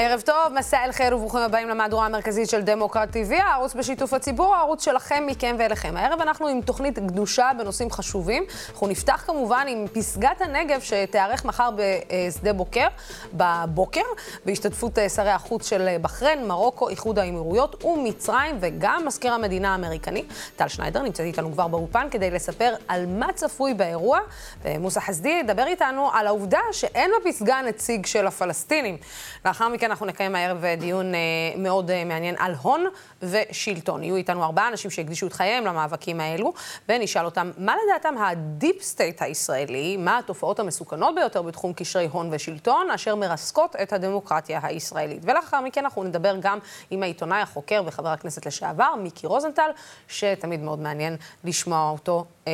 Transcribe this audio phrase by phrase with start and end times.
[0.00, 4.54] ערב טוב, מסע אל חיר וברוכים הבאים למהדורה המרכזית של דמוקרט TV, הערוץ בשיתוף הציבור,
[4.54, 5.96] הערוץ שלכם, מכם ואליכם.
[5.96, 8.44] הערב אנחנו עם תוכנית גדושה בנושאים חשובים.
[8.70, 12.86] אנחנו נפתח כמובן עם פסגת הנגב שתיארך מחר בשדה בוקר,
[13.32, 14.02] בבוקר,
[14.44, 20.24] בהשתתפות אה, שרי החוץ של בחריין, מרוקו, איחוד האמירויות ומצרים, וגם מזכיר המדינה האמריקני.
[20.56, 24.18] טל שניידר נמצאת איתנו כבר באופן כדי לספר על מה צפוי באירוע,
[24.62, 28.96] ומוסא חסדי ידבר איתנו על העובדה שאין בפסגה נציג של הפלסטינים.
[29.44, 31.20] לאחר מכן אנחנו נקיים הערב דיון אה,
[31.56, 32.84] מאוד אה, מעניין על הון
[33.22, 34.02] ושלטון.
[34.02, 36.52] יהיו איתנו ארבעה אנשים שהקדישו את חייהם למאבקים האלו,
[36.88, 42.28] ונשאל אותם מה לדעתם ה deep state הישראלי, מה התופעות המסוכנות ביותר בתחום קשרי הון
[42.32, 45.22] ושלטון, אשר מרסקות את הדמוקרטיה הישראלית.
[45.22, 46.58] ולאחר מכן אנחנו נדבר גם
[46.90, 49.70] עם העיתונאי החוקר וחבר הכנסת לשעבר, מיקי רוזנטל,
[50.08, 52.52] שתמיד מאוד מעניין לשמוע אותו אה,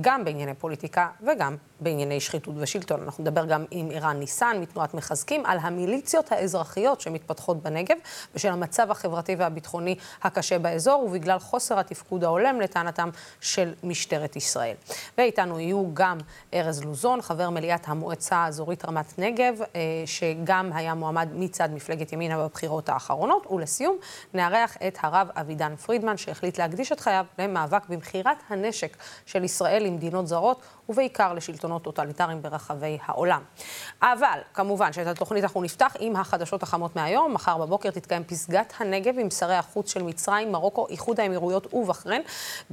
[0.00, 3.02] גם בענייני פוליטיקה וגם בענייני שחיתות ושלטון.
[3.02, 6.63] אנחנו נדבר גם עם ערן ניסן מתנועת מחזקים על המיליציות האזרחיות
[7.00, 7.96] שמתפתחות בנגב
[8.34, 14.74] בשל המצב החברתי והביטחוני הקשה באזור ובגלל חוסר התפקוד ההולם לטענתם של משטרת ישראל.
[15.18, 16.18] ואיתנו יהיו גם
[16.54, 22.38] ארז לוזון, חבר מליאת המועצה האזורית רמת נגב, אה, שגם היה מועמד מצד מפלגת ימינה
[22.38, 23.46] בבחירות האחרונות.
[23.50, 23.96] ולסיום,
[24.34, 30.26] נארח את הרב אבידן פרידמן, שהחליט להקדיש את חייו למאבק במכירת הנשק של ישראל למדינות
[30.26, 33.42] זרות, ובעיקר לשלטונות טוטליטריים ברחבי העולם.
[34.02, 37.34] אבל, כמובן שאת התוכנית אנחנו נפתח עם החדשות החמות מהיום.
[37.34, 42.22] מחר בבוקר תתקיים פסגת הנגב עם שרי החוץ של מצרים, מרוקו, איחוד האמירויות ובחריין.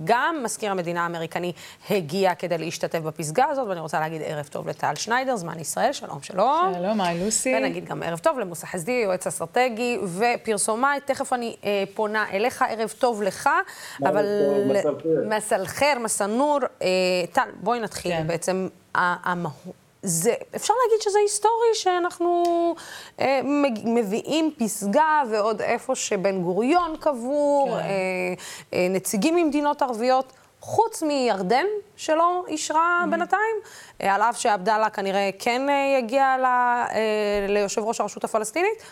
[0.04, 1.54] גם מזכיר המדינה האמריקני
[1.90, 6.22] הגיע כדי להשתתף בפסגה הזאת, ואני רוצה להגיד ערב טוב לטל שניידר, זמן ישראל, שלום,
[6.22, 6.74] שלום.
[6.76, 7.56] שלום, היי לוסי.
[7.58, 11.00] ונגיד גם ערב טוב למוסא חסדי, יועץ אסטרטגי ופרסומאי.
[11.06, 13.50] תכף אני אה, פונה אליך, ערב טוב לך,
[14.04, 14.26] אבל...
[15.30, 16.60] מסלחר, מסנור.
[16.82, 16.88] אה,
[17.32, 18.28] טל, בואי נתחיל כן.
[18.28, 18.68] בעצם.
[18.96, 19.76] המהות.
[20.04, 22.44] זה, אפשר להגיד שזה היסטורי שאנחנו
[23.20, 23.40] אה,
[23.86, 27.86] מביאים פסגה ועוד איפה שבן גוריון קבור, כן.
[27.86, 28.34] אה,
[28.74, 31.66] אה, נציגים ממדינות ערביות, חוץ מירדן,
[31.96, 33.10] שלא אישרה mm-hmm.
[33.10, 33.56] בינתיים,
[34.02, 38.84] אה, על אף שעבדאללה כנראה כן אה, יגיע ל, אה, ליושב ראש הרשות הפלסטינית.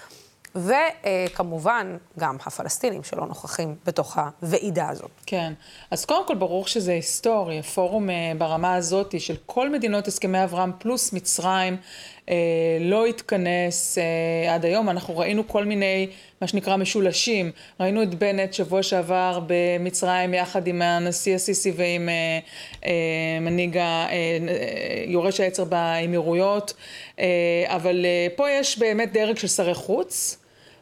[0.56, 5.12] וכמובן, גם הפלסטינים שלא נוכחים בתוך הוועידה הזאת.
[5.26, 5.54] כן.
[5.92, 7.60] אז קודם כל, ברור שזה היסטורי.
[7.60, 11.78] הפורום אה, ברמה הזאת של כל מדינות הסכמי אברהם פלוס מצרים
[12.80, 14.90] לא התכנס אה, עד היום.
[14.90, 16.08] אנחנו ראינו כל מיני,
[16.42, 17.52] מה שנקרא, משולשים.
[17.80, 22.10] ראינו את בנט שבוע שעבר במצרים יחד עם הנשיא הסיסי ועם
[23.42, 23.80] מנהיג
[25.06, 26.74] יורש העצר באמירויות.
[27.66, 30.38] אבל פה יש באמת דרג של שרי חוץ.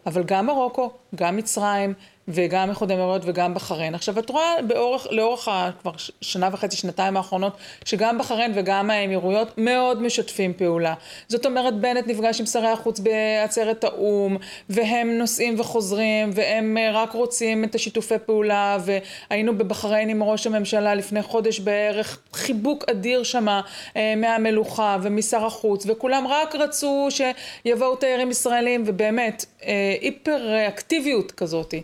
[0.06, 1.94] אבל גם מרוקו, גם מצרים
[2.28, 3.96] וגם איחוד האמירויות וגם בחריין.
[3.96, 5.48] עכשיו את רואה באורך, לאורך
[5.82, 10.94] כבר שנה וחצי, שנתיים האחרונות, שגם בחריין וגם האמירויות מאוד משתפים פעולה.
[11.28, 14.38] זאת אומרת, בנט נפגש עם שרי החוץ בעצרת האו"ם,
[14.70, 20.96] והם נוסעים וחוזרים, והם אה, רק רוצים את השיתופי פעולה, והיינו בבחריין עם ראש הממשלה
[20.96, 23.62] לפני חודש בערך, חיבוק אדיר שמה
[23.96, 31.82] אה, מהמלוכה ומשר החוץ, וכולם רק רצו שיבואו תיירים ישראלים, ובאמת, אה, היפר אקטיביות כזאתי.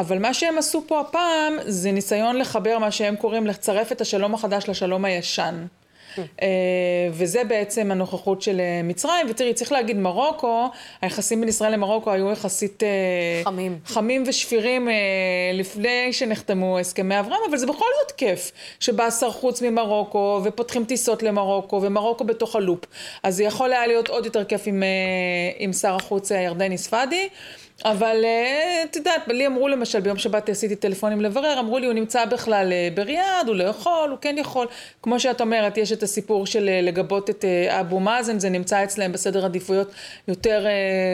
[0.00, 4.34] אבל מה שהם עשו פה הפעם זה ניסיון לחבר מה שהם קוראים לצרף את השלום
[4.34, 5.66] החדש לשלום הישן.
[6.18, 6.48] אה,
[7.10, 10.68] וזה בעצם הנוכחות של אה, מצרים, ותראי, צריך להגיד, מרוקו,
[11.00, 12.82] היחסים בין ישראל למרוקו היו יחסית...
[12.82, 13.78] אה, חמים.
[13.84, 14.88] חמים ושפירים
[15.54, 21.22] לפני שנחתמו הסכמי אברהם, אבל זה בכל זאת כיף שבא שר חוץ ממרוקו, ופותחים טיסות
[21.22, 22.84] למרוקו, ומרוקו בתוך הלופ.
[23.22, 24.82] אז זה יכול היה להיות עוד יותר כיף עם,
[25.58, 27.28] עם שר החוץ הירדני ספאדי.
[27.84, 31.94] אבל אה, את יודעת, לי אמרו למשל, ביום שבת עשיתי טלפונים לברר, אמרו לי, הוא
[31.94, 34.66] נמצא בכלל אה, בריאד, הוא לא יכול, הוא כן יכול.
[35.02, 39.12] כמו שאת אומרת, יש את הסיפור של אה, לגבות את אבו מאזן, זה נמצא אצלם
[39.12, 39.90] בסדר עדיפויות
[40.28, 40.66] יותר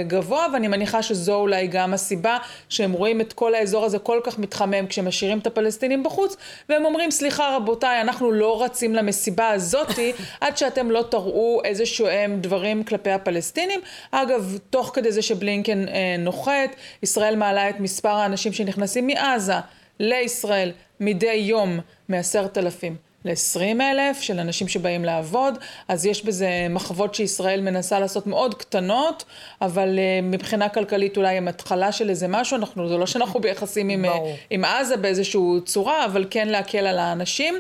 [0.07, 2.39] גבוה, ואני מניחה שזו אולי גם הסיבה
[2.69, 6.37] שהם רואים את כל האזור הזה כל כך מתחמם כשמשאירים את הפלסטינים בחוץ,
[6.69, 12.41] והם אומרים, סליחה רבותיי, אנחנו לא רצים למסיבה הזאתי, עד שאתם לא תראו איזה שהם
[12.41, 13.81] דברים כלפי הפלסטינים.
[14.11, 15.85] אגב, תוך כדי זה שבלינקן
[16.19, 19.55] נוחת, אומרת, ישראל מעלה את מספר האנשים שנכנסים מעזה
[20.01, 23.06] לישראל מדי יום מעשרת אלפים.
[23.27, 25.59] ל-20 אלף של אנשים שבאים לעבוד,
[25.89, 29.25] אז יש בזה מחוות שישראל מנסה לעשות מאוד קטנות,
[29.61, 33.89] אבל uh, מבחינה כלכלית אולי הם התחלה של איזה משהו, אנחנו, זה לא שאנחנו ביחסים
[33.89, 34.09] עם, uh,
[34.51, 37.55] עם עזה באיזושהי צורה, אבל כן להקל על האנשים.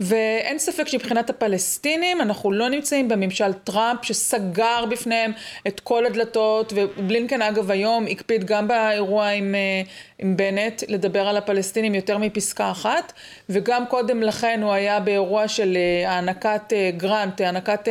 [0.00, 5.32] ואין ספק שמבחינת הפלסטינים, אנחנו לא נמצאים בממשל טראמפ שסגר בפניהם
[5.66, 11.36] את כל הדלתות, ובלינקן אגב היום הקפיד גם באירוע עם, uh, עם בנט לדבר על
[11.36, 13.12] הפלסטינים יותר מפסקה אחת,
[13.48, 17.88] וגם קודם לכן הוא היה באירוע של אה, הענקת אה, גרנט, הענקת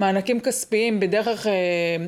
[0.00, 1.46] מענקים כספיים בדרך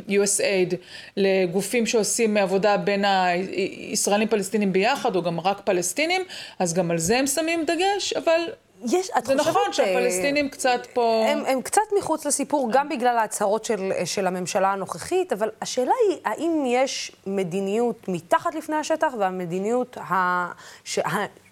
[0.09, 0.75] USAID
[1.17, 6.23] לגופים שעושים עבודה בין הישראלים פלסטינים ביחד, או גם רק פלסטינים,
[6.59, 8.41] אז גם על זה הם שמים דגש, אבל
[8.85, 9.45] יש, את זה חושבת...
[9.45, 11.25] זה נכון שהפלסטינים אה, קצת פה...
[11.29, 16.19] הם, הם קצת מחוץ לסיפור, גם בגלל ההצהרות של, של הממשלה הנוכחית, אבל השאלה היא,
[16.25, 20.47] האם יש מדיניות מתחת לפני השטח והמדיניות ה...
[20.85, 20.99] ש...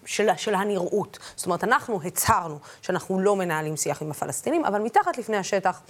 [0.07, 1.19] של, של הנראות.
[1.37, 5.81] זאת אומרת, אנחנו הצהרנו שאנחנו לא מנהלים שיח עם הפלסטינים, אבל מתחת לפני השטח,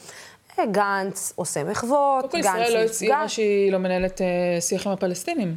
[0.58, 2.50] אה, גנץ עושה מחוות, גנץ נפגע.
[2.50, 5.56] ישראל לא הצהירה שהיא לא מנהלת אה, שיח עם הפלסטינים.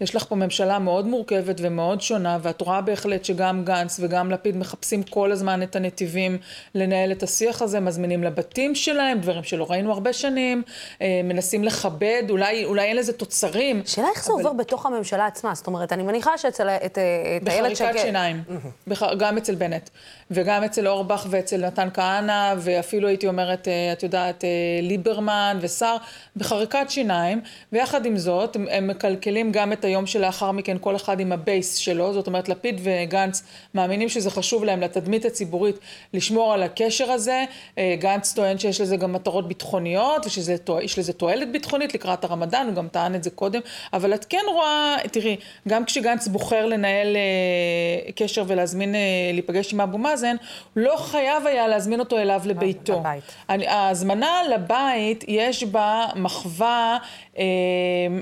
[0.00, 4.56] יש לך פה ממשלה מאוד מורכבת ומאוד שונה, ואת רואה בהחלט שגם גנץ וגם לפיד
[4.56, 6.38] מחפשים כל הזמן את הנתיבים
[6.74, 10.62] לנהל את השיח הזה, מזמינים לבתים שלהם, דברים שלא ראינו הרבה שנים,
[11.02, 13.82] אה, מנסים לכבד, אולי, אולי אין לזה תוצרים.
[13.86, 14.42] שאלה איך זה אבל...
[14.42, 16.98] עובר בתוך הממשלה עצמה, זאת אומרת, אני מניחה שאצל את,
[17.42, 17.86] את איילת שקד...
[17.86, 18.42] בחריקת שיניים,
[18.86, 19.02] בח...
[19.18, 19.90] גם אצל בנט,
[20.30, 24.48] וגם אצל אורבך ואצל מתן כהנא, ואפילו הייתי אומרת, אה, את יודעת, אה,
[24.82, 25.96] ליברמן וסער,
[26.36, 27.40] בחריקת שיניים,
[27.72, 31.41] ויחד עם זאת, הם, הם מקלקלים גם את היום שלאחר מכן כל אחד עם ה
[31.41, 33.42] base שלו, זאת אומרת לפיד וגנץ
[33.74, 35.78] מאמינים שזה חשוב להם לתדמית הציבורית
[36.14, 37.44] לשמור על הקשר הזה,
[37.78, 42.74] אה, גנץ טוען שיש לזה גם מטרות ביטחוניות ושיש לזה תועלת ביטחונית לקראת הרמדאן, הוא
[42.74, 43.60] גם טען את זה קודם,
[43.92, 45.36] אבל את כן רואה, תראי,
[45.68, 49.00] גם כשגנץ בוחר לנהל אה, קשר ולהזמין, אה,
[49.32, 50.36] להיפגש עם אבו מאזן,
[50.76, 53.02] לא חייב היה להזמין אותו אליו לביתו.
[53.48, 56.98] ההזמנה לבית יש בה מחווה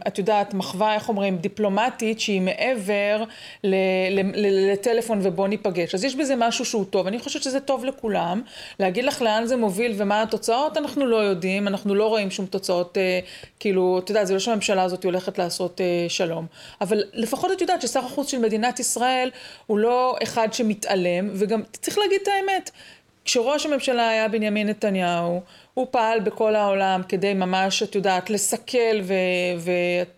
[0.06, 3.24] את יודעת, מחווה, איך אומרים, דיפלומטית שהיא מעבר
[4.34, 5.94] לטלפון ובוא ניפגש.
[5.94, 7.06] אז יש בזה משהו שהוא טוב.
[7.06, 8.42] אני חושבת שזה טוב לכולם.
[8.80, 12.98] להגיד לך לאן זה מוביל ומה התוצאות, אנחנו לא יודעים, אנחנו לא רואים שום תוצאות,
[12.98, 13.20] אה,
[13.60, 16.46] כאילו, את יודעת, זה לא שהממשלה הזאת הולכת לעשות אה, שלום.
[16.80, 19.30] אבל לפחות את יודעת ששר החוץ של מדינת ישראל
[19.66, 22.70] הוא לא אחד שמתעלם, וגם צריך להגיד את האמת.
[23.28, 25.40] כשראש הממשלה היה בנימין נתניהו,
[25.78, 29.72] הוא פעל בכל העולם כדי ממש, את יודעת, לסכל ו-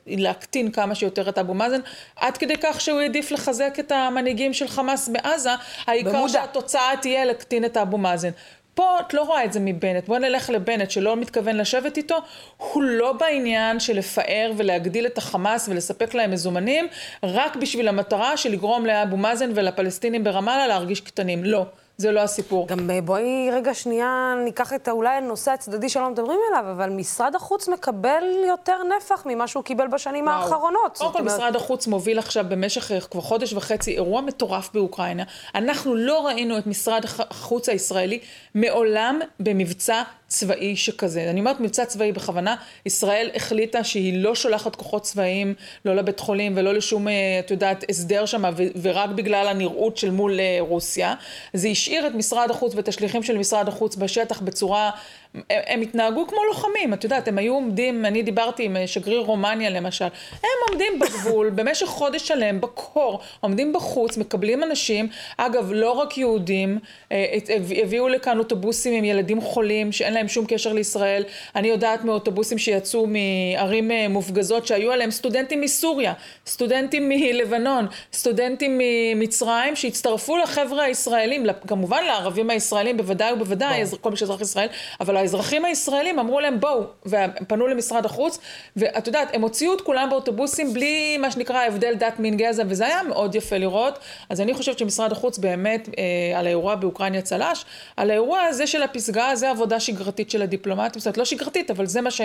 [0.07, 1.81] ולהקטין כמה שיותר את אבו מאזן,
[2.17, 5.51] עד כדי כך שהוא העדיף לחזק את המנהיגים של חמאס בעזה,
[5.87, 6.29] העיקר במודע.
[6.29, 8.31] שהתוצאה תהיה להקטין את אבו מאזן.
[8.75, 12.19] פה את לא רואה את זה מבנט, בוא נלך לבנט שלא מתכוון לשבת איתו,
[12.57, 16.89] הוא לא בעניין של לפאר ולהגדיל את החמאס ולספק להם מזומנים,
[17.23, 21.67] רק בשביל המטרה של לגרום לאבו מאזן ולפלסטינים ברמאללה להרגיש קטנים, לא.
[22.00, 22.69] זה לא הסיפור.
[22.69, 27.35] גם אה, בואי רגע שנייה ניקח את אולי הנושא הצדדי שלא מדברים עליו, אבל משרד
[27.35, 30.43] החוץ מקבל יותר נפח ממה שהוא קיבל בשנים וואו.
[30.43, 30.99] האחרונות.
[30.99, 35.23] קודם כל, משרד החוץ מוביל עכשיו במשך אה, כבר חודש וחצי אירוע מטורף באוקראינה.
[35.55, 38.19] אנחנו לא ראינו את משרד החוץ הישראלי
[38.55, 41.31] מעולם במבצע צבאי שכזה.
[41.31, 42.56] אני אומרת מבצע צבאי בכוונה,
[42.87, 45.55] ישראל החליטה שהיא לא שולחת כוחות צבאיים,
[45.85, 48.44] לא לבית חולים ולא לשום, אה, את יודעת, הסדר שם,
[48.82, 51.15] ורק בגלל הנראות של מול רוסיה.
[51.55, 54.91] זה השאיר את משרד החוץ ואת השליחים של משרד החוץ בשטח בצורה
[55.35, 59.21] הם, הם התנהגו כמו לוחמים, את יודעת, הם היו עומדים, אני דיברתי עם אה, שגריר
[59.21, 65.91] רומניה למשל, הם עומדים בגבול במשך חודש שלם, בקור, עומדים בחוץ, מקבלים אנשים, אגב, לא
[65.91, 66.79] רק יהודים,
[67.12, 67.38] אה,
[67.82, 71.23] הביאו לכאן אוטובוסים עם ילדים חולים שאין להם שום קשר לישראל,
[71.56, 76.12] אני יודעת מאוטובוסים שיצאו מערים אה, מופגזות שהיו עליהם סטודנטים מסוריה,
[76.47, 84.41] סטודנטים מלבנון, סטודנטים ממצרים שהצטרפו לחבר'ה הישראלים, כמובן לערבים הישראלים בוודאי ובוודאי, כל מי שאזרח
[84.41, 84.69] ישראל,
[85.00, 88.38] אבל האזרחים הישראלים אמרו להם בואו, והם פנו למשרד החוץ,
[88.76, 92.87] ואת יודעת, הם הוציאו את כולם באוטובוסים בלי מה שנקרא הבדל דת מין גזע, וזה
[92.87, 93.99] היה מאוד יפה לראות.
[94.30, 97.64] אז אני חושבת שמשרד החוץ באמת, אה, על האירוע באוקראינה צל"ש,
[97.97, 101.87] על האירוע הזה של הפסגה, זה עבודה שגרתית של הדיפלומטים, זאת אומרת, לא שגרתית, אבל
[101.87, 102.21] זה מה ש...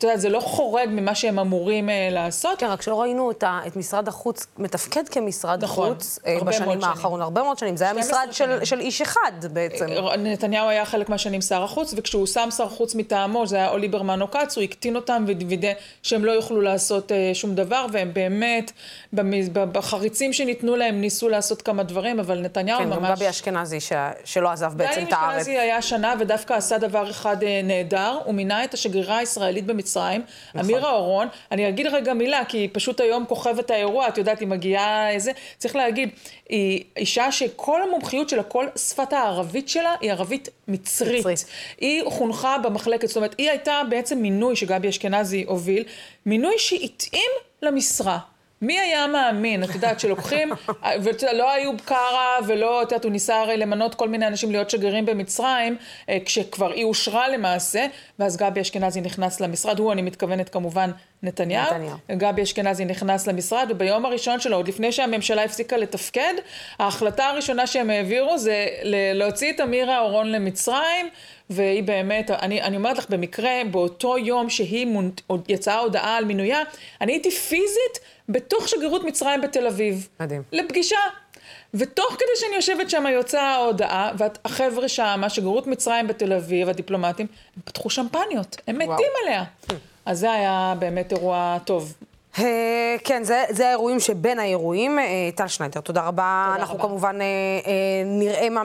[0.00, 2.58] את יודעת, זה לא חורג ממה שהם אמורים אה, לעשות.
[2.58, 6.84] כן, רק שלא ראינו את, ה, את משרד החוץ מתפקד כמשרד נכון, חוץ אה, בשנים
[6.84, 7.76] האחרונות, הרבה מאוד שנים.
[7.76, 9.86] זה היה משרד של, של איש אחד בעצם.
[9.88, 13.78] אה, נתניהו היה חלק מהשנים שר החוץ, וכשהוא שם שר חוץ מטעמו, זה היה או
[13.78, 15.72] ליברמן או כץ, הוא הקטין אותם ווידא
[16.02, 18.72] שהם לא יוכלו לעשות אה, שום דבר, והם באמת,
[19.52, 22.96] בחריצים שניתנו להם, ניסו לעשות כמה דברים, אבל נתניהו כן, ממש...
[22.98, 23.92] כן, גם גבי אשכנזי, ש...
[24.24, 25.32] שלא עזב בעצם את הארץ.
[25.32, 29.66] גבי אשכנזי היה שנה ודווקא עשה דבר אחד אה, נהדר, הוא מינה את השגרירה הישראלית
[29.66, 30.22] במצרים,
[30.54, 30.60] נכון.
[30.60, 31.28] אמירה אורון.
[31.52, 35.32] אני אגיד רגע מילה, כי פשוט היום כוכבת האירוע, את יודעת, היא מגיעה איזה...
[35.58, 36.08] צריך להגיד,
[36.50, 41.20] היא אישה שכל המומחיות שלה, כל שפת הערבית שלה, היא ערבית מצרית.
[41.20, 41.44] מצרית.
[41.78, 45.84] היא חונכה במחלקת, זאת אומרת, היא הייתה בעצם מינוי שגבי אשכנזי הוביל,
[46.26, 47.30] מינוי שהתאים
[47.62, 48.18] למשרה.
[48.62, 50.52] מי היה מאמין, את יודעת, שלוקחים,
[51.02, 55.06] ולא איוב קרא ולא, את יודעת, הוא ניסה הרי למנות כל מיני אנשים להיות שגרירים
[55.06, 55.76] במצרים,
[56.08, 57.86] אה, כשכבר היא אושרה למעשה,
[58.18, 60.90] ואז גבי אשכנזי נכנס למשרד, הוא, אני מתכוונת כמובן,
[61.22, 61.74] נתניהו.
[61.74, 61.96] נתניהו.
[62.10, 66.34] גבי אשכנזי נכנס למשרד, וביום הראשון שלו, עוד לפני שהממשלה הפסיקה לתפקד,
[66.78, 68.66] ההחלטה הראשונה שהם העבירו זה
[69.14, 71.08] להוציא את אמירה אורון למצרים,
[71.50, 75.10] והיא באמת, אני, אני אומרת לך, במקרה, באותו יום שהיא מונ...
[75.48, 76.62] יצאה הודעה על מינויה,
[77.00, 77.98] אני הייתי פיזית
[78.32, 80.08] בתוך שגרירות מצרים בתל אביב.
[80.20, 80.42] מדהים.
[80.52, 80.96] לפגישה.
[81.74, 87.62] ותוך כדי שאני יושבת שם יוצאה ההודעה, והחבר'ה שם, שגרירות מצרים בתל אביב, הדיפלומטים, הם
[87.64, 88.92] פתחו שמפניות, הם וואו.
[88.94, 89.44] מתים עליה.
[90.06, 91.94] אז זה היה באמת אירוע טוב.
[92.38, 94.98] אה, כן, זה, זה האירועים שבין האירועים.
[94.98, 96.46] אה, טל שניידר, תודה רבה.
[96.46, 96.88] תודה אנחנו רבה.
[96.88, 97.26] כמובן אה,
[98.06, 98.62] נראה מה,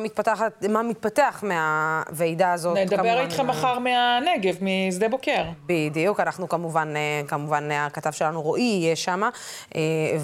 [0.69, 2.77] מה מתפתח מהוועידה הזאת.
[2.77, 5.43] נדבר כמובן, איתכם מחר מהנגב, משדה בוקר.
[5.65, 6.93] בדיוק, אנחנו כמובן,
[7.27, 9.21] כמובן, הכתב שלנו רועי יהיה שם,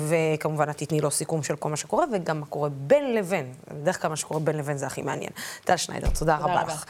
[0.08, 3.54] וכמובן את תתני לו סיכום של כל מה שקורה, וגם מה קורה בין לבין.
[3.72, 5.32] בדרך כלל מה שקורה בין לבין זה הכי מעניין.
[5.64, 6.86] טל שניידר, תודה, תודה רבה לך.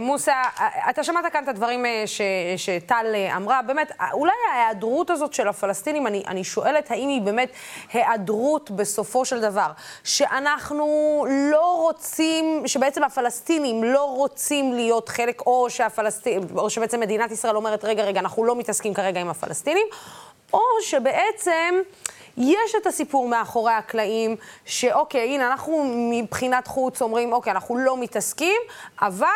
[0.00, 0.32] מוסא,
[0.90, 1.84] אתה שמעת כאן את הדברים
[2.56, 3.06] שטל
[3.36, 7.50] אמרה, באמת, אולי ההיעדרות הזאת של הפלסטינים, אני, אני שואלת האם היא באמת
[7.92, 9.70] היעדרות בסופו של דבר,
[10.04, 17.56] שאנחנו לא רוצים, שבעצם הפלסטינים לא רוצים להיות חלק, או, שהפלסטין, או שבעצם מדינת ישראל
[17.56, 19.86] אומרת, רגע, רגע, אנחנו לא מתעסקים כרגע עם הפלסטינים,
[20.52, 21.74] או שבעצם...
[22.36, 28.60] יש את הסיפור מאחורי הקלעים, שאוקיי, הנה, אנחנו מבחינת חוץ אומרים, אוקיי, אנחנו לא מתעסקים,
[29.00, 29.26] אבל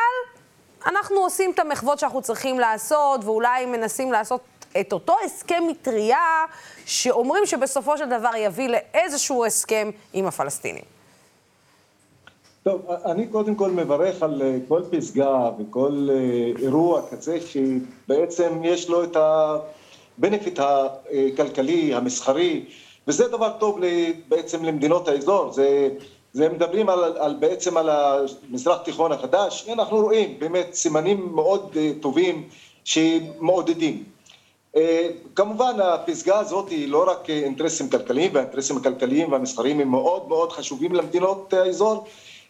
[0.87, 4.41] אנחנו עושים את המחוות שאנחנו צריכים לעשות, ואולי מנסים לעשות
[4.81, 6.45] את אותו הסכם מטריה
[6.87, 10.85] שאומרים שבסופו של דבר יביא לאיזשהו הסכם עם הפלסטינים.
[12.63, 18.89] טוב, אני קודם כל מברך על אה, כל פסגה וכל אה, אירוע כזה שבעצם יש
[18.89, 22.65] לו את הבנפיט הכלכלי, המסחרי,
[23.09, 23.81] וזה דבר טוב
[24.29, 25.53] בעצם למדינות האזור.
[25.53, 25.89] זה,
[26.33, 31.91] זה מדברים על, על בעצם על המזרח תיכון החדש, אנחנו רואים באמת סימנים מאוד אה,
[32.01, 32.49] טובים
[32.85, 34.14] שמעודדים.
[34.77, 40.53] אה, כמובן הפסגה הזאת היא לא רק אינטרסים כלכליים והאינטרסים הכלכליים והמסחריים הם מאוד מאוד
[40.53, 42.05] חשובים למדינות האזור.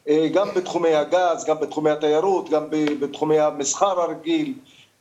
[0.08, 4.54] אה, גם בתחומי הגז, גם בתחומי התיירות, גם בתחומי המסחר הרגיל.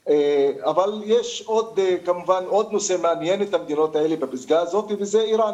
[0.10, 5.54] אה, אבל יש עוד כמובן עוד נושא מעניין את המדינות האלה בפסגה הזאת וזה איראן.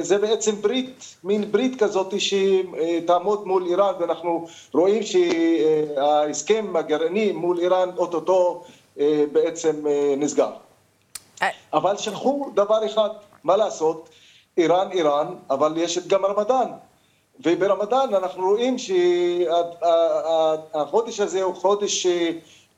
[0.00, 7.88] זה בעצם ברית, מין ברית כזאת שתעמוד מול איראן ואנחנו רואים שההסכם הגרעיני מול איראן
[7.96, 8.64] אוטוטו
[9.32, 9.84] בעצם
[10.16, 10.50] נסגר.
[10.50, 10.65] אה.
[11.72, 13.08] אבל שכחו דבר אחד,
[13.44, 14.08] מה לעשות,
[14.58, 16.70] איראן איראן, אבל יש גם רמדאן.
[17.44, 18.76] וברמדאן אנחנו רואים
[20.72, 22.06] שהחודש הזה הוא חודש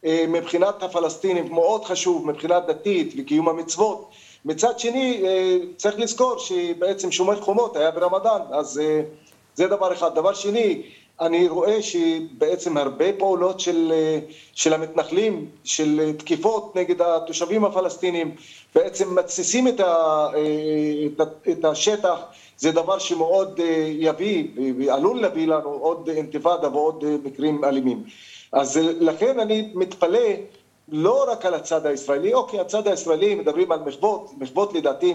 [0.05, 4.11] אה, מבחינת הפלסטינים מאוד חשוב, מבחינה דתית וקיום המצוות.
[4.45, 8.81] מצד שני, אה, צריך לזכור שבעצם שומר חומות היה ברמדאן, אז
[9.55, 10.15] זה דבר אחד.
[10.15, 10.83] דבר שני,
[11.21, 13.93] אני רואה שבעצם הרבה פעולות של,
[14.55, 18.31] של המתנחלים, של תקיפות נגד התושבים הפלסטינים,
[18.75, 20.27] בעצם מתסיסים את, ה,
[21.07, 21.21] את,
[21.51, 22.19] את השטח,
[22.59, 23.61] זה דבר שמאוד
[23.99, 24.45] יביא
[24.79, 28.03] ועלול להביא לנו עוד אינתיפאדה ועוד מקרים אלימים.
[28.53, 30.29] אז לכן אני מתפלא
[30.93, 35.15] לא רק על הצד הישראלי, אוקיי, הצד הישראלי מדברים על מחוות, מחוות לדעתי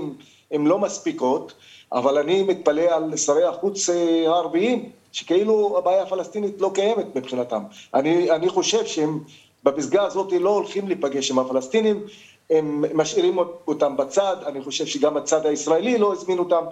[0.52, 1.54] הן לא מספיקות,
[1.92, 4.90] אבל אני מתפלא על שרי החוץ הערביים.
[5.14, 7.64] שכאילו הבעיה הפלסטינית לא קיימת מבחינתם.
[7.94, 9.20] אני, אני חושב שהם
[9.64, 12.06] בפסגה הזאת לא הולכים להיפגש עם הפלסטינים,
[12.50, 13.38] הם משאירים
[13.68, 16.64] אותם בצד, אני חושב שגם הצד הישראלי לא הזמין אותם,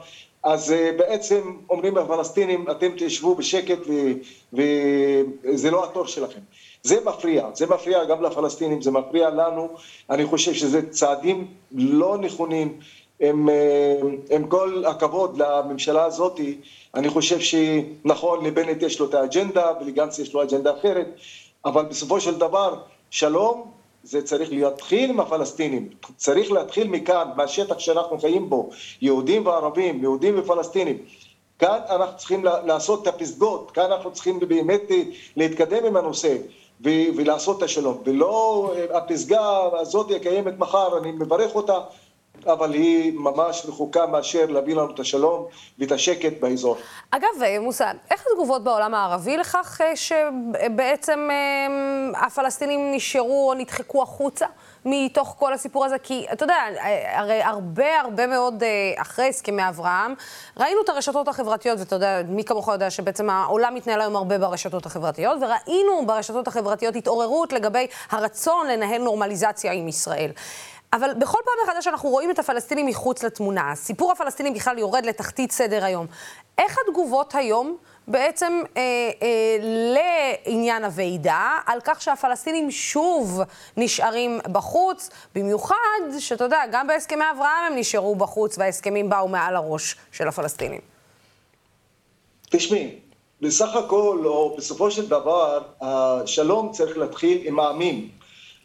[0.43, 3.79] אז אה, בעצם אומרים לפלסטינים, אתם תשבו בשקט
[4.53, 6.39] וזה לא התור שלכם.
[6.83, 9.69] זה מפריע, זה מפריע גם לפלסטינים, זה מפריע לנו,
[10.09, 12.79] אני חושב שזה צעדים לא נכונים,
[13.19, 13.95] עם, אה,
[14.29, 16.39] עם כל הכבוד לממשלה הזאת,
[16.95, 21.07] אני חושב שנכון, לבנט יש לו את האג'נדה ולגנץ יש לו אג'נדה אחרת,
[21.65, 22.75] אבל בסופו של דבר,
[23.09, 23.71] שלום
[24.03, 28.69] זה צריך להתחיל עם הפלסטינים, צריך להתחיל מכאן, מהשטח שאנחנו חיים בו,
[29.01, 30.97] יהודים וערבים, יהודים ופלסטינים.
[31.59, 34.81] כאן אנחנו צריכים לעשות את הפסגות, כאן אנחנו צריכים באמת
[35.35, 36.37] להתקדם עם הנושא
[36.83, 39.41] ולעשות את השלום, ולא אה, הפסגה
[39.79, 41.79] הזאת הקיימת מחר, אני מברך אותה,
[42.45, 45.45] אבל היא ממש רחוקה מאשר להביא לנו את השלום
[45.79, 46.77] ואת השקט באזור.
[47.11, 47.27] אגב,
[47.61, 54.45] מוסא, איך התגובות בעולם הערבי לכך אה, שבעצם אה, הפלסטינים נשארו או נדחקו החוצה
[54.85, 55.99] מתוך כל הסיפור הזה?
[55.99, 56.55] כי אתה יודע,
[57.13, 60.13] הרי הרבה הרבה מאוד אה, אחרי הסכמי אברהם,
[60.57, 64.85] ראינו את הרשתות החברתיות, ואתה יודע, מי כמוך יודע שבעצם העולם מתנהל היום הרבה ברשתות
[64.85, 70.31] החברתיות, וראינו ברשתות החברתיות התעוררות לגבי הרצון לנהל נורמליזציה עם ישראל.
[70.93, 73.75] אבל בכל פעם מחדש אנחנו רואים את הפלסטינים מחוץ לתמונה.
[73.75, 76.05] סיפור הפלסטינים בכלל יורד לתחתית סדר היום.
[76.57, 77.77] איך התגובות היום
[78.07, 78.81] בעצם אה,
[79.21, 79.57] אה,
[80.45, 83.41] לעניין הוועידה, על כך שהפלסטינים שוב
[83.77, 85.75] נשארים בחוץ, במיוחד
[86.19, 90.81] שאתה יודע, גם בהסכמי אברהם הם נשארו בחוץ וההסכמים באו מעל הראש של הפלסטינים.
[92.49, 92.95] תשמעי,
[93.41, 98.09] בסך הכל, או בסופו של דבר, השלום צריך להתחיל עם העמים.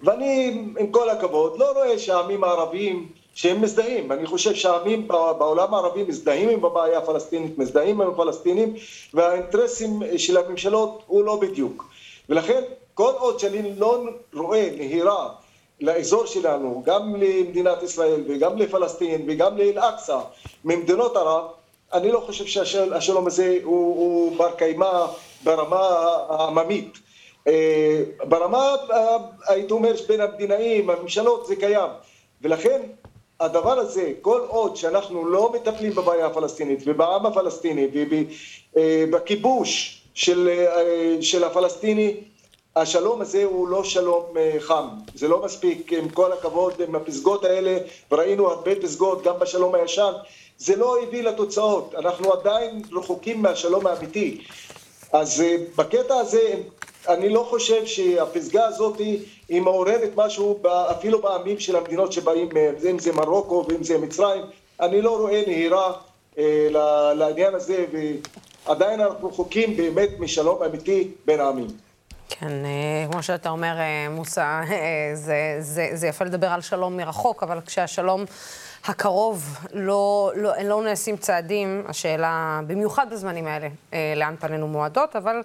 [0.02, 4.12] ואני, עם כל הכבוד, לא רואה שהעמים הערביים, שהם מזדהים.
[4.12, 8.74] אני חושב שהעמים בעולם הערבי מזדהים עם הבעיה הפלסטינית, מזדהים עם הפלסטינים,
[9.14, 11.84] והאינטרסים של הממשלות הוא לא בדיוק.
[12.28, 12.62] ולכן,
[12.94, 15.28] כל עוד שאני לא רואה נהירה
[15.80, 20.18] לאזור שלנו, גם למדינת ישראל וגם לפלסטין וגם לאל-אקצא,
[20.64, 21.44] ממדינות ערב,
[21.92, 25.06] אני לא חושב שהשלום הזה הוא, הוא בר קיימא
[25.44, 25.80] ברמה
[26.28, 26.98] העממית.
[27.46, 29.16] אה, ברמה, אה,
[29.48, 31.90] הייתי אומר, בין המדינאים, הממשלות, זה קיים.
[32.42, 32.80] ולכן
[33.40, 37.86] הדבר הזה, כל עוד שאנחנו לא מטפלים בבעיה הפלסטינית ובעם הפלסטיני
[38.76, 42.14] ובכיבוש של, אה, של הפלסטיני,
[42.76, 44.24] השלום הזה הוא לא שלום
[44.58, 47.78] חם, זה לא מספיק, עם כל הכבוד, עם הפסגות האלה,
[48.12, 50.12] וראינו הרבה פסגות גם בשלום הישן,
[50.58, 54.44] זה לא הביא לתוצאות, אנחנו עדיין רחוקים מהשלום האמיתי.
[55.12, 55.44] אז
[55.76, 56.54] בקטע הזה
[57.08, 58.98] אני לא חושב שהפסגה הזאת
[59.48, 60.58] היא מעוררת משהו
[60.90, 64.42] אפילו בעמים של המדינות שבאים מהם, אם זה מרוקו ואם זה מצרים,
[64.80, 65.92] אני לא רואה נהירה
[66.38, 66.68] אה,
[67.14, 67.84] לעניין הזה
[68.66, 71.66] ועדיין אנחנו רחוקים באמת משלום אמיתי בין העמים.
[72.28, 76.96] כן, אה, כמו שאתה אומר, אה, מוסא, אה, זה, זה, זה יפה לדבר על שלום
[76.96, 78.24] מרחוק, אבל כשהשלום
[78.84, 83.68] הקרוב לא, לא, לא נעשים צעדים, השאלה, במיוחד בזמנים האלה,
[84.16, 85.42] לאן פנינו מועדות, אבל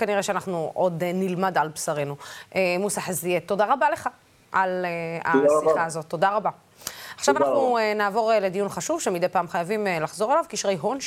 [0.00, 2.16] כנראה שאנחנו עוד אה, נלמד על בשרנו.
[2.54, 4.08] אה, מוסא חזייה, תודה רבה לך
[4.52, 6.04] על אה, השיחה הזאת.
[6.04, 6.50] תודה רבה.
[7.20, 10.98] עכשיו אנחנו uh, נעבור uh, לדיון חשוב שמדי פעם חייבים uh, לחזור עליו, קשרי הון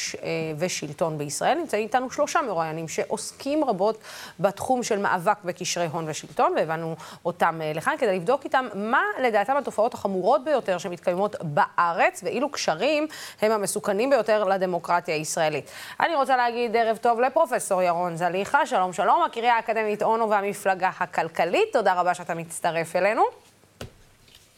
[0.58, 1.58] ושלטון בישראל.
[1.58, 3.98] נמצאים איתנו שלושה מרואיינים שעוסקים רבות
[4.40, 9.94] בתחום של מאבק בקשרי הון ושלטון, והבאנו אותם לכאן כדי לבדוק איתם מה לדעתם התופעות
[9.94, 13.08] החמורות ביותר שמתקיימות בארץ, ואילו קשרים
[13.42, 15.72] הם המסוכנים ביותר לדמוקרטיה הישראלית.
[16.00, 21.74] אני רוצה להגיד ערב טוב לפרופסור ירון זליכה, שלום שלום, הקריה האקדמית אונו והמפלגה הכלכלית,
[21.74, 23.43] תודה רבה שאתה מצטרף אלינו.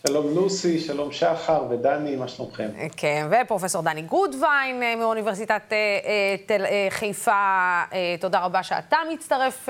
[0.08, 2.70] שלום לוסי, שלום שחר ודני, מה שלומכם?
[2.98, 7.82] כן, ופרופסור דני גודווין אה, מאוניברסיטת אה, אה, תל, חיפה,
[8.20, 9.70] תודה רבה שאתה מצטרף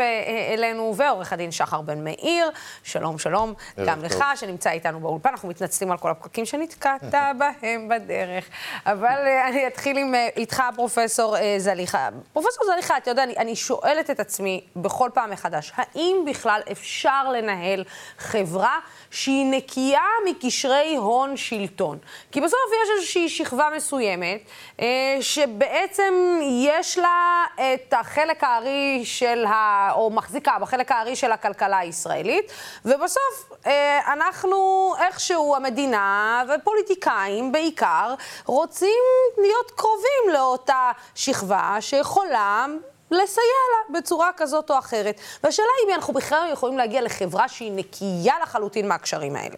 [0.53, 2.49] אלינו, ועורך הדין שחר בן מאיר,
[2.83, 3.53] שלום שלום,
[3.86, 4.05] גם טוב.
[4.05, 7.03] לך שנמצא איתנו באולפן, אנחנו מתנצלים על כל הפקקים שנתקעת
[7.39, 8.45] בהם בדרך.
[8.86, 12.10] אבל אני אתחיל עם, איתך, פרופסור זליכה.
[12.33, 17.29] פרופסור זליכה, אתה יודע, אני, אני שואלת את עצמי בכל פעם מחדש, האם בכלל אפשר
[17.33, 17.83] לנהל
[18.17, 18.79] חברה
[19.15, 21.97] שהיא נקייה מקשרי הון שלטון.
[22.32, 24.41] כי בסוף יש איזושהי שכבה מסוימת,
[24.80, 29.91] אה, שבעצם יש לה את החלק הארי של ה...
[29.93, 32.51] או מחזיקה בחלק הארי של הכלכלה הישראלית,
[32.86, 38.13] ובסוף אה, אנחנו איכשהו, המדינה ופוליטיקאים בעיקר,
[38.45, 39.04] רוצים
[39.38, 42.65] להיות קרובים לאותה שכבה שיכולה...
[43.11, 45.19] לסייע לה בצורה כזאת או אחרת.
[45.43, 49.55] והשאלה היא אם אנחנו בכלל יכולים להגיע לחברה שהיא נקייה לחלוטין מהקשרים האלה.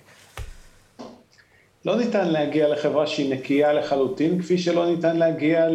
[1.85, 5.67] לא ניתן להגיע לחברה שהיא נקייה לחלוטין, כפי שלא ניתן להגיע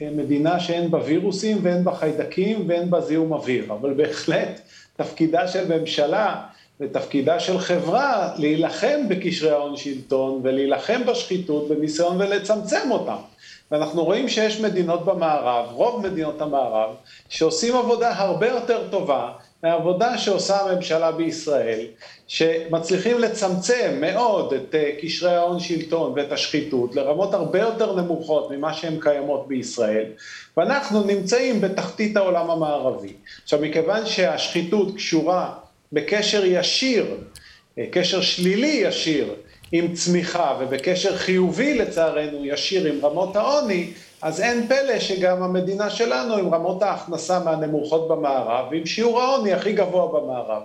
[0.00, 3.72] למדינה שאין בה וירוסים ואין בה חיידקים ואין בה זיהום אוויר.
[3.72, 4.60] אבל בהחלט
[4.96, 6.42] תפקידה של ממשלה
[6.80, 13.16] ותפקידה של חברה להילחם בקשרי ההון שלטון ולהילחם בשחיתות בניסיון ולצמצם אותם.
[13.72, 16.90] ואנחנו רואים שיש מדינות במערב, רוב מדינות המערב,
[17.28, 19.32] שעושים עבודה הרבה יותר טובה
[19.62, 21.86] מהעבודה שעושה הממשלה בישראל,
[22.26, 28.74] שמצליחים לצמצם מאוד את אה, קשרי ההון שלטון ואת השחיתות לרמות הרבה יותר נמוכות ממה
[28.74, 30.04] שהן קיימות בישראל,
[30.56, 33.12] ואנחנו נמצאים בתחתית העולם המערבי.
[33.42, 35.54] עכשיו, מכיוון שהשחיתות קשורה
[35.92, 37.06] בקשר ישיר,
[37.78, 39.34] אה, קשר שלילי ישיר,
[39.72, 46.36] עם צמיחה ובקשר חיובי לצערנו ישיר עם רמות העוני, אז אין פלא שגם המדינה שלנו
[46.36, 50.62] עם רמות ההכנסה מהנמוכות במערב ועם שיעור העוני הכי גבוה במערב.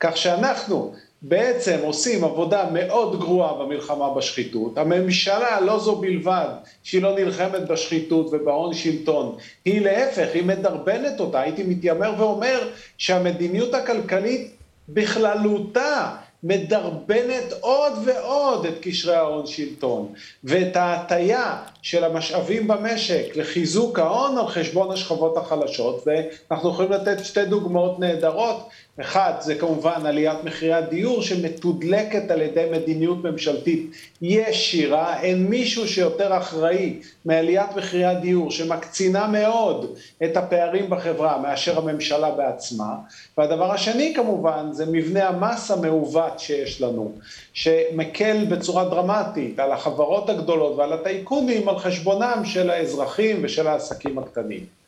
[0.00, 4.78] כך שאנחנו בעצם עושים עבודה מאוד גרועה במלחמה בשחיתות.
[4.78, 6.48] הממשלה לא זו בלבד
[6.82, 11.40] שהיא לא נלחמת בשחיתות ובהון שלטון, היא להפך, היא מדרבנת אותה.
[11.40, 14.50] הייתי מתיימר ואומר שהמדיניות הכלכלית
[14.88, 20.12] בכללותה מדרבנת עוד ועוד את קשרי ההון שלטון,
[20.44, 27.44] ואת ההטייה של המשאבים במשק לחיזוק ההון על חשבון השכבות החלשות, ואנחנו יכולים לתת שתי
[27.44, 28.68] דוגמאות נהדרות,
[29.00, 33.90] אחד, זה כמובן עליית מחירי הדיור שמתודלקת על ידי מדיניות ממשלתית
[34.22, 35.20] ישירה.
[35.20, 42.94] אין מישהו שיותר אחראי מעליית מחירי הדיור, שמקצינה מאוד את הפערים בחברה, מאשר הממשלה בעצמה.
[43.38, 47.12] והדבר השני כמובן, זה מבנה המס המעוות שיש לנו,
[47.52, 54.83] שמקל בצורה דרמטית על החברות הגדולות ועל הטייקונים על חשבונם של האזרחים ושל העסקים הקטנים.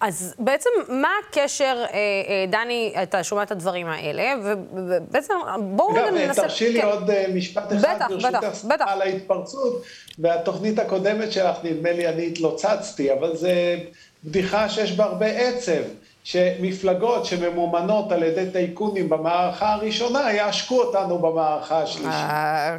[0.00, 4.34] אז בעצם מה הקשר, אה, אה, דני, אתה שומע את הדברים האלה,
[4.72, 6.42] ובעצם בואו רגע ננסה...
[6.42, 6.86] תרשי לי כן.
[6.86, 8.84] עוד אה, משפט אחד, בטח, ברשותך, בטח.
[8.88, 9.82] על ההתפרצות,
[10.18, 13.78] והתוכנית הקודמת שלך, נדמה לי, אני התלוצצתי, אבל זה
[14.24, 15.82] בדיחה שיש בה הרבה עצב.
[16.24, 22.30] שמפלגות שממומנות על ידי טייקונים במערכה הראשונה, יעשקו אותנו במערכה השלישית.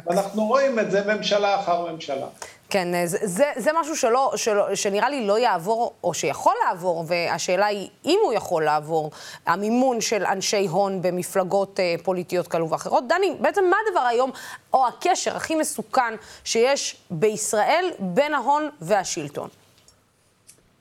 [0.06, 2.26] ואנחנו רואים את זה ממשלה אחר ממשלה.
[2.70, 7.66] כן, זה, זה, זה משהו שלא, שלא, שנראה לי לא יעבור, או שיכול לעבור, והשאלה
[7.66, 9.10] היא אם הוא יכול לעבור,
[9.46, 13.04] המימון של אנשי הון במפלגות אה, פוליטיות כאלו ואחרות.
[13.08, 14.30] דני, בעצם מה הדבר היום,
[14.72, 19.48] או הקשר הכי מסוכן שיש בישראל בין ההון והשלטון?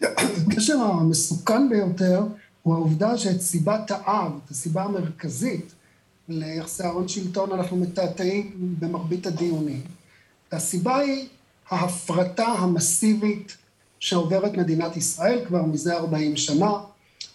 [0.02, 2.22] הקשר המסוכן ביותר
[2.64, 5.74] הוא העובדה שאת סיבת האב, את הסיבה המרכזית
[6.30, 9.82] ליחסי ההון שלטון, אנחנו מתעתעים במרבית הדיונים.
[10.52, 11.28] הסיבה היא
[11.70, 13.58] ההפרטה המסיבית
[14.00, 16.72] שעוברת מדינת ישראל כבר מזה 40 שנה.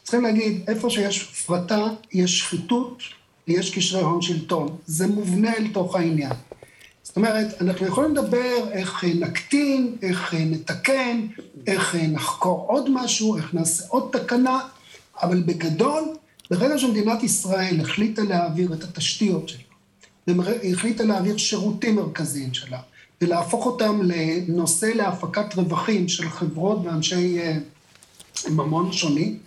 [0.02, 3.02] צריכים להגיד, איפה שיש הפרטה, יש שחיתות,
[3.48, 4.76] יש קשרי הון שלטון.
[4.86, 6.32] זה מובנה אל תוך העניין.
[7.02, 11.26] זאת אומרת, אנחנו יכולים לדבר איך נקטין, איך נתקן,
[11.66, 14.60] איך נחקור עוד משהו, איך נעשה עוד תקנה,
[15.22, 16.02] אבל בגדול,
[16.50, 22.80] ברגע שמדינת ישראל החליטה להעביר את התשתיות שלה, החליטה להעביר שירותים מרכזיים שלה,
[23.22, 27.58] ולהפוך אותם לנושא להפקת רווחים של חברות ואנשי אה,
[28.50, 29.38] ממון שונים,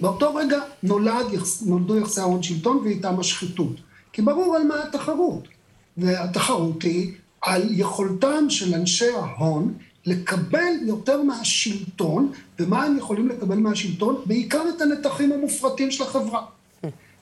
[0.00, 1.26] באותו רגע נולד,
[1.66, 3.76] נולדו יחסי ההון שלטון ואיתם השחיתות.
[4.12, 5.48] כי ברור על מה התחרות.
[5.96, 9.74] והתחרות היא על יכולתם של אנשי ההון
[10.06, 14.22] לקבל יותר מהשלטון, ומה הם יכולים לקבל מהשלטון?
[14.26, 16.42] בעיקר את הנתחים המופרטים של החברה.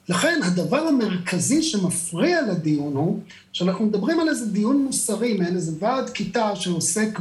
[0.09, 3.21] לכן הדבר המרכזי שמפריע לדיון הוא
[3.53, 7.19] שאנחנו מדברים על איזה דיון מוסרי, מעין איזה ועד כיתה שעוסק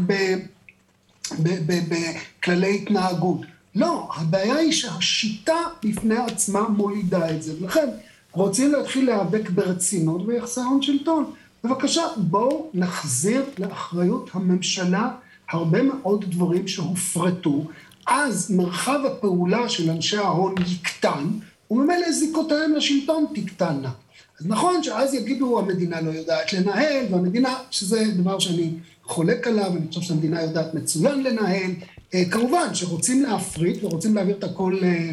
[1.39, 3.41] בכללי התנהגות.
[3.75, 7.89] לא, הבעיה היא שהשיטה בפני עצמה מולידה את זה, ולכן
[8.31, 11.31] רוצים להתחיל להיאבק ברצינות ביחסי הון שלטון.
[11.63, 15.11] בבקשה, בואו נחזיר לאחריות הממשלה
[15.49, 17.67] הרבה מאוד דברים שהופרטו,
[18.07, 21.27] אז מרחב הפעולה של אנשי ההון יקטן,
[21.71, 23.91] וממילא זיקותיהם לשלטון תקטנה.
[24.39, 29.87] אז נכון שאז יגידו המדינה לא יודעת לנהל, והמדינה, שזה דבר שאני חולק עליו, אני
[29.87, 31.71] חושב שהמדינה יודעת מצוין לנהל.
[32.13, 35.09] אה, כמובן שרוצים להפריט ורוצים להעביר את הכל אה,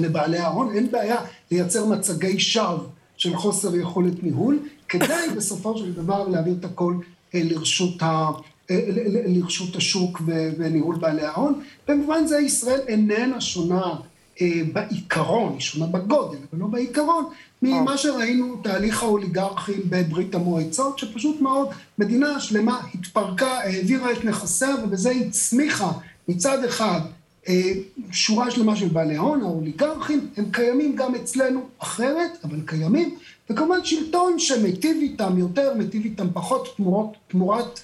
[0.00, 1.16] לבעלי ההון, אין בעיה
[1.50, 2.78] לייצר מצגי שווא
[3.16, 6.94] של חוסר יכולת ניהול, כדאי בסופו של דבר להעביר את הכל
[7.34, 8.30] אה, לרשות, ה,
[9.26, 10.22] לרשות השוק
[10.58, 11.60] וניהול בעלי ההון.
[11.88, 13.94] במובן זה ישראל איננה שונה
[14.72, 17.24] בעיקרון, היא שונה בגודל, אבל לא בעיקרון,
[17.62, 17.98] ממה אה.
[17.98, 21.68] שראינו תהליך האוליגרכים בברית המועצות, שפשוט מאוד
[21.98, 25.92] מדינה שלמה התפרקה, העבירה את נכסיה, ובזה הצמיחה
[26.28, 27.00] מצד אחד
[27.48, 27.72] אה,
[28.12, 33.14] שורה שלמה של בעלי הון, האוליגרכים, הם קיימים גם אצלנו אחרת, אבל קיימים,
[33.50, 37.80] וכמובן שלטון שמיטיב איתם יותר, מיטיב איתם פחות, תמורות, תמורת,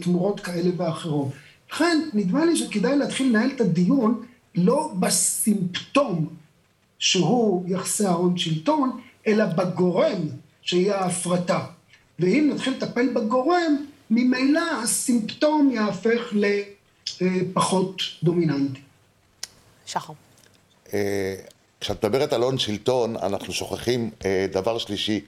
[0.00, 1.28] תמורות כאלה ואחרות.
[1.72, 4.22] לכן, נדמה לי שכדאי להתחיל לנהל את הדיון
[4.54, 6.28] לא בסימפטום
[6.98, 10.20] שהוא יחסי ההון שלטון, אלא בגורם
[10.62, 11.66] שיהיה ההפרטה.
[12.18, 16.32] ואם נתחיל לטפל בגורם, ממילא הסימפטום יהפך
[17.20, 18.80] לפחות דומיננטי.
[19.86, 20.12] שחר.
[20.94, 21.34] אה,
[21.80, 25.20] כשאת מדברת על הון שלטון, אנחנו שוכחים אה, דבר שלישי,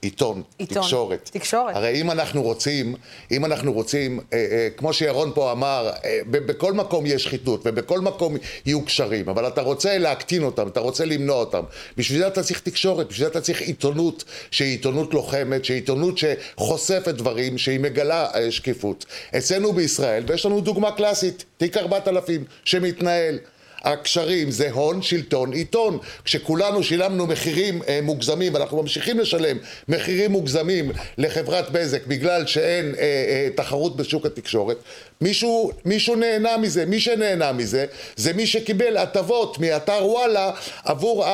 [0.00, 1.30] עיתון, עיתון, תקשורת.
[1.32, 1.76] תקשורת.
[1.76, 2.94] הרי אם אנחנו רוצים,
[3.30, 8.00] אם אנחנו רוצים, אה, אה, כמו שירון פה אמר, אה, בכל מקום יש שחיתות ובכל
[8.00, 11.62] מקום יהיו קשרים, אבל אתה רוצה להקטין אותם, אתה רוצה למנוע אותם.
[11.96, 16.18] בשביל זה אתה צריך תקשורת, בשביל זה אתה צריך עיתונות שהיא עיתונות לוחמת, שהיא עיתונות
[16.18, 19.06] שחושפת דברים, שהיא מגלה אה, שקיפות.
[19.38, 23.38] אצלנו בישראל, ויש לנו דוגמה קלאסית, תיק 4000 שמתנהל.
[23.84, 25.98] הקשרים זה הון, שלטון, עיתון.
[26.24, 29.56] כשכולנו שילמנו מחירים אה, מוגזמים, ואנחנו ממשיכים לשלם
[29.88, 34.76] מחירים מוגזמים לחברת בזק בגלל שאין אה, אה, תחרות בשוק התקשורת,
[35.20, 36.86] מישהו, מישהו נהנה מזה.
[36.86, 40.50] מי שנהנה מזה זה מי שקיבל הטבות מאתר וואלה
[40.84, 41.24] עבור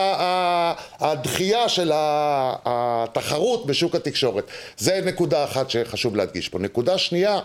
[1.00, 4.44] הדחייה של התחרות בשוק התקשורת.
[4.78, 6.58] זה נקודה אחת שחשוב להדגיש פה.
[6.58, 7.38] נקודה שנייה,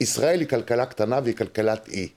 [0.00, 2.08] ישראל היא כלכלה קטנה והיא כלכלת אי.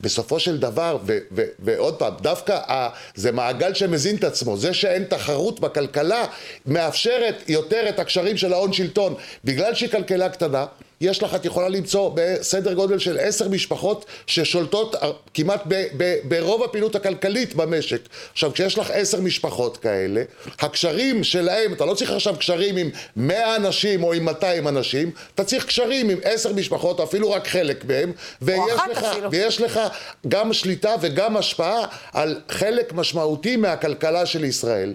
[0.00, 4.74] בסופו של דבר, ו, ו, ועוד פעם, דווקא ה, זה מעגל שמזין את עצמו, זה
[4.74, 6.26] שאין תחרות בכלכלה
[6.66, 10.64] מאפשרת יותר את הקשרים של ההון שלטון, בגלל שהיא כלכלה קטנה,
[11.00, 14.96] יש לך, את יכולה למצוא בסדר גודל של עשר משפחות ששולטות
[15.34, 18.00] כמעט ב, ב, ברוב הפעילות הכלכלית במשק.
[18.32, 20.22] עכשיו, כשיש לך עשר משפחות כאלה,
[20.60, 25.44] הקשרים שלהם, אתה לא צריך עכשיו קשרים עם מאה אנשים או עם מאתיים אנשים, אתה
[25.44, 28.58] צריך קשרים עם עשר משפחות, אפילו רק חלק מהם, ויש
[28.90, 29.80] לך, ויש לך
[30.28, 34.94] גם שליטה וגם השפעה על חלק משמעותי מהכלכלה של ישראל.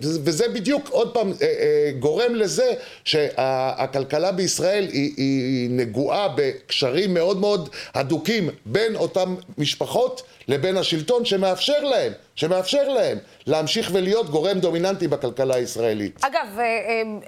[0.00, 2.72] וזה בדיוק עוד פעם אה, אה, גורם לזה
[3.04, 11.84] שהכלכלה בישראל היא, היא נגועה בקשרים מאוד מאוד הדוקים בין אותן משפחות לבין השלטון שמאפשר
[11.84, 16.24] להם, שמאפשר להם להמשיך ולהיות גורם דומיננטי בכלכלה הישראלית.
[16.24, 16.62] אגב, אה,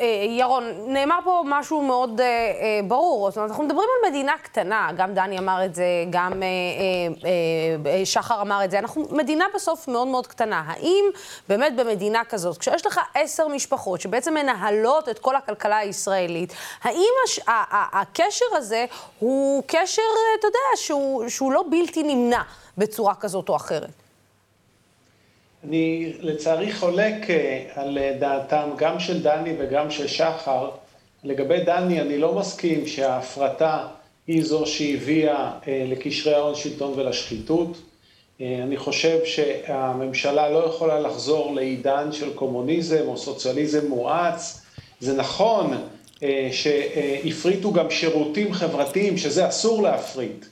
[0.01, 2.27] אה, ירון, נאמר פה משהו מאוד אה,
[2.89, 3.31] ברור.
[3.31, 6.43] זאת אומרת, אנחנו מדברים על מדינה קטנה, גם דני אמר את זה, גם
[8.05, 8.79] שחר אמר את זה.
[8.79, 10.63] אנחנו מדינה בסוף מאוד מאוד קטנה.
[10.67, 11.05] האם
[11.49, 16.53] באמת במדינה כזאת, כשיש לך עשר משפחות שבעצם מנהלות את כל הכלכלה הישראלית,
[16.83, 17.41] האם הש,
[17.93, 18.85] הקשר הזה
[19.19, 20.03] הוא קשר,
[20.39, 22.43] אתה יודע, שהוא, שהוא לא בלתי נמנע
[22.79, 23.91] בצורה כזאת או אחרת?
[25.65, 30.71] אני לצערי חולק אה, על אה, דעתם גם של דני וגם של שחר.
[31.25, 33.87] לגבי דני, אני לא מסכים שההפרטה
[34.27, 37.79] היא זו שהביאה אה, לקשרי ההון שלטון ולשחיתות.
[38.41, 44.63] אני חושב שהממשלה לא יכולה לחזור לעידן של קומוניזם או סוציאליזם מואץ.
[45.01, 45.75] זה נכון
[46.51, 50.45] שהפריטו גם שירותים חברתיים, שזה אסור להפריט.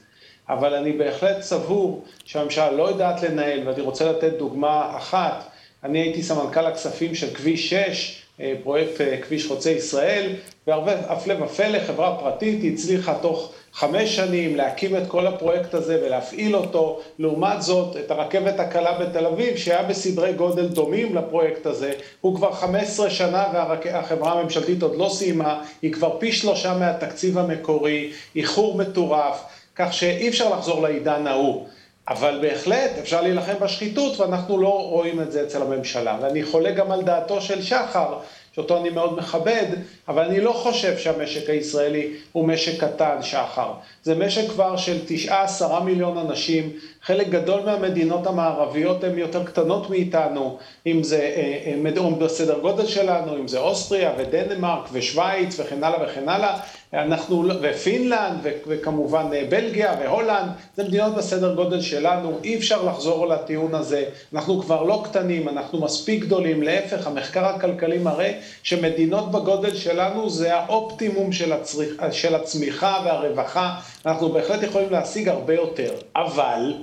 [0.49, 5.43] אבל אני בהחלט סבור שהממשלה לא יודעת לנהל, ואני רוצה לתת דוגמה אחת.
[5.83, 10.35] אני הייתי סמנכ"ל הכספים של כביש 6, אה, פרויקט אה, כביש חוצה ישראל,
[10.67, 16.99] והפלא ופלא, חברה פרטית הצליחה תוך חמש שנים להקים את כל הפרויקט הזה ולהפעיל אותו.
[17.19, 22.51] לעומת זאת, את הרכבת הקלה בתל אביב, שהיה בסדרי גודל דומים לפרויקט הזה, הוא כבר
[22.51, 29.43] 15 שנה והחברה הממשלתית עוד לא סיימה, היא כבר פי שלושה מהתקציב המקורי, איחור מטורף.
[29.77, 31.67] כך שאי אפשר לחזור לעידן ההוא.
[32.09, 36.17] אבל בהחלט אפשר להילחם בשחיתות, ואנחנו לא רואים את זה אצל הממשלה.
[36.21, 38.17] ואני חולק גם על דעתו של שחר,
[38.57, 39.65] שאותו אני מאוד מכבד,
[40.07, 43.73] אבל אני לא חושב שהמשק הישראלי הוא משק קטן, שחר.
[44.03, 49.89] זה משק כבר של תשעה, עשרה מיליון אנשים, חלק גדול מהמדינות המערביות הן יותר קטנות
[49.89, 56.03] מאיתנו, אם זה אה, אה, בסדר גודל שלנו, אם זה אוסטריה ודנמרק ושווייץ וכן הלאה
[56.03, 56.59] וכן הלאה,
[56.93, 63.27] אנחנו, לא, ופינלנד וכמובן אה, בלגיה והולנד, זה מדינות בסדר גודל שלנו, אי אפשר לחזור
[63.27, 69.75] לטיעון הזה, אנחנו כבר לא קטנים, אנחנו מספיק גדולים, להפך, המחקר הכלכלי מראה שמדינות בגודל
[69.75, 76.73] שלנו זה האופטימום של, הצריך, של הצמיחה והרווחה, אנחנו בהחלט יכולים להשיג הרבה יותר, אבל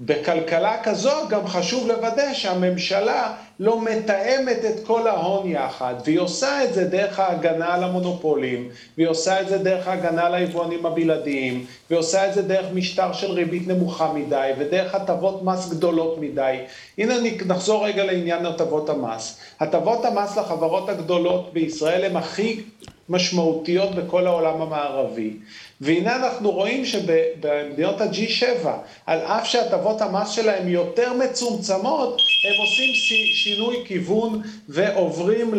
[0.00, 6.74] בכלכלה כזאת גם חשוב לוודא שהממשלה לא מתאמת את כל ההון יחד, והיא עושה את
[6.74, 11.98] זה דרך ההגנה על המונופולים, והיא עושה את זה דרך ההגנה על היבואנים הבלעדיים, והיא
[11.98, 16.56] עושה את זה דרך משטר של ריבית נמוכה מדי, ודרך הטבות מס גדולות מדי.
[16.98, 17.14] הנה
[17.46, 19.40] נחזור רגע לעניין הטבות המס.
[19.60, 22.60] הטבות המס לחברות הגדולות בישראל הן הכי
[23.08, 25.36] משמעותיות בכל העולם המערבי.
[25.80, 28.68] והנה אנחנו רואים שבמדינות ה-G7,
[29.06, 32.94] על אף שהטבות המס שלהם יותר מצומצמות, הם עושים
[33.34, 35.54] שינוי כיוון ועוברים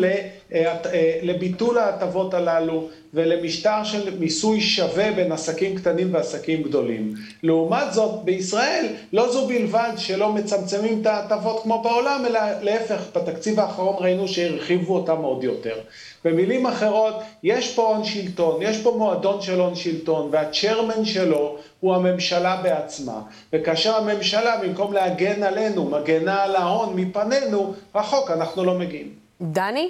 [0.53, 0.77] אה,
[1.21, 7.13] לביטול ההטבות הללו ולמשטר של מיסוי שווה בין עסקים קטנים ועסקים גדולים.
[7.43, 13.60] לעומת זאת, בישראל לא זו בלבד שלא מצמצמים את ההטבות כמו בעולם, אלא להפך, בתקציב
[13.60, 15.75] האחרון ראינו שהרחיבו אותם עוד יותר.
[16.23, 21.95] במילים אחרות, יש פה הון שלטון, יש פה מועדון של הון שלטון, והצ'רמן שלו הוא
[21.95, 23.21] הממשלה בעצמה.
[23.53, 29.13] וכאשר הממשלה, במקום להגן עלינו, מגנה על ההון מפנינו, רחוק אנחנו לא מגיעים.
[29.41, 29.89] דני?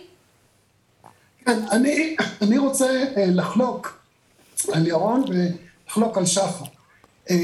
[1.46, 4.00] כן, אני, אני רוצה אה, לחלוק
[4.74, 6.66] על ירון ולחלוק על שחר.
[7.30, 7.36] אה,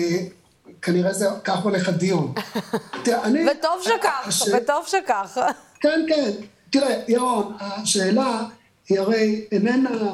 [0.82, 2.34] כנראה זה, כך הולך הדיון.
[3.52, 5.40] וטוב שכך, וטוב שכך.
[5.80, 6.32] כן, כן.
[6.70, 8.44] תראה, ירון, השאלה
[8.90, 10.14] היא הרי איננה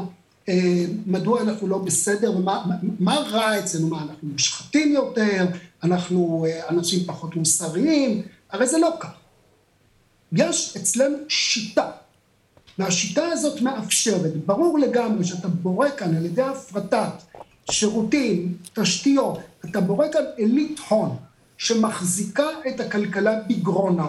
[0.50, 5.46] אה, מדוע אנחנו לא בסדר ומה רע אצלנו, מה אנחנו מושחתים יותר,
[5.84, 9.10] אנחנו אנשים פחות מוסריים, הרי זה לא כך.
[10.32, 11.92] יש אצלנו שיטה
[12.80, 17.24] והשיטה הזאת מאפשרת, ברור לגמרי שאתה בורא כאן על ידי הפרטת
[17.72, 21.16] שירותים, תשתיות, אתה בורא כאן עילית הון
[21.58, 24.08] שמחזיקה את הכלכלה בגרונה,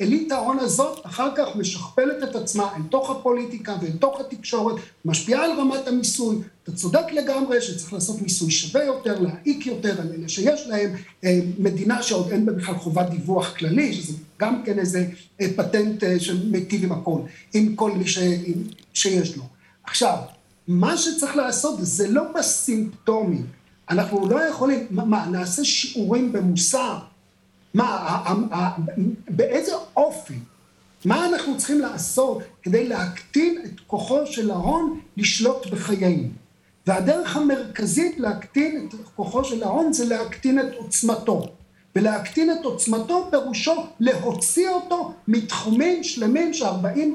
[0.00, 5.44] אליטה ההון הזאת אחר כך משכפלת את עצמה אל תוך הפוליטיקה ואל תוך התקשורת, משפיעה
[5.44, 6.36] על רמת המיסוי.
[6.62, 10.90] אתה צודק לגמרי שצריך לעשות מיסוי שווה יותר, להעיק יותר על אלה שיש להם,
[11.24, 15.06] אה, מדינה שעוד אין בה בכלל חובת דיווח כללי, שזה גם כן איזה
[15.40, 17.20] אה, פטנט אה, שמיטיב עם הכל,
[17.54, 18.18] עם כל מי ש...
[18.94, 19.42] שיש לו.
[19.84, 20.18] עכשיו,
[20.68, 23.46] מה שצריך לעשות זה לא בסימפטומים.
[23.90, 26.98] אנחנו לא יכולים, מה, נעשה שיעורים במוסר?
[27.78, 28.76] מה,
[29.28, 30.34] באיזה אופי?
[31.04, 36.28] מה אנחנו צריכים לעשות כדי להקטין את כוחו של ההון לשלוט בחיינו?
[36.86, 41.46] והדרך המרכזית להקטין את כוחו של ההון זה להקטין את עוצמתו.
[41.98, 46.54] ולהקטין את עוצמתו פירושו להוציא אותו מתחומים שלמים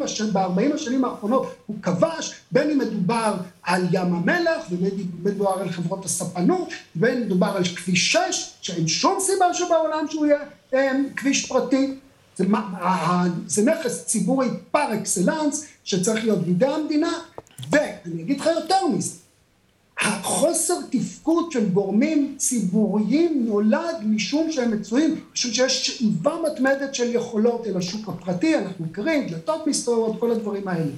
[0.05, 5.69] שבארבעים השנים האחרונות הוא כבש, בין אם מדובר על ים המלח, ובין אם מדובר על
[5.69, 8.19] חברות הספנות, ובין אם מדובר על כביש 6,
[8.61, 10.39] שאין שום סיבה שבעולם שהוא יהיה
[10.73, 11.95] אה, כביש פרטי.
[12.37, 12.45] זה,
[13.47, 17.13] זה נכס ציבורי פר אקסלנס שצריך להיות בידי המדינה,
[17.71, 19.15] ואני אגיד לך יותר מזה,
[19.99, 27.67] החוסר תפקוד של גורמים ציבוריים נולד משום שהם מצויים, משום שיש שאיבה מתמדת של יכולות
[27.67, 30.91] אל השוק הפרטי, אנחנו מכירים, דלתות מסתובבות, כל הדברים האלה.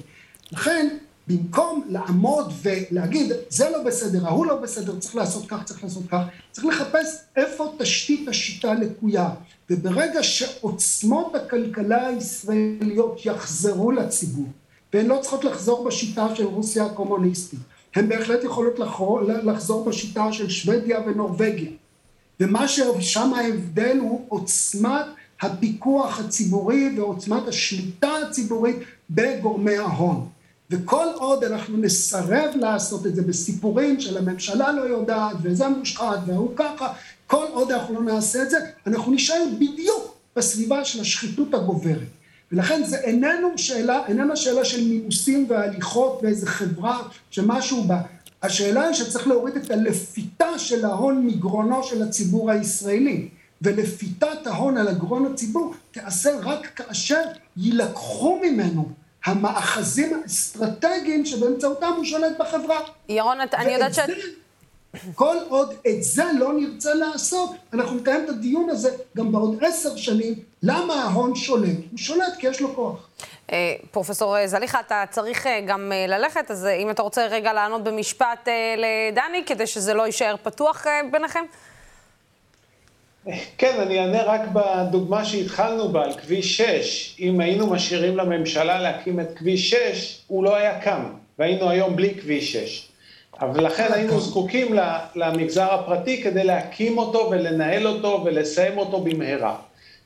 [0.52, 0.96] לכן,
[1.28, 6.22] במקום לעמוד ולהגיד, זה לא בסדר, ההוא לא בסדר, צריך לעשות כך, צריך לעשות כך,
[6.52, 9.30] צריך לחפש איפה תשתית השיטה לקויה.
[9.70, 14.46] וברגע שעוצמות הכלכלה הישראליות יחזרו לציבור,
[14.92, 17.60] והן לא צריכות לחזור בשיטה של רוסיה הקומוניסטית,
[17.96, 18.78] הן בהחלט יכולות
[19.44, 21.70] לחזור בשיטה של שוודיה ונורבגיה.
[22.40, 25.04] ומה ששם ההבדל הוא עוצמת
[25.40, 28.76] הפיקוח הציבורי ועוצמת השליטה הציבורית
[29.10, 30.28] בגורמי ההון.
[30.70, 36.50] וכל עוד אנחנו נסרב לעשות את זה בסיפורים של הממשלה לא יודעת וזה מושחת והוא
[36.56, 36.92] ככה,
[37.26, 38.56] כל עוד אנחנו לא נעשה את זה,
[38.86, 42.08] אנחנו נשאר בדיוק בסביבה של השחיתות הגוברת.
[42.52, 48.00] ולכן זה איננו שאלה, איננה שאלה של נימוסים והליכות באיזה חברה שמשהו בה.
[48.42, 53.28] השאלה היא שצריך להוריד את הלפיתה של ההון מגרונו של הציבור הישראלי.
[53.62, 57.22] ולפיתת ההון על הגרון הציבור תיעשה רק כאשר
[57.56, 58.88] יילקחו ממנו
[59.24, 62.80] המאחזים האסטרטגיים שבאמצעותם הוא שולט בחברה.
[63.08, 63.98] ירון, אני יודעת ש...
[65.14, 69.96] כל עוד את זה לא נרצה לעשות, אנחנו נקיים את הדיון הזה גם בעוד עשר
[69.96, 71.76] שנים, למה ההון שולט?
[71.90, 73.08] הוא שולט כי יש לו כוח.
[73.52, 77.84] אה, פרופסור זליכה, אתה צריך אה, גם אה, ללכת, אז אם אתה רוצה רגע לענות
[77.84, 81.44] במשפט לדני, כדי שזה לא יישאר פתוח ביניכם.
[83.58, 87.16] כן, אני אענה רק בדוגמה שהתחלנו בה, על כביש 6.
[87.20, 91.04] אם היינו משאירים לממשלה להקים את כביש 6, הוא לא היה קם,
[91.38, 92.85] והיינו היום בלי כביש 6.
[93.40, 94.76] אבל לכן היינו זקוקים
[95.14, 99.56] למגזר הפרטי כדי להקים אותו ולנהל אותו ולסיים אותו במהרה.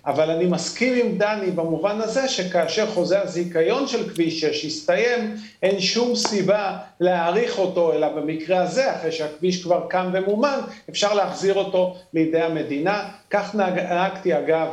[0.06, 5.80] אבל אני מסכים עם דני במובן הזה שכאשר חוזה הזיכיון של כביש 6 יסתיים, אין
[5.80, 11.96] שום סיבה להאריך אותו, אלא במקרה הזה, אחרי שהכביש כבר קם ומומן, אפשר להחזיר אותו
[12.14, 13.08] לידי המדינה.
[13.30, 14.68] כך נהגתי אגב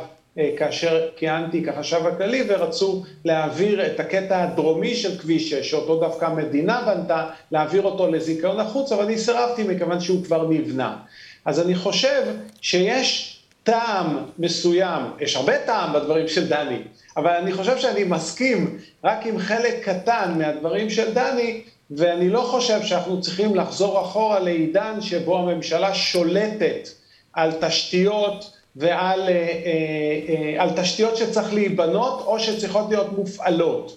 [0.56, 6.82] כאשר כיהנתי כחשב הכללי ורצו להעביר את הקטע הדרומי של כביש 6, שאותו דווקא המדינה
[6.86, 10.96] בנתה, להעביר אותו לזיכיון החוץ, אבל אני סירבתי מכיוון שהוא כבר נבנה.
[11.44, 12.22] אז אני חושב
[12.60, 16.78] שיש טעם מסוים, יש הרבה טעם בדברים של דני,
[17.16, 22.82] אבל אני חושב שאני מסכים רק עם חלק קטן מהדברים של דני, ואני לא חושב
[22.82, 26.88] שאנחנו צריכים לחזור אחורה לעידן שבו הממשלה שולטת
[27.32, 29.28] על תשתיות ועל אה,
[30.58, 33.96] אה, אה, תשתיות שצריך להיבנות או שצריכות להיות מופעלות.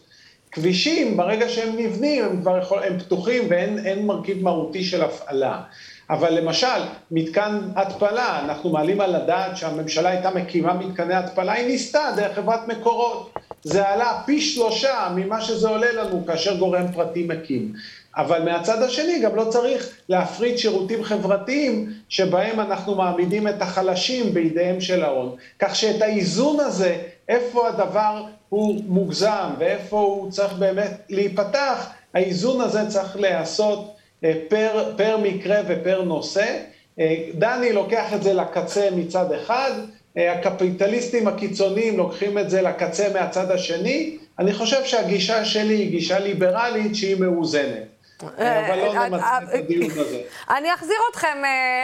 [0.52, 5.62] כבישים, ברגע שהם נבנים, הם כבר יכול, הם פתוחים ואין מרכיב מהותי של הפעלה.
[6.10, 6.68] אבל למשל,
[7.12, 12.68] מתקן התפלה, אנחנו מעלים על הדעת שהממשלה הייתה מקימה מתקני התפלה, היא ניסתה דרך חברת
[12.68, 13.34] מקורות.
[13.64, 17.74] זה עלה פי שלושה ממה שזה עולה לנו כאשר גורם פרטי מקים.
[18.18, 24.82] אבל מהצד השני גם לא צריך להפריט שירותים חברתיים שבהם אנחנו מעמידים את החלשים בידיהם
[24.82, 25.36] של ההון.
[25.60, 26.98] כך שאת האיזון הזה,
[27.30, 34.94] איפה הדבר הוא מוגזם ואיפה הוא צריך באמת להיפתח, האיזון הזה צריך להיעשות אה, פר,
[34.98, 36.58] פר מקרה ופר נושא.
[37.00, 39.72] אה, דני לוקח את זה לקצה מצד אחד,
[40.18, 44.18] אה, הקפיטליסטים הקיצוניים לוקחים את זה לקצה מהצד השני.
[44.40, 48.01] אני חושב שהגישה שלי היא גישה ליברלית שהיא מאוזנת.
[48.24, 50.22] אבל לא את הדיון הזה.
[50.58, 51.38] אני אחזיר אתכם,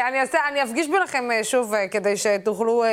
[0.10, 2.84] אני, אעשה, אני אפגיש ביניכם שוב כדי שתוכלו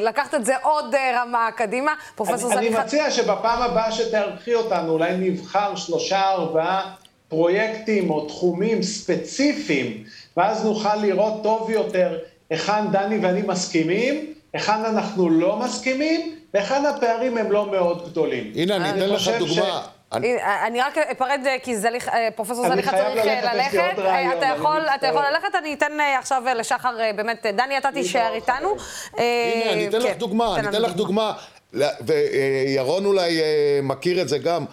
[0.00, 1.92] לקחת את זה עוד רמה קדימה.
[2.14, 2.76] פרופסור זליכה...
[2.76, 6.94] אני מציע שבפעם הבאה שתערכי אותנו, אולי נבחר שלושה, ארבעה
[7.28, 10.04] פרויקטים או תחומים ספציפיים,
[10.36, 12.18] ואז נוכל לראות טוב יותר
[12.50, 18.52] היכן דני ואני מסכימים, היכן אנחנו לא מסכימים, וכאן הפערים הם לא מאוד גדולים.
[18.54, 19.82] הנה, אני אתן לך דוגמה.
[20.12, 21.74] אני רק אפרד, כי
[22.36, 23.98] פרופסור זליכה צריך ללכת.
[24.98, 28.76] אתה יכול ללכת, אני אתן עכשיו לשחר, באמת, דני, אתה תישאר איתנו.
[29.16, 31.32] הנה, אני אתן לך כן, דוגמה, אני אתן לך דוגמה.
[32.00, 33.40] וירון אולי
[33.82, 34.64] מכיר את זה גם.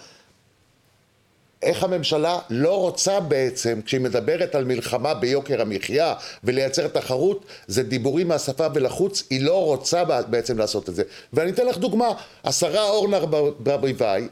[1.61, 6.13] איך הממשלה לא רוצה בעצם, כשהיא מדברת על מלחמה ביוקר המחיה
[6.43, 11.03] ולייצר תחרות, זה דיבורים מהשפה ולחוץ, היא לא רוצה בעצם לעשות את זה.
[11.33, 12.07] ואני אתן לך דוגמה,
[12.43, 13.19] השרה אורנה
[13.59, 14.27] ברביבאי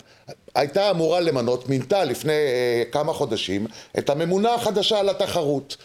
[0.56, 5.78] הייתה אמורה למנות, מינתה לפני אה, כמה חודשים, את הממונה החדשה על התחרות.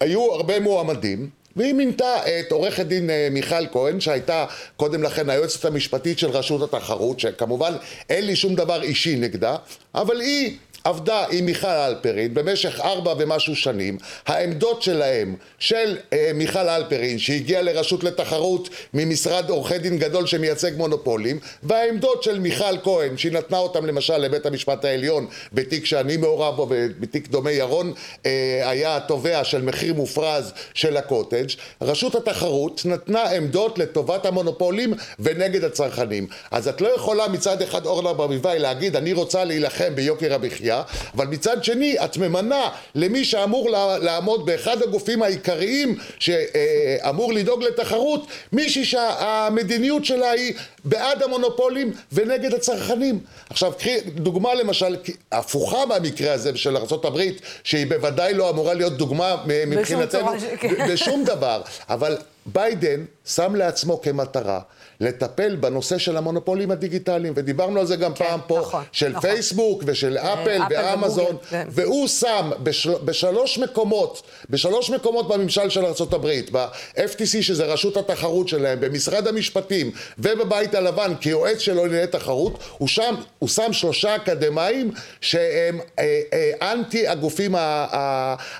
[0.00, 4.46] היו הרבה מועמדים, והיא מינתה את עורכת דין אה, מיכל כהן שהייתה
[4.76, 7.72] קודם לכן היועצת המשפטית של רשות התחרות שכמובן
[8.10, 9.56] אין לי שום דבר אישי נגדה
[9.94, 16.68] אבל היא עבדה עם מיכל אלפרין במשך ארבע ומשהו שנים, העמדות שלהם, של אה, מיכל
[16.68, 23.32] אלפרין שהגיעה לרשות לתחרות ממשרד עורכי דין גדול שמייצג מונופולים, והעמדות של מיכל כהן שהיא
[23.32, 27.92] נתנה אותם למשל לבית המשפט העליון בתיק שאני מעורב בו ובתיק דומה ירון
[28.26, 31.46] אה, היה התובע של מחיר מופרז של הקוטג',
[31.82, 36.26] רשות התחרות נתנה עמדות לטובת המונופולים ונגד הצרכנים.
[36.50, 41.10] אז את לא יכולה מצד אחד אורנה ברביבאי להגיד אני רוצה להילחם ביוקר המחיה המחיה,
[41.14, 43.70] אבל מצד שני את ממנה למי שאמור
[44.00, 50.54] לעמוד באחד הגופים העיקריים שאמור לדאוג לתחרות, מישהי שהמדיניות שלה היא
[50.84, 53.20] בעד המונופולים ונגד הצרכנים.
[53.50, 54.96] עכשיו קחי דוגמה למשל
[55.32, 57.20] הפוכה מהמקרה הזה של ארה"ב
[57.64, 60.28] שהיא בוודאי לא אמורה להיות דוגמה מבחינתנו
[60.60, 60.88] כן.
[60.88, 62.16] בשום דבר, אבל
[62.46, 64.60] ביידן שם לעצמו כמטרה
[65.04, 69.20] לטפל בנושא של המונופולים הדיגיטליים, ודיברנו על זה גם כן, פעם פה, נכון, של נכון.
[69.20, 71.66] פייסבוק ושל אה, אפל ואמזון, כן.
[71.70, 78.80] והוא שם בשל, בשלוש מקומות, בשלוש מקומות בממשל של ארה"ב, ב-FTC שזה רשות התחרות שלהם,
[78.80, 84.90] במשרד המשפטים ובבית הלבן כיועץ שלו לענייני תחרות, הוא שם, הוא שם שלושה אקדמאים
[85.20, 87.54] שהם אה, אה, אנטי הגופים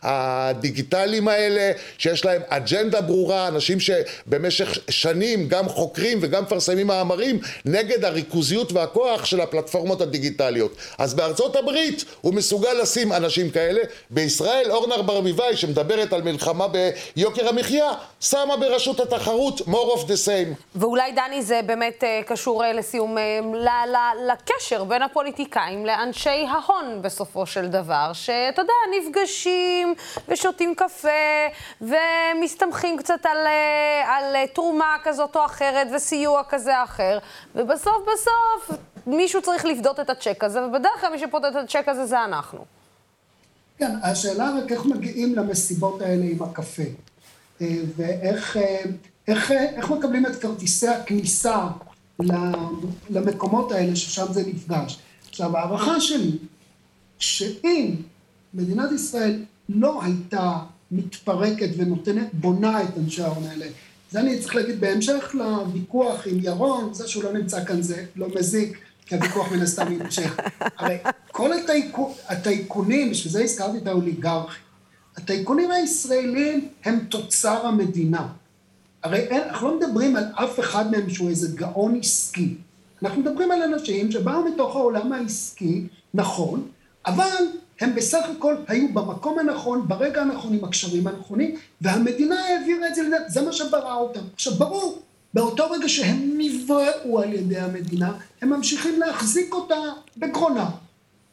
[0.03, 8.05] הדיגיטליים האלה, שיש להם אג'נדה ברורה, אנשים שבמשך שנים גם חוקרים וגם מפרסמים מאמרים נגד
[8.05, 10.77] הריכוזיות והכוח של הפלטפורמות הדיגיטליות.
[10.99, 13.81] אז בארצות הברית הוא מסוגל לשים אנשים כאלה,
[14.11, 20.65] בישראל אורנר ברביבאי שמדברת על מלחמה ביוקר המחיה, שמה ברשות התחרות more of the same.
[20.75, 23.21] ואולי דני זה באמת uh, קשור uh, לסיום uh,
[24.27, 29.95] לקשר בין הפוליטיקאים לאנשי ההון בסופו של דבר, שאתה יודע, נפגשים
[30.29, 31.09] ושותים קפה
[31.81, 33.47] ומסתמכים קצת על,
[34.07, 37.19] על תרומה כזאת או אחרת וסיוע כזה או אחר,
[37.55, 42.07] ובסוף בסוף מישהו צריך לפדות את הצ'ק הזה, ובדרך כלל מי שפודד את הצ'ק הזה
[42.07, 42.65] זה אנחנו.
[43.79, 46.83] כן, השאלה רק איך מגיעים למסיבות האלה עם הקפה,
[47.61, 48.83] אה, ואיך אה,
[49.29, 51.67] איך, איך מקבלים את כרטיסי הכניסה
[53.11, 54.99] למקומות האלה ששם זה נפגש.
[55.29, 56.39] עכשיו, ההערכה שלי,
[57.19, 57.95] שאם
[58.55, 60.59] מדינת ישראל לא הייתה
[60.91, 63.67] מתפרקת ונותנת, בונה את אנשי ההון האלה,
[64.15, 68.27] זה אני צריך להגיד בהמשך לוויכוח עם ירון, זה שהוא לא נמצא כאן זה לא
[68.39, 70.37] מזיק, כי הוויכוח מן הסתם יימשך.
[70.61, 70.99] הרי
[71.33, 71.51] כל
[72.29, 74.61] הטייקונים, בשביל זה הזכרתי את האוליגרכיה,
[75.17, 78.29] הטייקונים הישראלים הם תוצר המדינה.
[79.03, 82.55] הרי אין, אנחנו לא מדברים על אף אחד מהם שהוא איזה גאון עסקי.
[83.03, 86.69] אנחנו מדברים על אנשים שבאו מתוך העולם העסקי, נכון,
[87.07, 87.47] אבל
[87.81, 93.03] הם בסך הכל היו במקום הנכון, ברגע הנכון, עם הקשרים הנכונים, והמדינה העבירה את זה,
[93.29, 94.21] זה מה שברא אותם.
[94.35, 95.03] עכשיו, ברור,
[95.35, 99.75] באותו רגע שהם נבראו על ידי המדינה, הם ממשיכים להחזיק אותה
[100.17, 100.71] בגרונה,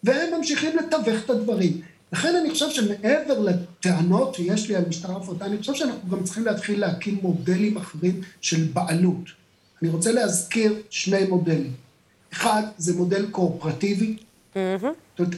[0.04, 1.82] והם ממשיכים לתווך את הדברים.
[2.14, 6.46] לכן אני חושב שמעבר לטענות שיש לי על משטרה הפרטה, אני חושב שאנחנו גם צריכים
[6.46, 9.30] להתחיל להקים מודלים אחרים של בעלות.
[9.82, 11.74] אני רוצה להזכיר שני מודלים.
[12.34, 14.18] אחד, זה מודל קואופרטיבי.
[14.54, 14.58] Mm-hmm.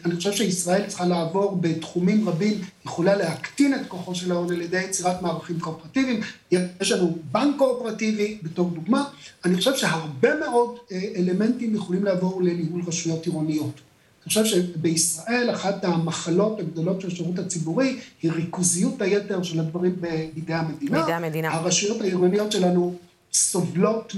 [0.06, 4.82] אני חושב שישראל צריכה לעבור בתחומים רבים, יכולה להקטין את כוחו של ההון על ידי
[4.82, 6.22] יצירת מערכים קואופרטיביים.
[6.52, 9.04] יש לנו בנק קואופרטיבי בתור דוגמה.
[9.46, 13.82] אני חושב שהרבה מאוד אה, אלמנטים יכולים לעבור לניהול רשויות עירוניות.
[14.24, 20.54] אני חושב שבישראל אחת המחלות הגדולות של השירות הציבורי היא ריכוזיות היתר של הדברים בידי
[20.54, 21.02] המדינה.
[21.02, 21.54] בידי המדינה.
[21.54, 22.96] הרשויות העירוניות שלנו
[23.34, 24.16] סובלות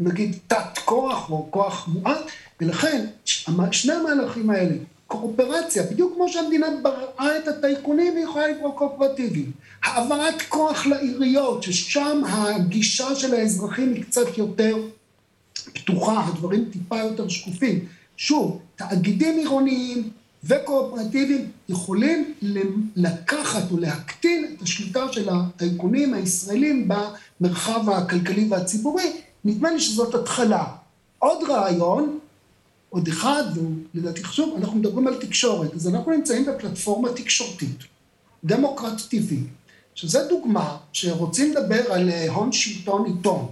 [0.00, 2.24] מנגיד תת כוח או כוח מועט,
[2.60, 3.06] ולכן
[3.72, 4.74] שני המהלכים האלה,
[5.06, 9.50] קואופרציה, בדיוק כמו שהמדינה בראה את הטייקונים והיא יכולה לקרוא קואופרטיביים.
[9.82, 14.76] העברת כוח לעיריות, ששם הגישה של האזרחים היא קצת יותר
[15.72, 17.84] פתוחה, הדברים טיפה יותר שקופים.
[18.16, 20.10] שוב, תאגידים עירוניים
[20.44, 22.34] וקואופרטיביים יכולים
[22.96, 26.88] לקחת או להקטין את השליטה של הטייקונים הישראלים
[27.40, 29.12] במרחב הכלכלי והציבורי,
[29.44, 30.64] נדמה לי שזאת התחלה.
[31.18, 32.18] עוד רעיון,
[32.90, 37.78] עוד אחד, והוא לדעתי חשוב, אנחנו מדברים על תקשורת, אז אנחנו נמצאים בפלטפורמה תקשורתית,
[38.44, 39.34] דמוקרט TV,
[39.94, 43.46] שזה דוגמה שרוצים לדבר על אה, הון שלטון עיתון.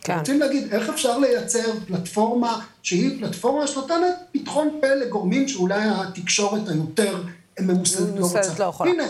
[0.00, 0.18] כן.
[0.18, 7.22] רוצים להגיד איך אפשר לייצר פלטפורמה שהיא פלטפורמה שנותנת פתחון פה לגורמים שאולי התקשורת היותר
[7.60, 8.40] ממוסדת לא רוצה.
[8.58, 8.90] לא יכולה.
[8.90, 9.04] הנה,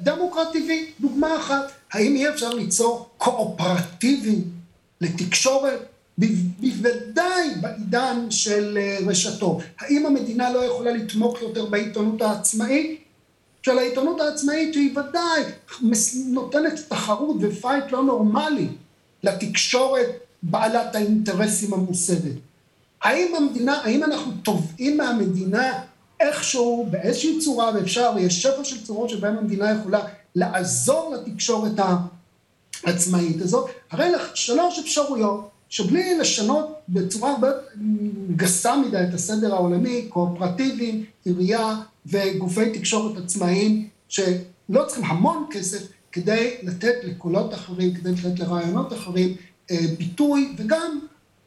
[0.00, 1.72] דמוקרט TV, דוגמה אחת.
[1.92, 4.57] האם אי אפשר ליצור קואופרטיבים
[5.00, 5.86] לתקשורת?
[6.18, 9.58] בוודאי בעידן של אה, רשתות.
[9.78, 13.00] האם המדינה לא יכולה לתמוך יותר בעיתונות העצמאית?
[13.62, 15.42] של העיתונות העצמאית שהיא ודאי
[16.26, 18.68] נותנת תחרות ופייט לא נורמלי
[19.22, 20.06] לתקשורת
[20.42, 22.34] בעלת האינטרסים המוסדת.
[23.02, 25.80] האם המדינה, האם אנחנו תובעים מהמדינה
[26.20, 30.00] איכשהו, באיזושהי צורה, ואפשר, ויש שפע של צורות שבהן המדינה יכולה
[30.34, 31.78] לעזור לתקשורת
[32.84, 37.48] העצמאית הזאת, הרי לך שלוש אפשרויות, שבלי לשנות בצורה הרבה
[38.36, 41.74] גסה מדי את הסדר העולמי, קואופרטיביים, עירייה
[42.06, 49.36] וגופי תקשורת עצמאיים, שלא צריכים המון כסף כדי לתת לקולות אחרים, כדי לתת לרעיונות אחרים
[49.70, 51.00] אה, ביטוי, וגם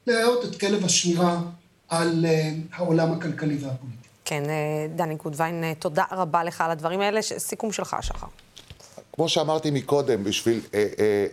[0.07, 1.41] להעלות את כלב השמירה
[1.89, 4.07] על אה, העולם הכלכלי והפוליטי.
[4.25, 7.21] כן, אה, דני גודווין, תודה רבה לך על הדברים האלה.
[7.21, 8.27] סיכום שלך, שחר.
[9.13, 10.85] כמו שאמרתי מקודם, בשביל אה, אה,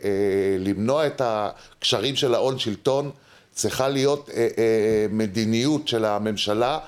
[0.05, 3.11] אה, למנוע את הקשרים של ההון שלטון,
[3.53, 6.79] צריכה להיות אה, אה, מדיניות של הממשלה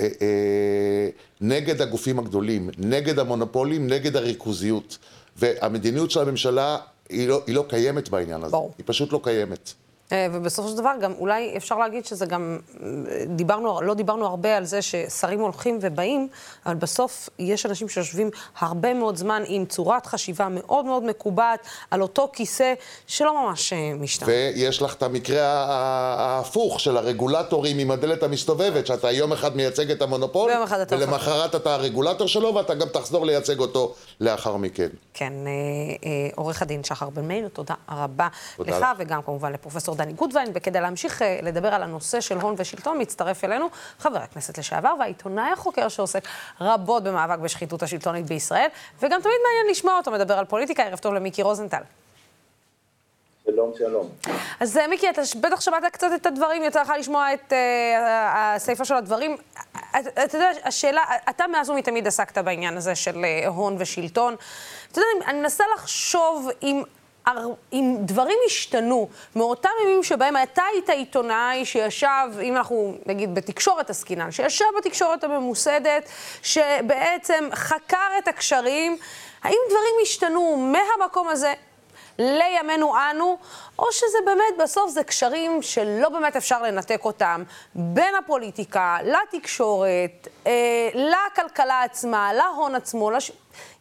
[0.00, 1.08] אה, אה,
[1.40, 4.98] נגד הגופים הגדולים, נגד המונופולים, נגד הריכוזיות.
[5.36, 6.78] והמדיניות של הממשלה
[7.08, 8.52] היא לא, היא לא קיימת בעניין הזה.
[8.52, 8.72] ברור.
[8.78, 9.72] היא פשוט לא קיימת.
[10.12, 12.58] אה, ובסופו של דבר גם אולי אפשר להגיד שזה גם,
[13.26, 16.28] דיברנו, לא דיברנו הרבה על זה ששרים הולכים ובאים,
[16.66, 22.02] אבל בסוף יש אנשים שיושבים הרבה מאוד זמן עם צורת חשיבה מאוד מאוד מקובעת על
[22.02, 22.74] אותו כיסא
[23.06, 24.28] שלא ממש אה, משתנה.
[24.28, 30.02] ויש לך את המקרה ההפוך של הרגולטורים עם הדלת המסתובבת, שאתה יום אחד מייצג את
[30.02, 30.50] המונופול,
[30.90, 34.88] ולמחרת אתה הרגולטור שלו ואתה גם תחזור לייצג אותו לאחר מכן.
[35.14, 35.32] כן,
[36.04, 40.48] אה, עורך הדין שחר בן מאיר, תודה רבה תודה לך, וגם כמובן לפרופסור דני גודווין,
[40.54, 43.66] וכדי להמשיך אה, לדבר על הנושא של הון ושלטון, מצטרף אלינו
[43.98, 46.24] חבר הכנסת לשעבר והעיתונאי החוקר שעוסק
[46.60, 48.68] רבות במאבק בשחיתות השלטונית בישראל,
[49.02, 50.82] וגם תמיד מעניין לשמוע אותו מדבר על פוליטיקה.
[50.82, 51.82] ערב טוב למיקי רוזנטל.
[53.46, 54.08] שלום, שלום.
[54.60, 57.56] אז אה, מיקי, אתה בטח שמעת קצת את הדברים, יצא לך לשמוע את uh,
[58.34, 59.36] הסיפה של הדברים.
[60.24, 64.34] אתה יודע, השאלה, אתה מאז ומתמיד עסקת בעניין הזה של הון ושלטון.
[64.92, 66.82] אתה יודע, אני מנסה לחשוב אם
[67.72, 74.30] אם דברים השתנו מאותם ימים שבהם אתה היית עיתונאי שישב, אם אנחנו נגיד בתקשורת עסקינן,
[74.30, 76.08] שישב בתקשורת הממוסדת,
[76.42, 78.96] שבעצם חקר את הקשרים,
[79.42, 81.54] האם דברים השתנו מהמקום הזה
[82.18, 83.38] לימינו אנו,
[83.78, 87.42] או שזה באמת בסוף זה קשרים שלא באמת אפשר לנתק אותם
[87.74, 90.52] בין הפוליטיקה לתקשורת, אה,
[90.94, 93.32] לכלכלה עצמה, להון עצמו, לש...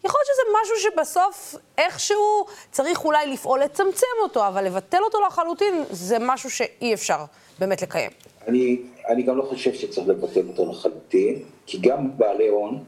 [0.04, 5.84] יכול להיות שזה משהו שבסוף איכשהו צריך אולי לפעול לצמצם אותו, אבל לבטל אותו לחלוטין
[5.90, 7.18] זה משהו שאי אפשר
[7.60, 8.12] באמת לקיים.
[8.48, 12.84] אני, אני גם לא חושב שצריך לבטל אותו לחלוטין, כי גם בעלי הון,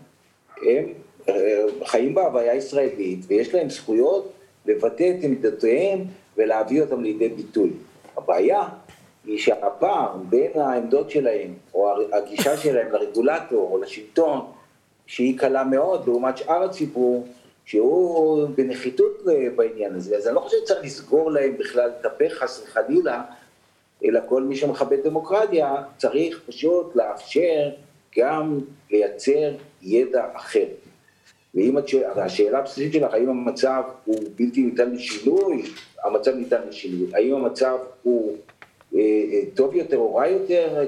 [0.62, 0.94] הם
[1.30, 4.34] אה, חיים בהוויה ישראלית ויש להם זכויות
[4.66, 6.00] לבטא את עמדותיהם
[6.38, 7.70] ולהביא אותם לידי ביטוי.
[8.18, 8.64] הבעיה
[9.26, 14.46] היא שהפער בין העמדות שלהם, או הגישה שלהם לרגולטור או לשלטון,
[15.08, 17.28] שהיא קלה מאוד לעומת שאר הציבור,
[17.66, 20.18] שהוא בנחיתות בעניין הזה.
[20.18, 23.24] אז אני לא חושב שצריך לסגור להם בכלל את הפה חס וחלילה,
[24.06, 27.70] אלא כל מי שמכבד דמוקרטיה צריך פשוט לאפשר
[28.18, 28.60] גם
[28.92, 29.52] לייצר
[29.82, 30.66] ידע אחר.
[31.56, 35.64] ואם שואלת, השאלה הבסיסית שלך, האם המצב הוא בלתי ניתן לשינוי,
[36.04, 37.16] המצב ניתן לשינוי.
[37.16, 38.57] האם המצב הוא אה, אה,
[39.56, 40.86] טוב יותר או רע יותר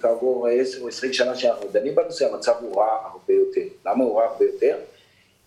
[0.00, 3.60] כעבור עשר או עשרים שנה שאנחנו דנים בנושא, המצב הוא רע הרבה יותר.
[3.86, 4.76] למה הוא רע הרבה יותר?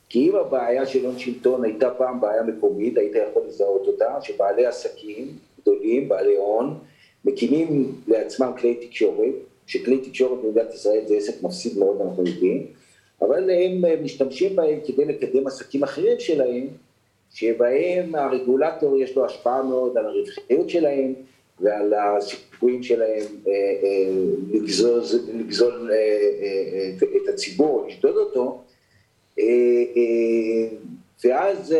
[0.09, 4.65] כי אם הבעיה של הון שלטון הייתה פעם בעיה מקומית, היית יכול לזהות אותה, שבעלי
[4.65, 5.27] עסקים
[5.61, 6.77] גדולים, בעלי הון,
[7.25, 9.33] מקימים לעצמם כלי תקשורת,
[9.67, 12.67] שכלי תקשורת במדינת ישראל זה עסק מפסיד מאוד, אנחנו יודעים,
[13.21, 16.67] אבל הם משתמשים בהם כדי לקדם עסקים אחרים שלהם,
[17.33, 21.13] שבהם הרגולטור יש לו השפעה מאוד על הרווחיות שלהם
[21.61, 23.51] ועל הסיכויים שלהם אה,
[23.83, 24.11] אה,
[24.51, 25.01] לגזול,
[25.33, 28.61] לגזול אה, את הציבור, לשדוד אותו,
[31.25, 31.75] ואז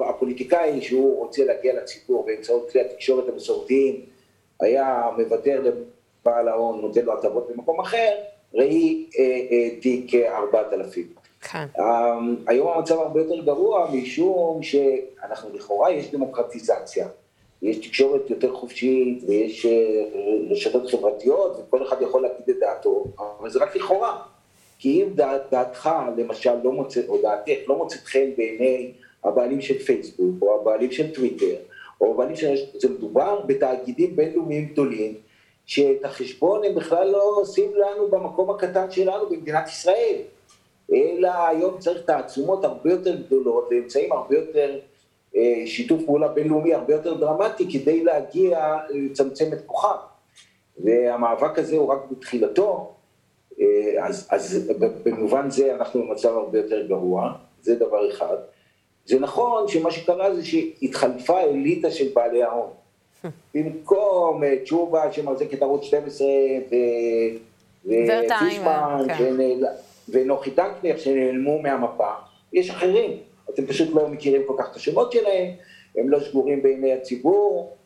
[0.00, 4.00] הפוליטיקאי שהוא רוצה להגיע לציבור באמצעות כלי התקשורת המסורתיים
[4.60, 8.12] היה מוותר לבעל ההון, נותן לו הטבות במקום אחר,
[8.54, 9.06] ראי
[9.80, 11.06] תיק 4,000.
[11.40, 11.66] כן.
[11.78, 17.08] אמ, היום המצב הרבה יותר גרוע משום שאנחנו לכאורה יש דמוקרטיזציה.
[17.66, 19.66] יש תקשורת יותר חופשית, ויש
[20.50, 23.04] רשתות חברתיות, וכל אחד יכול להגיד את דעתו,
[23.40, 24.22] אבל זה רק לכאורה.
[24.78, 28.92] כי אם דעת, דעתך, למשל, לא מוצא, או דעתך לא מוצאת חן בעיני
[29.24, 31.54] הבעלים של פייסבוק, או הבעלים של טוויטר,
[32.00, 32.54] או הבעלים של...
[32.74, 35.14] זה מדובר בתאגידים בינלאומיים גדולים,
[35.66, 40.16] שאת החשבון הם בכלל לא עושים לנו במקום הקטן שלנו במדינת ישראל.
[40.92, 44.78] אלא היום צריך תעצומות הרבה יותר גדולות ואמצעים הרבה יותר, אה,
[45.66, 49.96] שיתוף פעולה בינלאומי הרבה יותר דרמטי כדי להגיע, לצמצם את כוחם.
[50.78, 52.92] והמאבק הזה הוא רק בתחילתו,
[53.60, 54.72] אה, אז, אז
[55.04, 57.32] במובן זה אנחנו במצב הרבה יותר גרוע,
[57.62, 58.36] זה דבר אחד.
[59.06, 62.70] זה נכון שמה שקרה זה שהתחלפה אליטה של בעלי ההון.
[63.54, 66.26] במקום אה, תשובה שמחזיק את ערוץ 12
[67.84, 69.34] ופישמן כן.
[70.08, 72.10] ונוחי דנקנר שנעלמו מהמפה,
[72.52, 73.16] יש אחרים,
[73.56, 75.50] אתם פשוט לא מכירים כל כך את השמות שלהם,
[75.96, 77.76] הם לא סגורים בעיני הציבור,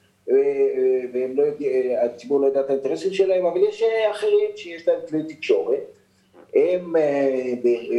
[1.13, 5.81] והציבור לא, לא יודע את האינטרסים שלהם, אבל יש אחרים שיש להם כלי תקשורת,
[6.55, 6.97] הם,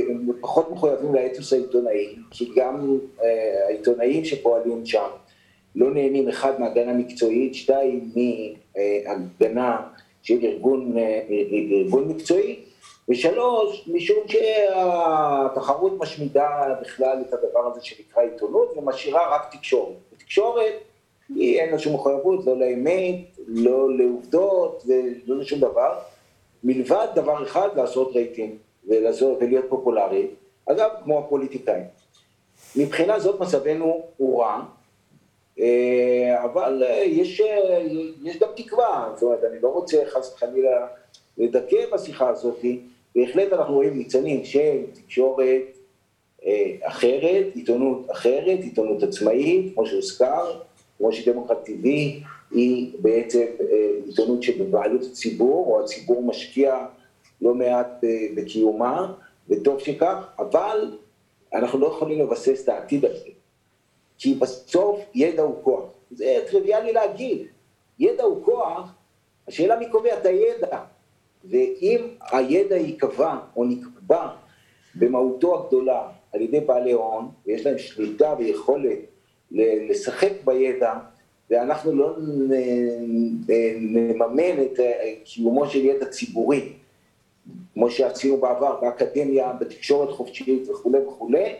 [0.09, 2.97] הם פחות מחויבים לאתוס העיתונאי, כי גם
[3.67, 5.09] העיתונאים שפועלים שם
[5.75, 8.11] לא נהנים אחד מהגנה מקצועית, שתיים
[9.05, 9.77] מהגנה
[10.23, 10.95] של ארגון,
[11.71, 12.59] ארגון מקצועי,
[13.11, 19.95] ושלוש, משום שהתחרות משמידה בכלל את הדבר הזה שנקרא עיתונות ומשאירה רק תקשורת.
[20.17, 20.73] תקשורת
[21.35, 25.99] היא אין לה שום מחויבות, לא לאמת, לא לעובדות ולא לשום דבר,
[26.63, 28.55] מלבד דבר אחד, לעשות רייטינג
[28.87, 30.27] ולהיות פופולרי,
[30.65, 31.83] אגב, כמו הפוליטיקאים.
[32.75, 34.61] מבחינה זאת מצבנו הוא רע,
[35.59, 37.81] אה, אבל אה, יש, אה,
[38.23, 40.87] יש גם תקווה, זאת אומרת, אני לא רוצה חס וחלילה
[41.37, 42.59] לדכא בשיחה הזאת,
[43.15, 45.61] בהחלט אנחנו רואים ניצנים של תקשורת
[46.81, 50.59] אחרת, עיתונות אחרת, עיתונות עצמאית, כמו שהוזכר,
[50.97, 51.87] כמו שדמוקרט TV
[52.51, 53.45] היא בעצם
[54.05, 56.85] עיתונות שבבעלות הציבור, או הציבור משקיע
[57.41, 58.03] לא מעט
[58.35, 59.13] בקיומה,
[59.49, 60.97] וטוב שכך, אבל
[61.53, 63.29] אנחנו לא יכולים לבסס את העתיד הזה.
[64.17, 65.83] כי בסוף ידע הוא כוח.
[66.11, 67.47] זה טריוויאלי להגיד,
[67.99, 68.93] ידע הוא כוח,
[69.47, 70.79] השאלה מי קובע את הידע.
[71.45, 74.27] ואם הידע ייקבע או נקבע
[74.95, 78.99] במהותו הגדולה על ידי בעלי הון, ויש להם שליטה ויכולת
[79.89, 80.93] לשחק בידע,
[81.49, 82.15] ואנחנו לא
[83.79, 84.79] נממן את
[85.23, 86.69] קיומו של ידע ציבורי,
[87.73, 91.55] כמו שעשינו בעבר באקדמיה, בתקשורת חופשית וכולי וכולי,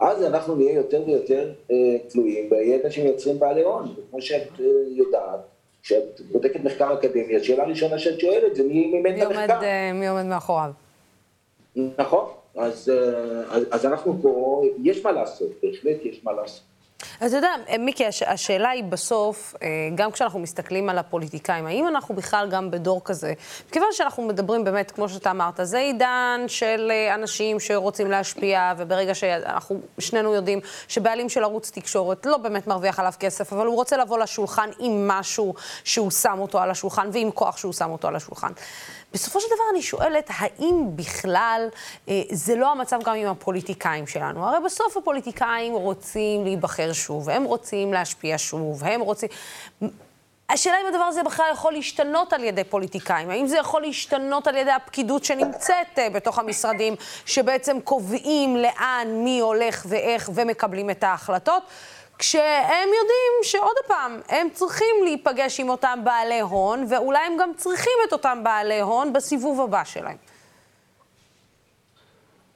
[0.00, 1.76] אז אנחנו נהיה יותר ויותר אה,
[2.08, 3.94] תלויים בידע שמייצרים בעלי הון.
[3.96, 5.40] וכמו שאת אה, יודעת,
[5.88, 9.62] כשאת בודקת מחקר אקדמי, השאלה הראשונה שאת שואלת זה מי מימן את המחקר.
[9.62, 10.70] אה, מי עומד מאחוריו.
[11.76, 12.24] נכון,
[12.56, 16.62] אז, אה, אז, אז אנחנו פה, יש מה לעשות, בהחלט יש מה לעשות.
[17.20, 21.88] אז אתה יודע, מיקי, הש, השאלה היא בסוף, אה, גם כשאנחנו מסתכלים על הפוליטיקאים, האם
[21.88, 23.32] אנחנו בכלל גם בדור כזה,
[23.68, 29.14] מכיוון שאנחנו מדברים באמת, כמו שאתה אמרת, זה עידן של אה, אנשים שרוצים להשפיע, וברגע
[29.14, 33.96] שאנחנו שנינו יודעים שבעלים של ערוץ תקשורת לא באמת מרוויח עליו כסף, אבל הוא רוצה
[33.96, 38.16] לבוא לשולחן עם משהו שהוא שם אותו על השולחן, ועם כוח שהוא שם אותו על
[38.16, 38.52] השולחן.
[39.12, 41.68] בסופו של דבר אני שואלת, האם בכלל
[42.08, 44.46] אה, זה לא המצב גם עם הפוליטיקאים שלנו?
[44.48, 49.28] הרי בסוף הפוליטיקאים רוצים להיבחר שוב, הם רוצים להשפיע שוב, הם רוצים...
[50.50, 54.56] השאלה אם הדבר הזה בכלל יכול להשתנות על ידי פוליטיקאים, האם זה יכול להשתנות על
[54.56, 56.94] ידי הפקידות שנמצאת אה, בתוך המשרדים,
[57.26, 61.62] שבעצם קובעים לאן, מי הולך ואיך ומקבלים את ההחלטות.
[62.18, 67.92] כשהם יודעים שעוד פעם, הם צריכים להיפגש עם אותם בעלי הון, ואולי הם גם צריכים
[68.08, 70.16] את אותם בעלי הון בסיבוב הבא שלהם.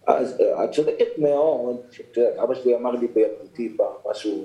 [0.06, 1.80] אז אה, את צודקת מאוד,
[2.42, 3.76] אבא שלי אמר לי בילדותי
[4.10, 4.44] משהו,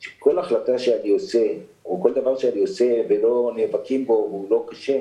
[0.00, 1.46] שכל החלטה שאני עושה,
[1.84, 5.00] או כל דבר שאני עושה ולא נאבקים בו והוא לא קשה,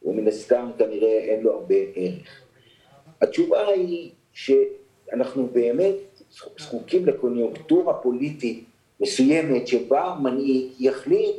[0.00, 2.42] הוא מן הסתם כנראה אין לו הרבה ערך.
[3.20, 5.94] התשובה היא שאנחנו באמת
[6.58, 8.67] זקוקים לקוניונקטורה פוליטית
[9.00, 11.36] מסוימת שבה מנהיג יחליט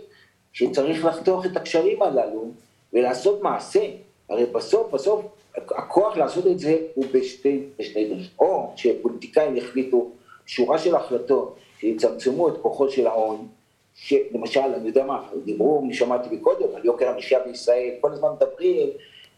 [0.53, 2.51] שצריך לחתוך את הקשרים הללו
[2.93, 3.85] ולעשות מעשה.
[4.29, 8.25] הרי בסוף, בסוף, הכוח לעשות את זה הוא בשתי, בשתי דרכים.
[8.39, 10.09] או שפוליטיקאים יחליטו
[10.45, 13.47] שורה של החלטות שיצמצמו את כוחו של ההון,
[13.95, 18.89] שלמשל, אני יודע מה, דיברו, שמעתי מקודם, על יוקר המחיה בישראל, כל הזמן מדברים,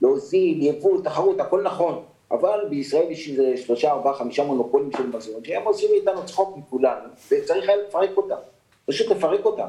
[0.01, 2.03] להוזיל, יבוא, תחרות, הכל נכון.
[2.31, 7.09] אבל בישראל יש איזה שלושה, ארבעה, חמישה מונופולים של מזון, שהם עושים מאיתנו צחוק מכולנו,
[7.31, 8.35] וצריך היה לפרק אותם,
[8.85, 9.67] פשוט לפרק אותם.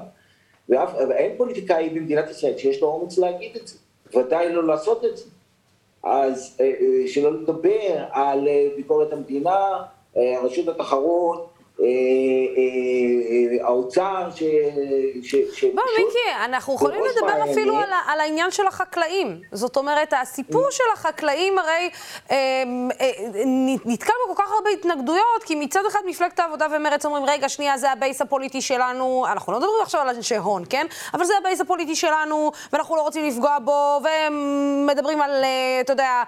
[0.68, 3.78] ואין פוליטיקאי במדינת ישראל שיש לו אומץ להגיד את זה,
[4.14, 5.24] ודאי לא לעשות את זה.
[6.02, 9.82] אז אה, אה, שלא לדבר על אה, ביקורת המדינה,
[10.42, 11.51] רשות התחרות,
[13.62, 14.42] האוצר ש...
[15.74, 17.76] בוא, מיקי, אנחנו יכולים לדבר אפילו
[18.06, 19.40] על העניין של החקלאים.
[19.52, 21.90] זאת אומרת, הסיפור של החקלאים הרי
[23.84, 27.92] נתקל בכל כך הרבה התנגדויות, כי מצד אחד מפלגת העבודה ומרצ אומרים, רגע, שנייה, זה
[27.92, 30.86] ה base הפוליטי שלנו, אנחנו לא מדברים עכשיו על אנשי הון, כן?
[31.14, 35.44] אבל זה ה base הפוליטי שלנו, ואנחנו לא רוצים לפגוע בו, ומדברים על,
[35.80, 36.22] אתה יודע,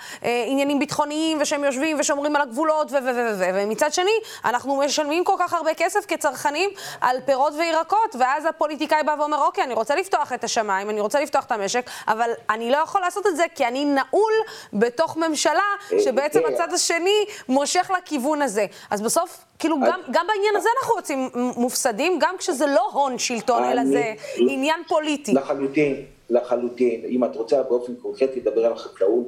[0.47, 2.95] עניינים ביטחוניים, ושהם יושבים ושומרים על הגבולות, ו...
[2.95, 3.07] ו...
[3.07, 3.39] ו...
[3.39, 3.45] ו...
[3.55, 6.71] ומצד שני, אנחנו משלמים כל כך הרבה כסף כצרכנים
[7.01, 11.21] על פירות וירקות, ואז הפוליטיקאי בא ואומר, אוקיי, אני רוצה לפתוח את השמיים, אני רוצה
[11.21, 14.33] לפתוח את המשק, אבל אני לא יכול לעשות את זה כי אני נעול
[14.73, 15.63] בתוך ממשלה
[16.05, 18.67] שבעצם הצד השני מושך לכיוון הזה.
[18.91, 23.65] אז בסוף, כאילו, גם, גם בעניין הזה אנחנו יוצאים מופסדים, גם כשזה לא הון שלטון,
[23.65, 25.35] אלא זה עניין פוליטי.
[25.35, 27.05] לחלוטין, לחלוטין.
[27.09, 29.27] אם את רוצה באופן קונקרטי לדבר על החקלאות,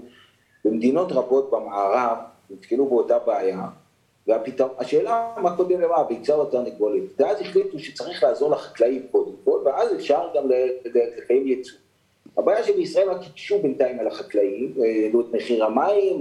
[0.64, 2.16] במדינות רבות במערב
[2.50, 3.60] נתקלו באותה בעיה.
[4.28, 9.94] והשאלה מה קודם למה, ביצה או תרנגולת, ואז החליטו שצריך לעזור לחקלאים קודם כל, ואז
[9.94, 10.50] אפשר גם
[11.16, 11.78] לקיים ייצוא.
[12.36, 14.74] הבעיה שבישראל רק הקשו בינתיים על החקלאים,
[15.04, 16.18] העלו את מחיר המים,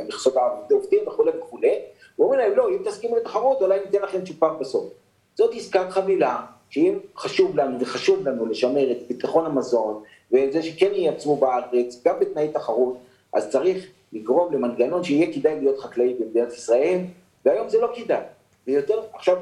[0.00, 0.36] המכסות
[0.70, 1.74] העובדים וכולי וכולי,
[2.18, 4.92] ואומרים להם לא, אם תסכימו לתחרות אולי ניתן לכם צ'ופר בסוף.
[5.34, 6.40] זאת עסקת חבילה,
[6.70, 10.02] שאם חשוב לנו וחשוב לנו לשמר את ביטחון המזון,
[10.32, 12.96] וזה שכן ייצרו בארץ, גם בתנאי תחרות,
[13.32, 16.98] אז צריך לגרום למנגנון שיהיה כדאי להיות חקלאי במדינת ישראל,
[17.44, 18.22] והיום זה לא כדאי.
[18.66, 19.36] ויותר, עכשיו,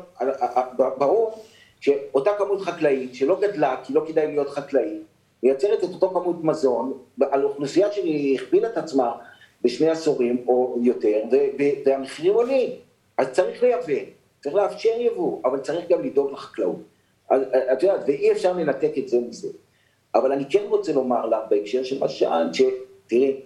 [0.98, 1.42] ברור
[1.80, 4.98] שאותה כמות חקלאית שלא גדלה, כי לא כדאי להיות חקלאי,
[5.42, 9.12] מייצרת את אותו כמות מזון על אוכלוסייה שהכפילה את עצמה
[9.62, 11.22] בשני עשורים או יותר,
[11.84, 12.70] והמחירים עולים.
[13.18, 14.10] אז צריך לייבא,
[14.42, 16.76] צריך לאפשר יבוא, אבל צריך גם לדאוג לחקלאות.
[17.72, 19.48] את יודעת, ואי אפשר לנתק את זה מזה.
[20.14, 23.40] אבל אני כן רוצה לומר לך בהקשר של מה ששאלת, שתראי,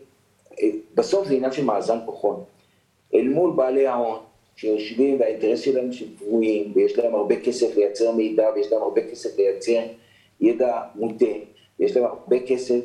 [0.95, 2.45] בסוף זה עניין של מאזן כוחות.
[3.15, 4.19] אל מול בעלי ההון,
[4.57, 9.81] שיושבים והאינטרס שלהם שבויים, ויש להם הרבה כסף לייצר מידע, ויש להם הרבה כסף לייצר
[10.41, 11.25] ידע מוטה,
[11.81, 12.81] ויש להם הרבה כסף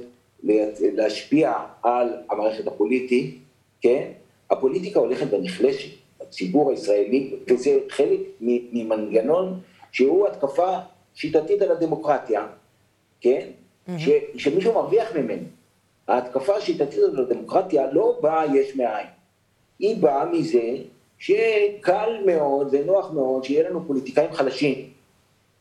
[0.82, 1.54] להשפיע
[1.84, 3.38] על המערכת הפוליטית,
[3.82, 4.12] כן?
[4.50, 5.90] הפוליטיקה הולכת ונחלשת,
[6.22, 9.60] הציבור הישראלי, וזה חלק ממנגנון
[9.92, 10.78] שהוא התקפה
[11.16, 12.48] שיטתית על הדמוקרטיה,
[13.22, 13.48] כן?
[13.48, 13.92] Mm-hmm.
[13.98, 15.44] ש, שמישהו מרוויח ממנו.
[16.12, 19.08] ההתקפה השיטתית על הדמוקרטיה לא באה יש מאין.
[19.80, 20.76] היא באה מזה
[21.18, 24.90] שקל מאוד ונוח מאוד שיהיה לנו פוליטיקאים חלשים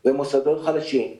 [0.05, 1.14] ומוסדות חלשים.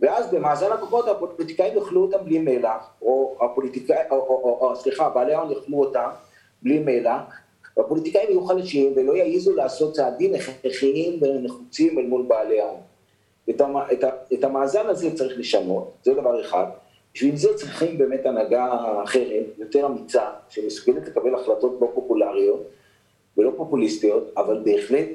[0.00, 5.08] ואז במאזן הכוחות הפוליטיקאים יאכלו אותם בלי מלח, או הפוליטיקאים, או, או, או, או סליחה,
[5.08, 6.08] בעלי ההון יאכלו אותם
[6.62, 7.22] בלי מלח,
[7.76, 12.80] והפוליטיקאים יהיו חלשים ולא יעיזו לעשות צעדים הכרחיים ונחוצים אל מול בעלי ההון.
[13.50, 13.60] את,
[13.92, 16.66] את, את המאזן הזה צריך לשנות, זה דבר אחד.
[17.14, 18.66] בשביל זה צריכים באמת הנהגה
[19.04, 22.70] אחרת, יותר אמיצה, שמסוגלת לקבל החלטות לא פופולריות
[23.36, 25.08] ולא פופוליסטיות, אבל בהחלט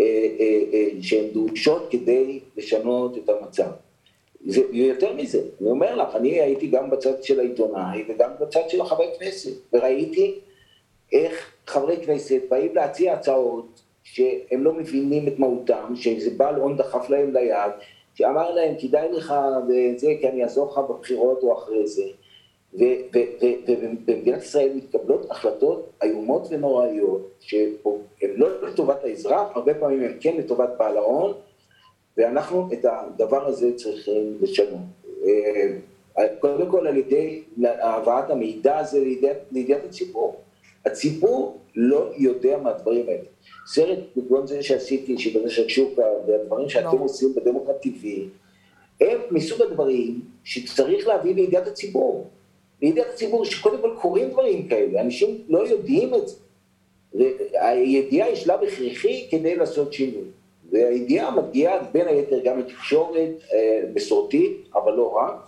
[0.00, 3.70] אה, אה, אה, שהן דרושות כדי לשנות את המצב.
[4.46, 8.80] זה יותר מזה, אני אומר לך, אני הייתי גם בצד של העיתונאי וגם בצד של
[8.80, 10.34] החברי כנסת, וראיתי
[11.12, 17.10] איך חברי כנסת באים להציע הצעות שהם לא מבינים את מהותם, שאיזה בעל הון דחף
[17.10, 17.72] להם ליד,
[18.16, 19.34] שאמר להם, כדאי לך
[19.68, 22.04] וזה, כי אני אעזור לך בבחירות או אחרי זה.
[23.66, 27.70] ובמדינת ישראל מתקבלות החלטות איומות ונוראיות, שהן
[28.20, 31.32] לא לטובת האזרח, הרבה פעמים הן כן לטובת בעל ההון,
[32.16, 34.80] ואנחנו את הדבר הזה צריכים לשנות.
[36.40, 39.04] קודם כל על ידי הבאת המידע הזה
[39.52, 40.36] לידיעת הציבור.
[40.86, 43.28] הציבור לא יודע מהדברים האלה.
[43.66, 48.06] סרט בגלל זה שעשיתי, שבזה שקשוקה, והדברים שאתם עושים בדמוקרט TV,
[49.00, 52.26] הם מסוג הדברים שצריך להביא לידיעת הציבור.
[52.82, 56.36] לידיעת הציבור שקודם כל קורים דברים כאלה, אנשים לא יודעים את זה.
[57.52, 60.24] הידיעה היא שלב הכרחי כדי לעשות שינוי.
[60.70, 65.45] והידיעה מגיעה בין היתר גם לתקשורת אה, מסורתית, אבל לא רק.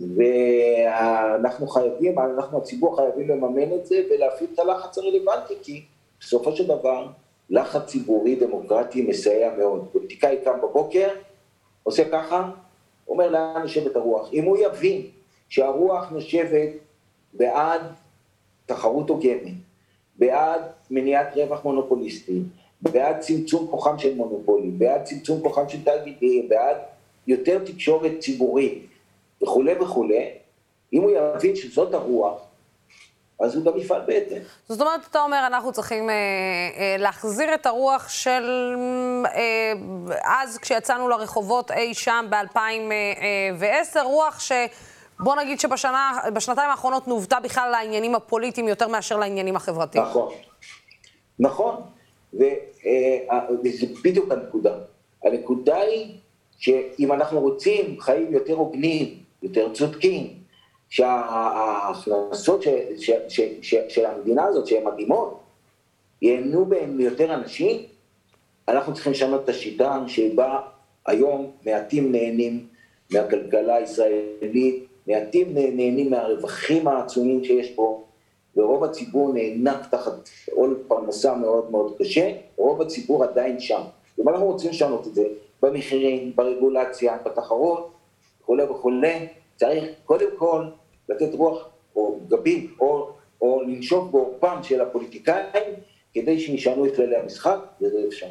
[0.00, 5.82] ואנחנו חייבים, אנחנו הציבור חייבים לממן את זה ולהפעיל את הלחץ הרלוונטי, כי
[6.20, 7.06] בסופו של דבר
[7.50, 9.88] לחץ ציבורי דמוקרטי מסייע מאוד.
[9.92, 11.08] פוליטיקאי קם בבוקר,
[11.82, 12.50] עושה ככה,
[13.08, 14.32] אומר לאן נושבת הרוח.
[14.32, 15.02] אם הוא יבין
[15.48, 16.68] שהרוח נושבת
[17.32, 17.80] בעד
[18.66, 19.54] תחרות הוגנת,
[20.18, 22.40] בעד מניעת רווח מונופוליסטי,
[22.82, 26.76] בעד צמצום כוחם של מונופולים, בעד צמצום כוחם של תאגידים, בעד
[27.26, 28.87] יותר תקשורת ציבורית
[29.42, 30.30] וכולי וכולי,
[30.92, 32.40] אם הוא יבין שזאת הרוח,
[33.40, 34.38] אז הוא גם יפעל בהתאם.
[34.68, 38.74] זאת אומרת, אתה אומר, אנחנו צריכים אה, אה, להחזיר את הרוח של
[39.26, 39.72] אה,
[40.24, 44.52] אז, כשיצאנו לרחובות אי שם ב-2010, רוח ש...
[45.20, 50.04] בוא נגיד שבשנתיים האחרונות נובטה בכלל לעניינים הפוליטיים יותר מאשר לעניינים החברתיים.
[50.04, 50.32] נכון,
[51.38, 51.74] נכון.
[52.34, 52.42] ו,
[52.86, 54.74] אה, זה בדיוק הנקודה.
[55.24, 56.14] הנקודה היא
[56.58, 60.26] שאם אנחנו רוצים חיים יותר הוגנים, יותר צודקים,
[60.88, 62.62] שההכנסות
[63.88, 65.40] של המדינה הזאת, שהן מדהימות,
[66.22, 67.80] ייהנו בהן יותר אנשים,
[68.68, 70.60] אנחנו צריכים לשנות את השיטה שבה
[71.06, 72.66] היום מעטים נהנים
[73.12, 78.02] מהכלכלה הישראלית, מעטים נהנים מהרווחים העצומים שיש פה,
[78.56, 83.80] ורוב הציבור נאנק תחת עול פרנסה מאוד מאוד קשה, רוב הציבור עדיין שם.
[84.20, 85.24] אם אנחנו רוצים לשנות את זה,
[85.62, 87.90] במחירים, ברגולציה, בתחרות,
[88.48, 90.64] וכולי וכולי, צריך קודם כל
[91.08, 95.74] לתת רוח או גבים או, או לנשוף בעורפם של הפוליטיקאים
[96.14, 98.26] כדי שישנו את כללי המשחק, וזה אפשר.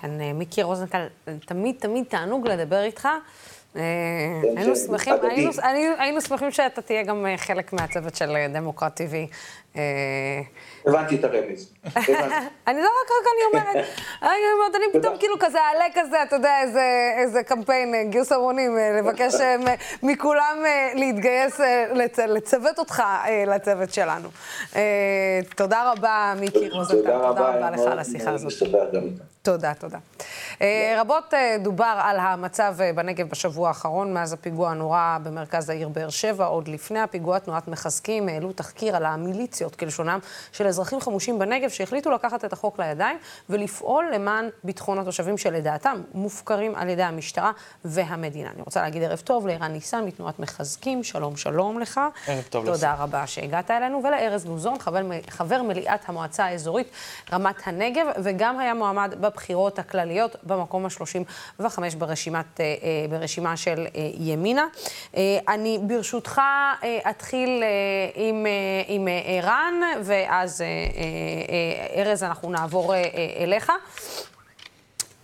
[0.00, 1.06] כן, אה, מיקי רוזנטל,
[1.46, 3.08] תמיד תמיד תענוג לדבר איתך.
[3.76, 3.82] אה,
[4.56, 5.14] היינו שמחים,
[5.98, 9.14] היינו שמחים שאתה תהיה גם אה, חלק מהצוות של דמוקרט TV.
[10.86, 11.72] הבנתי את הרמז.
[12.68, 13.86] אני לא רק, רק אני אומרת,
[14.22, 16.54] אני אומרת, אני פתאום כאילו כזה אעלה כזה, אתה יודע,
[17.16, 19.34] איזה קמפיין, גיוס המונים, לבקש
[20.02, 20.64] מכולם
[20.94, 21.60] להתגייס,
[22.28, 23.02] לצוות אותך
[23.46, 24.28] לצוות שלנו.
[25.56, 28.52] תודה רבה, מיקי רוזנטל, תודה רבה לך על השיחה הזאת.
[29.42, 29.98] תודה, תודה.
[30.62, 35.88] אה, רבות אה, דובר על המצב אה, בנגב בשבוע האחרון, מאז הפיגוע הנורא במרכז העיר
[35.88, 36.44] באר שבע.
[36.44, 40.18] עוד לפני הפיגוע, תנועת מחזקים העלו תחקיר על המיליציות, כלשונם,
[40.52, 43.18] של אזרחים חמושים בנגב, שהחליטו לקחת את החוק לידיים
[43.50, 47.52] ולפעול למען ביטחון התושבים שלדעתם מופקרים על ידי המשטרה
[47.84, 48.50] והמדינה.
[48.50, 52.00] אני רוצה להגיד ערב טוב לערן ניסן מתנועת מחזקים, שלום שלום לך.
[52.26, 52.74] ערב טוב לך.
[52.74, 56.90] תודה רבה שהגעת אלינו, ולארז לוזון, חבר, חבר מליאת המועצה האזורית
[57.32, 61.64] רמת הנגב, וגם היה מועמד בבחירות הכלליות במקום ה-35
[61.98, 64.66] ברשימת, אה, אה, ברשימה של אה, ימינה.
[65.48, 66.40] אני ברשותך
[67.10, 67.62] אתחיל
[68.14, 68.46] עם,
[68.86, 69.08] עם
[69.50, 69.74] ערן,
[70.04, 70.64] ואז
[71.96, 72.94] ארז, אנחנו נעבור
[73.36, 73.72] אליך.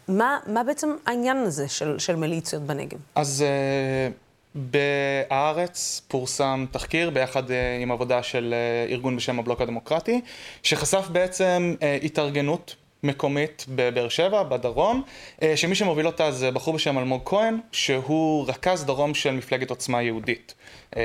[0.09, 2.99] מה, מה בעצם העניין הזה של, של מיליציות בנגב?
[3.15, 4.13] אז uh,
[4.55, 7.53] בהארץ פורסם תחקיר ביחד uh,
[7.83, 8.55] עם עבודה של
[8.89, 10.21] uh, ארגון בשם הבלוק הדמוקרטי,
[10.63, 12.77] שחשף בעצם uh, התארגנות
[13.07, 15.03] מקומית בבאר שבע, בדרום,
[15.43, 20.03] אה, שמי שמוביל אותה זה בחור בשם אלמוג כהן, שהוא רכז דרום של מפלגת עוצמה
[20.03, 20.55] יהודית.
[20.97, 21.03] אה,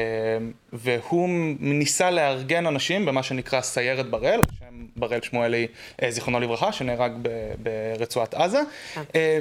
[0.74, 1.30] והוא
[1.60, 5.68] ניסה לארגן אנשים במה שנקרא סיירת בראל, שם בראל שמואלי,
[6.04, 7.12] אה, זיכרונו לברכה, שנהרג
[7.60, 8.62] ברצועת עזה,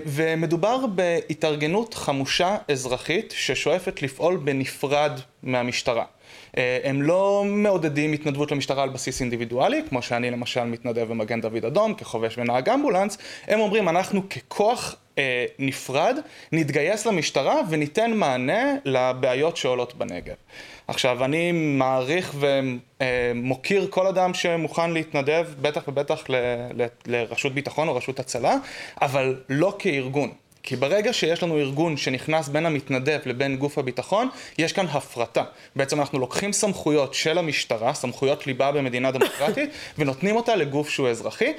[0.06, 6.04] ומדובר בהתארגנות חמושה אזרחית ששואפת לפעול בנפרד מהמשטרה.
[6.56, 11.64] אה, הם לא מעודדים התנדבות למשטרה על בסיס אינדיבידואלי, כמו שאני למשל מתנדב במגן דוד
[11.64, 16.16] אדום כחובש ונהג אמבולנס, הם אומרים אנחנו ככוח אה, נפרד
[16.52, 20.34] נתגייס למשטרה וניתן מענה לבעיות שעולות בנגב.
[20.88, 26.34] עכשיו, אני מעריך ומוקיר כל אדם שמוכן להתנדב, בטח ובטח ל,
[26.74, 28.56] ל, לרשות ביטחון או רשות הצלה,
[29.02, 30.30] אבל לא כארגון.
[30.70, 35.44] כי ברגע שיש לנו ארגון שנכנס בין המתנדב לבין גוף הביטחון, יש כאן הפרטה.
[35.76, 41.52] בעצם אנחנו לוקחים סמכויות של המשטרה, סמכויות ליבה במדינה דמוקרטית, ונותנים אותה לגוף שהוא אזרחי.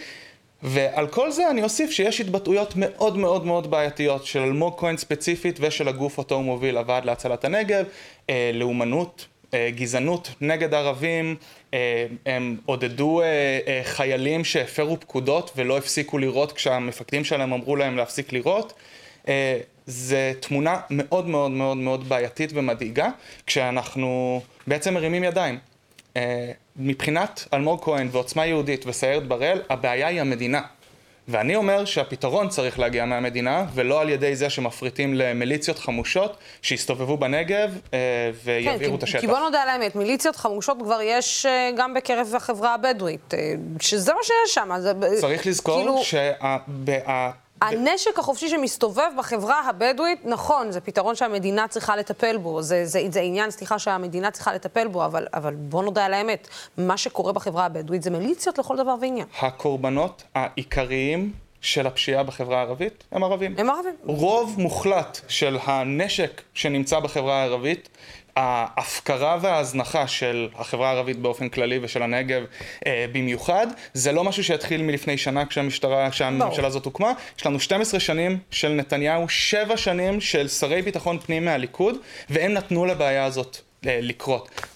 [0.64, 5.58] ועל כל זה אני אוסיף שיש התבטאויות מאוד מאוד מאוד בעייתיות של אלמוג כהן ספציפית
[5.62, 7.86] ושל הגוף אותו הוא מוביל, הוועד להצלת הנגב,
[8.30, 11.36] אה, לאומנות, אה, גזענות נגד ערבים,
[11.74, 18.34] אה, הם עודדו אה, חיילים שהפרו פקודות ולא הפסיקו לירות כשהמפקדים שלהם אמרו להם להפסיק
[18.34, 18.74] לירות.
[19.86, 23.10] זה תמונה מאוד מאוד מאוד מאוד בעייתית ומדאיגה,
[23.48, 25.60] כשאנחנו בעצם מרימים ידיים.
[26.76, 30.62] מבחינת אלמוג כהן ועוצמה יהודית וסיירת בראל, הבעיה היא המדינה.
[31.28, 37.80] ואני אומר שהפתרון צריך להגיע מהמדינה, ולא על ידי זה שמפריטים למיליציות חמושות שיסתובבו בנגב
[37.94, 38.00] אה,
[38.44, 39.20] ויבעירו כן, את השטח.
[39.20, 43.54] כי בוא נודה על האמת, מיליציות חמושות כבר יש אה, גם בקרב החברה הבדואית, אה,
[43.80, 44.70] שזה מה שיש שם.
[44.80, 46.04] זה, צריך לזכור כאילו...
[46.04, 46.58] שה...
[47.62, 53.20] הנשק החופשי שמסתובב בחברה הבדואית, נכון, זה פתרון שהמדינה צריכה לטפל בו, זה, זה, זה
[53.22, 56.48] עניין, סליחה, שהמדינה צריכה לטפל בו, אבל, אבל בוא נודה על האמת,
[56.78, 59.28] מה שקורה בחברה הבדואית זה מיליציות לכל דבר ועניין.
[59.42, 61.32] הקורבנות העיקריים
[61.62, 63.56] של הפשיעה בחברה הערבית הם ערבים.
[63.58, 63.96] הם ערבים.
[64.06, 67.90] רוב מוחלט של הנשק שנמצא בחברה הערבית
[68.42, 72.44] ההפקרה וההזנחה של החברה הערבית באופן כללי ושל הנגב
[72.86, 77.12] אה, במיוחד, זה לא משהו שהתחיל מלפני שנה כשהמשטרה, כשהממשלה הזאת הוקמה.
[77.38, 81.98] יש לנו 12 שנים של נתניהו, 7 שנים של שרי ביטחון פנים מהליכוד,
[82.30, 84.00] והם נתנו לבעיה הזאת אה,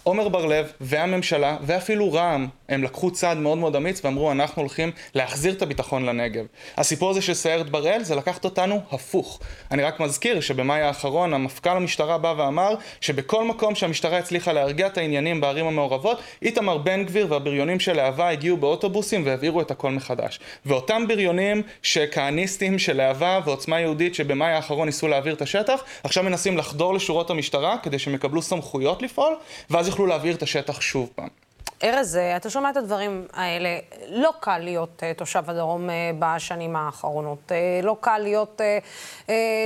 [0.05, 0.15] לקרות.
[0.15, 5.53] עמר בר-לב והממשלה ואפילו רע"מ הם לקחו צעד מאוד מאוד אמיץ ואמרו אנחנו הולכים להחזיר
[5.53, 6.45] את הביטחון לנגב.
[6.77, 9.39] הסיפור הזה של סיירת בראל זה לקחת אותנו הפוך.
[9.71, 14.97] אני רק מזכיר שבמאי האחרון המפכ"ל המשטרה בא ואמר שבכל מקום שהמשטרה הצליחה להרגיע את
[14.97, 20.39] העניינים בערים המעורבות איתמר בן גביר והבריונים של להבה הגיעו באוטובוסים והעבירו את הכל מחדש.
[20.65, 26.57] ואותם בריונים שכהניסטים של להבה ועוצמה יהודית שבמאי האחרון ניסו להעביר את השטח עכשיו מנסים
[26.57, 29.35] לחדור לשורות המשטרה כדי שהם יקבלו סמכויות לפעול
[29.69, 31.27] ואז יוכלו להעביר את השטח שוב פעם.
[31.83, 33.79] ארז, אה, אתה שומע את הדברים האלה,
[34.09, 37.51] לא קל להיות uh, תושב הדרום uh, בשנים האחרונות.
[37.51, 38.61] Uh, לא קל להיות,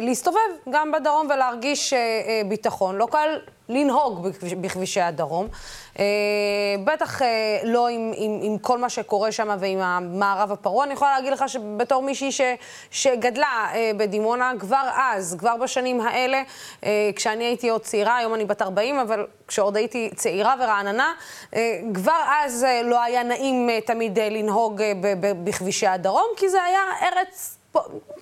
[0.02, 0.40] להסתובב
[0.72, 1.94] גם בדרום ולהרגיש
[2.48, 2.96] ביטחון.
[2.96, 3.40] לא קל
[3.70, 4.28] לנהוג
[4.62, 5.48] בכבישי הדרום.
[6.00, 6.06] אה,
[6.84, 7.28] בטח אה,
[7.64, 10.86] לא עם, עם, עם כל מה שקורה שם ועם המערב הפרוע.
[10.86, 12.42] אני יכולה להגיד לך שבתור מישהי ש,
[12.92, 16.42] שגדלה אה, בדימונה, כבר אז, כבר בשנים האלה,
[17.16, 21.14] כשאני הייתי עוד צעירה, היום אני בת 40, אבל כשעוד הייתי צעירה ורעננה,
[21.94, 24.82] כבר אז לא היה נעים תמיד לנהוג
[25.44, 27.59] בכבישי הדרום, כי זה היה ארץ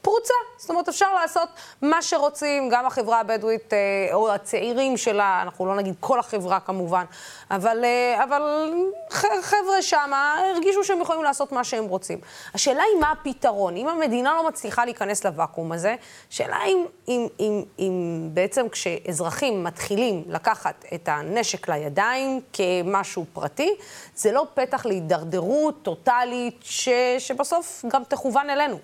[0.02, 0.34] פרוצה.
[0.58, 1.50] זאת אומרת, אפשר לעשות
[1.82, 7.04] מה שרוצים, גם החברה הבדואית, אה, או הצעירים שלה, אנחנו לא נגיד כל החברה כמובן,
[7.52, 8.74] אבל, אה, אבל
[9.42, 12.20] חבר'ה שם הרגישו שהם יכולים לעשות מה שהם רוצים.
[12.54, 13.78] השאלה היא מה הפתרון.
[13.78, 15.96] אם המדינה לא מצליחה להיכנס לוואקום הזה,
[16.32, 23.76] השאלה אם, אם, אם, אם בעצם כשאזרחים מתחילים לקחת את הנשק לידיים כמשהו פרטי,
[24.16, 26.90] זה לא פתח להידרדרות טוטאלית ש,
[27.20, 28.78] שבסוף גם תכוון אלינו.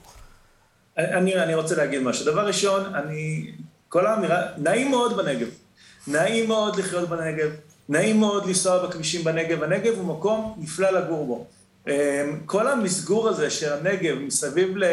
[0.97, 2.25] אני, אני רוצה להגיד משהו.
[2.25, 3.51] דבר ראשון, אני,
[3.89, 5.47] כל האמירה, נעים מאוד בנגב.
[6.07, 7.49] נעים מאוד לחיות בנגב,
[7.89, 9.63] נעים מאוד לנסוע בכבישים בנגב.
[9.63, 11.45] הנגב הוא מקום נפלא לגור בו.
[11.87, 11.93] אמ,
[12.45, 14.83] כל המסגור הזה של הנגב מסביב ל...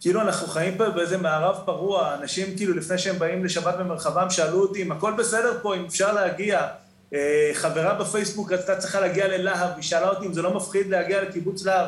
[0.00, 4.60] כאילו אנחנו חיים פה באיזה מערב פרוע, אנשים כאילו לפני שהם באים לשבת במרחבם שאלו
[4.60, 6.68] אותי אם הכל בסדר פה, אם אפשר להגיע.
[7.14, 11.22] אה, חברה בפייסבוק רצתה צריכה להגיע ללהב, היא שאלה אותי אם זה לא מפחיד להגיע
[11.22, 11.86] לקיבוץ להב.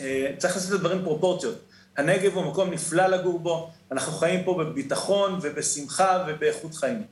[0.00, 1.58] אה, צריך לעשות את הדברים פרופורציות.
[1.96, 7.02] הנגב הוא מקום נפלא לגור בו, אנחנו חיים פה בביטחון ובשמחה ובאיכות חיים.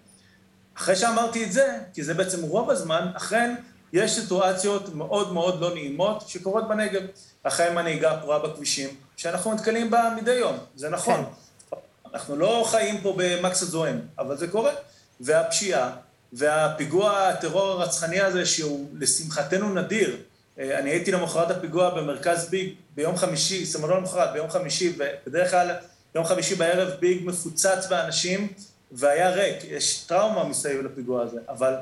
[0.76, 3.54] אחרי שאמרתי את זה, כי זה בעצם רוב הזמן, אכן
[3.92, 7.02] יש סיטואציות מאוד מאוד לא נעימות שקורות בנגב.
[7.42, 11.24] אחרי מנהיגה הפרועה בכבישים, שאנחנו נתקלים בה מדי יום, זה נכון.
[11.70, 11.76] כן.
[12.14, 14.72] אנחנו לא חיים פה במקס הזוהם, אבל זה קורה.
[15.20, 15.90] והפשיעה,
[16.32, 20.16] והפיגוע הטרור הרצחני הזה, שהוא לשמחתנו נדיר,
[20.58, 24.92] אני הייתי למחרת הפיגוע במרכז ביג ביום חמישי, לא למחרת, ביום חמישי,
[25.26, 25.70] ובדרך כלל
[26.14, 28.48] יום חמישי בערב ביג מפוצץ באנשים
[28.92, 31.74] והיה ריק, יש טראומה מסביב לפיגוע הזה, אבל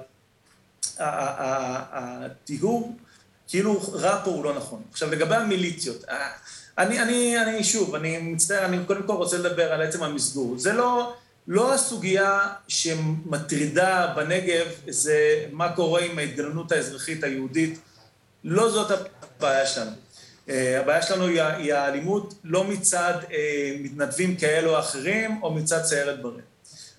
[0.99, 2.97] הטיהור
[3.49, 4.83] כאילו רע פה הוא לא נכון.
[4.91, 6.29] עכשיו לגבי המיליציות, אה,
[6.79, 10.59] אני, אני, אני שוב, אני מצטער, אני קודם כל רוצה לדבר על עצם המסגור.
[10.59, 11.15] זה לא,
[11.49, 17.79] לא הסוגיה שמטרידה בנגב, זה מה קורה עם ההתגוננות האזרחית היהודית.
[18.45, 18.91] לא זאת
[19.39, 19.91] הבעיה שלנו.
[20.49, 26.23] אה, הבעיה שלנו היא האלימות לא מצד אה, מתנדבים כאלו או אחרים, או מצד סיירת
[26.23, 26.41] ברד.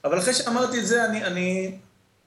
[0.03, 1.77] אבל אחרי שאמרתי את זה, אני, אני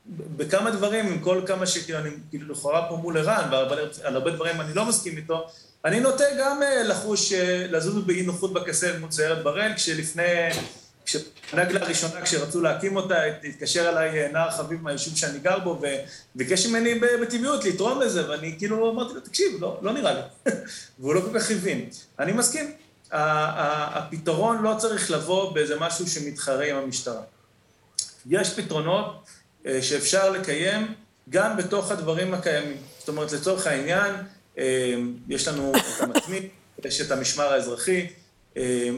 [0.06, 4.60] בכמה דברים, עם כל כמה שכאילו אני כאילו לכאורה פה מול ערן, ועל הרבה דברים
[4.60, 5.46] אני לא מסכים איתו,
[5.84, 7.32] אני נוטה גם אה, לחוש,
[7.68, 10.50] לזוז באי נוחות בכסל מול סיירת בראל, כשלפני
[11.04, 15.80] כשהנגלה הראשונה, כשרצו להקים אותה, התקשר אליי אה, נער חביב מהיישוב שאני גר בו,
[16.34, 20.20] וביקש ממני בטבעיות לתרום לזה, ואני כאילו אמרתי לו, תקשיב, לא, לא נראה לי.
[20.98, 21.88] והוא לא כל כך הבין.
[22.18, 22.72] אני מסכים,
[23.10, 27.22] הפתרון לא צריך לבוא באיזה משהו שמתחרה עם המשטרה.
[28.26, 29.24] יש פתרונות
[29.66, 30.94] אה, שאפשר לקיים
[31.30, 32.76] גם בתוך הדברים הקיימים.
[32.98, 34.14] זאת אומרת, לצורך העניין,
[34.58, 34.94] אה,
[35.28, 36.42] יש לנו את המתמיד,
[36.84, 38.06] יש את המשמר האזרחי,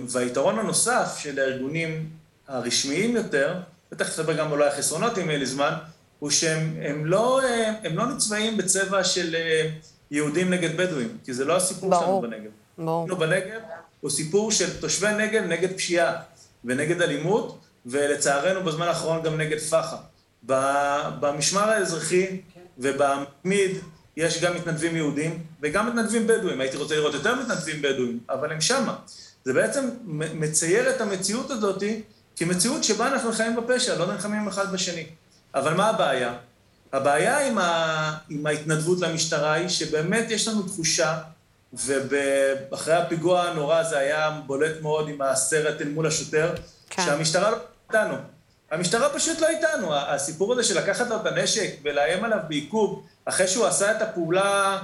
[0.09, 2.09] והיתרון הנוסף של הארגונים
[2.49, 3.55] הרשמיים יותר,
[3.93, 5.73] ותכף נדבר גם אולי החסרונות אם יהיה לי זמן,
[6.19, 7.41] הוא שהם לא,
[7.85, 9.71] הם לא נצבעים בצבע של אה,
[10.11, 12.51] יהודים נגד בדואים, כי זה לא הסיפור ברור, שלנו בנגב.
[12.79, 13.15] ברור.
[13.15, 13.61] בנגב
[14.01, 16.17] הוא סיפור של תושבי נגב נגד פשיעה
[16.65, 19.97] ונגד אלימות, ולצערנו בזמן האחרון גם נגד פח"ע.
[21.21, 22.41] במשמר האזרחי
[22.79, 23.71] ובמתמיד
[24.17, 26.61] יש גם מתנדבים יהודים וגם מתנדבים בדואים.
[26.61, 28.97] הייתי רוצה לראות יותר מתנדבים בדואים, אבל הם שמה.
[29.47, 29.90] זה בעצם
[30.34, 31.82] מצייר את המציאות הזאת
[32.36, 35.07] כמציאות שבה אנחנו חיים בפשע, לא נלחמים אחד בשני.
[35.55, 36.34] אבל מה הבעיה?
[36.92, 38.18] הבעיה עם, ה...
[38.28, 41.18] עם ההתנדבות למשטרה היא שבאמת יש לנו תחושה,
[41.72, 46.55] ואחרי הפיגוע הנורא זה היה בולט מאוד עם הסרט אל מול השוטר,
[46.90, 47.03] כן.
[47.03, 47.57] שהמשטרה לא
[47.88, 48.14] איתנו.
[48.70, 49.94] המשטרה פשוט לא איתנו.
[49.94, 54.78] הסיפור הזה של לקחת לו את הנשק ולאיים עליו בעיכוב, אחרי שהוא עשה את הפעולה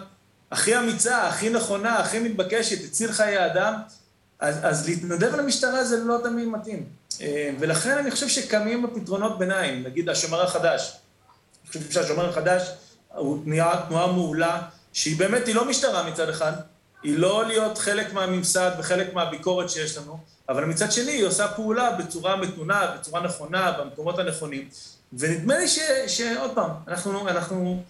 [0.50, 3.74] הכי אמיצה, הכי נכונה, הכי מתבקשת, הציל חיי אדם,
[4.42, 6.86] אז, אז להתנדב למשטרה זה לא תמיד מתאים.
[7.20, 10.96] אה, ולכן אני חושב שקמים בפתרונות ביניים, נגיד השומר החדש.
[11.62, 12.70] אני חושב שהשומר החדש
[13.08, 14.62] הוא תנועה, תנועה מעולה,
[14.92, 16.52] שהיא באמת, היא לא משטרה מצד אחד,
[17.02, 20.18] היא לא להיות חלק מהממסד וחלק מהביקורת שיש לנו,
[20.48, 24.68] אבל מצד שני היא עושה פעולה בצורה מתונה, בצורה נכונה, במקומות הנכונים.
[25.12, 27.82] ונדמה לי ש, שעוד פעם, אנחנו, אנחנו,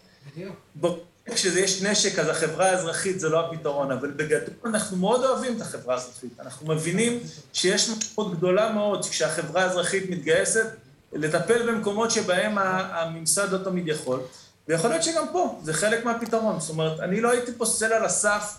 [0.80, 0.88] כשזה
[1.26, 5.94] יש נשק, אז החברה האזרחית זה לא הפתרון, אבל בגדול אנחנו מאוד אוהבים את החברה
[5.94, 6.40] האזרחית.
[6.40, 7.20] אנחנו מבינים
[7.52, 10.66] שיש משמעות גדולה מאוד כשהחברה האזרחית מתגייסת
[11.12, 14.20] לטפל במקומות שבהם הממסד לא תמיד יכול,
[14.68, 16.60] ויכול להיות שגם פה זה חלק מהפתרון.
[16.60, 18.54] זאת אומרת, אני לא הייתי פוסל על הסף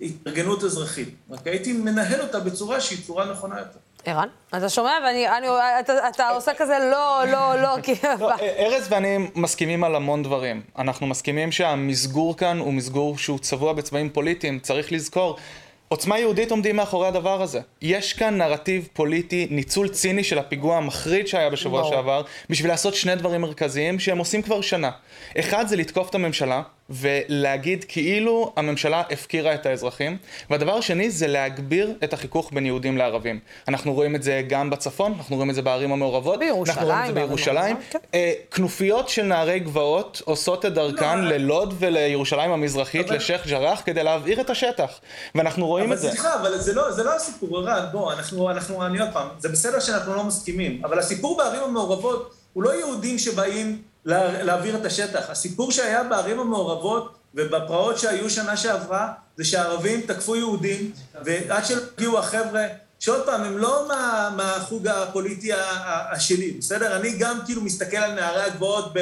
[0.00, 3.78] התארגנות אזרחית, רק הייתי מנהל אותה בצורה שהיא צורה נכונה יותר.
[4.04, 4.92] ערן, אתה שומע?
[5.04, 5.46] ואני, אני,
[5.80, 7.94] אתה, אתה עושה כזה לא, לא, לא, כי...
[8.20, 10.62] לא, ארז ואני מסכימים על המון דברים.
[10.78, 14.58] אנחנו מסכימים שהמסגור כאן הוא מסגור שהוא צבוע בצבעים פוליטיים.
[14.58, 15.36] צריך לזכור,
[15.88, 17.60] עוצמה יהודית עומדים מאחורי הדבר הזה.
[17.82, 21.84] יש כאן נרטיב פוליטי, ניצול ציני של הפיגוע המחריד שהיה בשבוע.
[21.84, 24.90] שעבר, בשביל לעשות שני דברים מרכזיים שהם עושים כבר שנה.
[25.38, 30.16] אחד זה לתקוף את הממשלה, ולהגיד כאילו הממשלה הפקירה את האזרחים.
[30.50, 33.38] והדבר השני זה להגביר את החיכוך בין יהודים לערבים.
[33.68, 36.38] אנחנו רואים את זה גם בצפון, אנחנו רואים את זה בערים המעורבות.
[36.38, 36.78] בירושלים.
[36.78, 37.76] אנחנו רואים את זה בירושלים.
[37.90, 37.98] כן.
[38.14, 43.16] אה, כנופיות של נערי גבעות עושות את דרכן לא, ללוד ולירושלים המזרחית, אבל...
[43.16, 45.00] לשייח' ג'ראח, כדי להבעיר את השטח.
[45.34, 46.06] ואנחנו רואים את זה.
[46.06, 49.28] אבל סליחה, אבל זה לא, זה לא הסיפור, ערן, בוא, אנחנו, אנחנו, אני עוד פעם,
[49.38, 53.93] זה בסדר שאנחנו לא מסכימים, אבל הסיפור בערים המעורבות הוא לא יהודים שבאים...
[54.04, 55.30] להעביר את השטח.
[55.30, 60.92] הסיפור שהיה בערים המעורבות ובפרעות שהיו שנה שעברה, זה שהערבים תקפו יהודים,
[61.24, 62.66] ועד שהגיעו החבר'ה,
[62.98, 65.50] שעוד פעם, הם לא מה, מהחוג הפוליטי
[66.12, 66.96] השלי, בסדר?
[66.96, 68.92] אני גם כאילו מסתכל על נערי הגבעות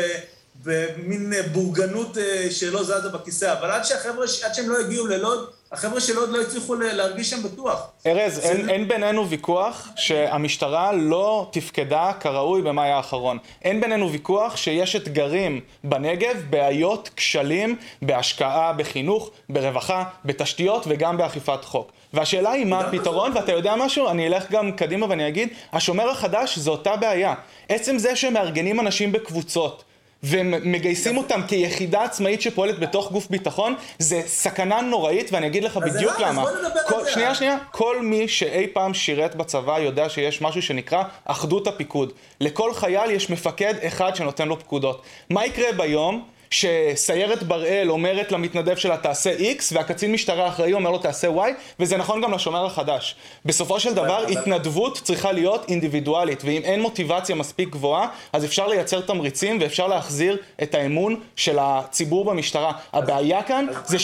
[0.64, 6.00] במין בורגנות אה, שלא זזה בכיסא, אבל עד שהחבר'ה, עד שהם לא הגיעו ללוד, החבר'ה
[6.00, 7.90] של עוד לא הצליחו להרגיש שם בטוח.
[8.06, 13.38] ארז, אין, אין בינינו ויכוח שהמשטרה לא תפקדה כראוי במאי האחרון.
[13.62, 21.92] אין בינינו ויכוח שיש אתגרים בנגב, בעיות, כשלים, בהשקעה, בחינוך, ברווחה, בתשתיות וגם באכיפת חוק.
[22.12, 24.08] והשאלה היא מה הפתרון, ואתה יודע משהו?
[24.08, 27.34] אני אלך גם קדימה ואני אגיד, השומר החדש זה אותה בעיה.
[27.68, 29.84] עצם זה שהם מארגנים אנשים בקבוצות,
[30.22, 36.20] ומגייסים אותם כיחידה עצמאית שפועלת בתוך גוף ביטחון, זה סכנה נוראית, ואני אגיד לך בדיוק
[36.20, 36.44] למה.
[36.88, 42.12] כל, שנייה, שנייה, כל מי שאי פעם שירת בצבא יודע שיש משהו שנקרא אחדות הפיקוד.
[42.40, 45.02] לכל חייל יש מפקד אחד שנותן לו פקודות.
[45.30, 50.98] מה יקרה ביום שסיירת בראל אומרת למתנדב שלה תעשה X והקצין משטרה האחראי אומר לו
[50.98, 51.50] תעשה Y
[51.80, 53.16] וזה נכון גם לשומר החדש.
[53.44, 59.00] בסופו של דבר התנדבות צריכה להיות אינדיבידואלית ואם אין מוטיבציה מספיק גבוהה אז אפשר לייצר
[59.00, 62.72] תמריצים ואפשר להחזיר את האמון של הציבור במשטרה.
[62.92, 63.98] הבעיה כאן זה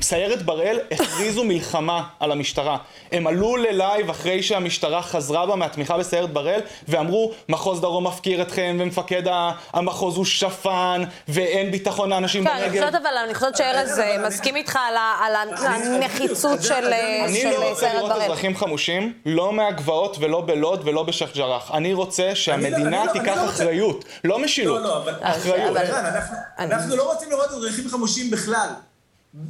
[0.00, 2.76] שסיירת בראל הכריזו מלחמה על המשטרה.
[3.12, 8.76] הם עלו ללייב אחרי שהמשטרה חזרה בה מהתמיכה בסיירת בראל ואמרו מחוז דרום מפקיר אתכם
[8.80, 9.22] ומפקד
[9.72, 12.56] המחוז הוא שפן ואין אין ביטחון לאנשים בנגב.
[12.56, 14.78] כן, אני חושבת אבל, אני חושבת שארז מסכים איתך
[15.20, 17.24] על הנחיצות של סיירת בראל.
[17.28, 21.70] אני לא רוצה לראות אזרחים חמושים, לא מהגבעות ולא בלוד ולא בשייח' ג'ראח.
[21.74, 25.76] אני רוצה שהמדינה לא- תיקח לא אחריות, לא משילות, לא, אחריות.
[26.58, 28.68] אנחנו לא רוצים לראות אזרחים חמושים בכלל.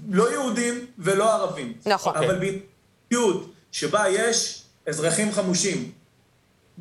[0.09, 1.73] לא יהודים ולא ערבים.
[1.87, 2.17] נכון.
[2.17, 5.93] אבל במציאות שבה יש אזרחים חמושים,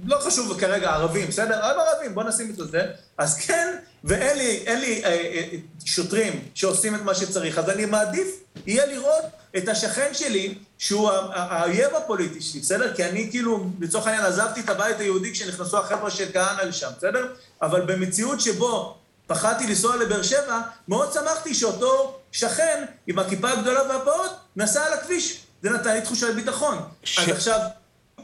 [0.06, 1.66] לא חשוב כרגע ערבים, בסדר?
[1.66, 2.86] הם ערבים, בוא נשים את זה.
[3.18, 5.50] אז כן, ואין לי, אין לי אה, אה,
[5.86, 8.28] שוטרים שעושים את מה שצריך, אז אני מעדיף
[8.66, 9.24] יהיה לראות
[9.58, 12.96] את השכן שלי, שהוא האויב הפוליטי שלי, בסדר?
[12.96, 17.28] כי אני כאילו, לצורך העניין, עזבתי את הבית היהודי כשנכנסו החבר'ה של כהנא לשם, בסדר?
[17.62, 18.98] אבל במציאות שבו
[19.28, 25.44] פחדתי לנסוע לבאר שבע, מאוד שמחתי שאותו שכן עם הכיפה הגדולה והפעות נסע על הכביש.
[25.62, 26.78] זה נתן לי תחושת ביטחון.
[27.04, 27.20] ש...
[27.20, 27.60] אז עכשיו,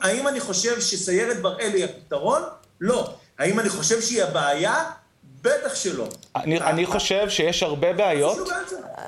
[0.01, 2.41] האם אני חושב שסיירת בראל היא הפתרון?
[2.81, 3.13] לא.
[3.39, 4.91] האם אני חושב שהיא הבעיה?
[5.41, 6.05] בטח שלא.
[6.35, 8.49] אני, אני חושב שיש הרבה בעיות,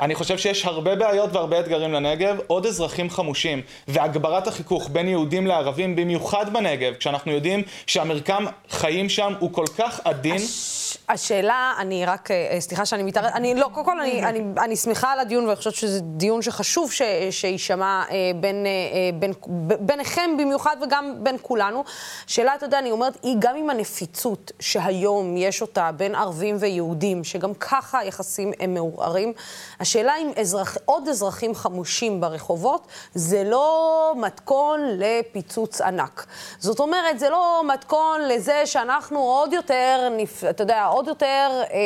[0.01, 5.47] אני חושב שיש הרבה בעיות והרבה אתגרים לנגב, עוד אזרחים חמושים, והגברת החיכוך בין יהודים
[5.47, 10.35] לערבים, במיוחד בנגב, כשאנחנו יודעים שהמרקם חיים שם הוא כל כך עדין.
[10.35, 10.97] הש...
[11.09, 15.11] השאלה, אני רק, אה, סליחה שאני מתערבת, אני לא, קודם כל אני, אני, אני שמחה
[15.11, 17.01] על הדיון, ואני חושבת שזה דיון שחשוב ש,
[17.31, 19.33] שיישמע אה, בין, אה, בין,
[19.79, 21.83] ביניכם במיוחד וגם בין כולנו.
[22.27, 27.23] שאלה, אתה יודע, אני אומרת, היא גם עם הנפיצות שהיום יש אותה בין ערבים ויהודים,
[27.23, 29.33] שגם ככה היחסים הם מעורערים,
[29.81, 36.25] השאלה אם אזרח, עוד אזרחים חמושים ברחובות, זה לא מתכון לפיצוץ ענק.
[36.59, 41.77] זאת אומרת, זה לא מתכון לזה שאנחנו עוד יותר, נפ, אתה יודע, עוד יותר אה,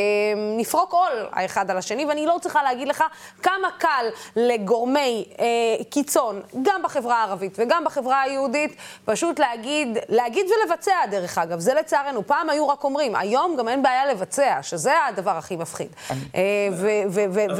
[0.58, 3.04] נפרוק עול האחד על השני, ואני לא צריכה להגיד לך
[3.44, 4.06] כמה קל
[4.36, 5.46] לגורמי אה,
[5.90, 8.76] קיצון, גם בחברה הערבית וגם בחברה היהודית,
[9.06, 12.28] פשוט להגיד, להגיד ולבצע, דרך אגב, זה לצערנו.
[12.28, 14.56] פעם היו רק אומרים, היום גם אין בעיה לבצע.
[14.62, 15.88] שזה הדבר הכי מפחיד.
[16.36, 16.90] אה, אבל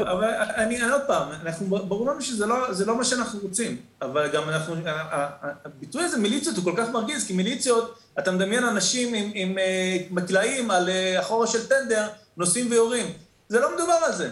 [0.00, 0.25] עוד פעם,
[1.68, 4.74] ברור לנו שזה לא, לא מה שאנחנו רוצים, אבל גם אנחנו,
[5.64, 9.56] הביטוי הזה מיליציות הוא כל כך מרגיז, כי מיליציות, אתה מדמיין אנשים עם, עם
[10.10, 10.88] מקלעים על
[11.20, 13.06] אחורה של טנדר, נוסעים ויורים.
[13.48, 14.30] זה לא מדובר על זה.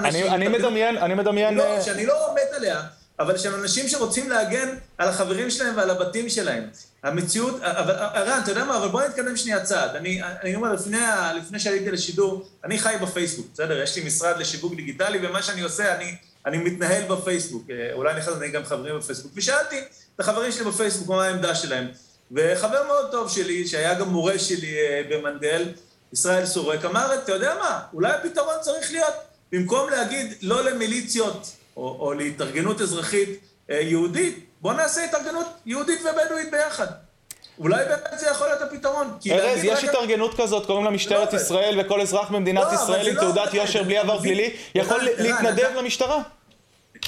[0.00, 0.26] אנשים...
[0.26, 1.54] אני מדמיין, אני מדמיין...
[1.54, 2.82] לא, שאני לא מת עליה,
[3.20, 4.68] אבל שהם אנשים שרוצים להגן
[4.98, 6.64] על החברים שלהם ועל הבתים שלהם.
[7.02, 9.96] המציאות, אבל ערן, אתה יודע מה, אבל בוא נתקדם שנייה צעד.
[9.96, 10.98] אני, אני אומר, לפני,
[11.36, 13.82] לפני שעליתי לשידור, אני חי בפייסבוק, בסדר?
[13.82, 16.16] יש לי משרד לשיווק דיגיטלי, ומה שאני עושה, אני,
[16.46, 17.64] אני מתנהל בפייסבוק.
[17.70, 19.32] אה, אולי אני גם חברים בפייסבוק.
[19.34, 19.78] ושאלתי
[20.14, 21.86] את החברים שלי בפייסבוק מה העמדה שלהם.
[22.32, 25.64] וחבר מאוד טוב שלי, שהיה גם מורה שלי אה, במנדל,
[26.12, 29.14] ישראל סורק, אמר, אתה יודע מה, אולי הפתרון צריך להיות,
[29.52, 33.28] במקום להגיד לא למיליציות או, או להתארגנות אזרחית
[33.70, 36.86] אה, יהודית, בוא נעשה התארגנות יהודית ובדואית ביחד.
[37.58, 39.18] אולי באמת זה יכול להיות הפתרון.
[39.30, 43.14] ארז, יש התארגנות כזאת, קוראים לה משטרת לא ישראל, וכל אזרח במדינת לא, ישראל עם
[43.16, 46.22] לא תעודת יושר בלי עבר פלילי יכול להתנדב למשטרה.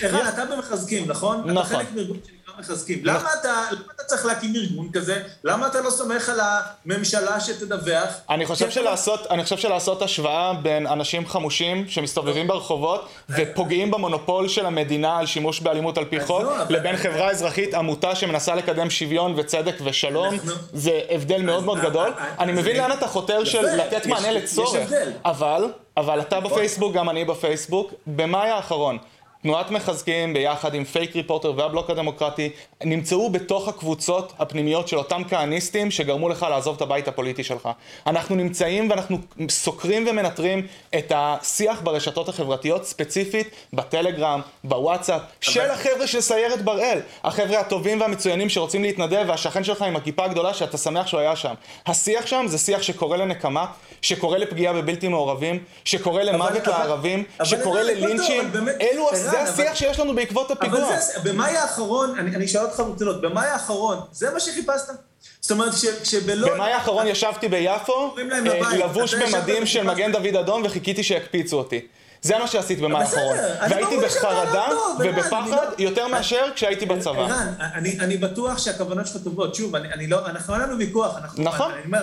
[0.02, 1.38] ערן, אתה במחזקים, נכון?
[1.38, 1.58] נכון.
[1.58, 2.16] אתה חלק מארגון
[2.58, 3.00] מחזקים.
[3.04, 5.22] למה אתה, למה אתה צריך להקים ארגון כזה?
[5.44, 8.08] למה אתה לא סומך על הממשלה שתדווח?
[8.30, 14.66] אני חושב, שלעשות, אני חושב שלעשות השוואה בין אנשים חמושים שמסתובבים ברחובות ופוגעים במונופול של
[14.66, 19.74] המדינה על שימוש באלימות על פי חוק, לבין חברה אזרחית, עמותה שמנסה לקדם שוויון וצדק
[19.84, 20.34] ושלום,
[20.72, 22.12] זה הבדל מאוד מאוד גדול.
[22.38, 24.90] אני מבין לאן אתה חותר של לתת מענה לצורך,
[25.24, 26.50] אבל, אבל אתה נכון.
[26.50, 28.98] בפייסבוק, גם אני בפייסבוק, במאי האחרון.
[29.42, 32.50] תנועת מחזקים ביחד עם פייק ריפורטר והבלוק הדמוקרטי
[32.84, 37.68] נמצאו בתוך הקבוצות הפנימיות של אותם כהניסטים שגרמו לך לעזוב את הבית הפוליטי שלך.
[38.06, 40.66] אנחנו נמצאים ואנחנו סוקרים ומנטרים
[40.98, 45.20] את השיח ברשתות החברתיות, ספציפית בטלגרם, בוואטסאפ.
[45.40, 47.00] של החבר'ה של סיירת בראל.
[47.24, 51.54] החבר'ה הטובים והמצוינים שרוצים להתנדב והשכן שלך עם הכיפה הגדולה שאתה שמח שהוא היה שם.
[51.86, 53.66] השיח שם זה שיח שקורא לנקמה,
[54.02, 58.50] שקורא לפגיעה בבלתי מעורבים, שקורא למוות לערבים, שקורא ללינצ'ים.
[58.80, 59.08] אלו...
[59.32, 60.88] זה השיח שיש לנו בעקבות הפיגוע.
[60.88, 64.92] אבל זה, במאי האחרון, אני, אני אשאל אותך ברצינות, במאי האחרון, זה מה שחיפשת?
[65.40, 65.72] זאת אומרת
[66.04, 66.50] שבלוד...
[66.50, 71.86] במאי האחרון ישבתי ביפו, אה, לבוש במדים של מגן דוד אדום וחיכיתי שיקפיצו אותי.
[72.22, 73.36] זה מה שעשית במאי האחרון.
[73.70, 74.64] והייתי בחרדה
[74.98, 77.10] ובפחד לא- יותר מאשר כשהייתי בצבא.
[77.10, 77.54] ערן,
[78.00, 79.54] אני בטוח שהכוונות שלך טובות.
[79.54, 81.16] שוב, אני לא, אנחנו אין לנו ויכוח.
[81.36, 81.72] נכון.
[81.72, 82.02] אני אומר,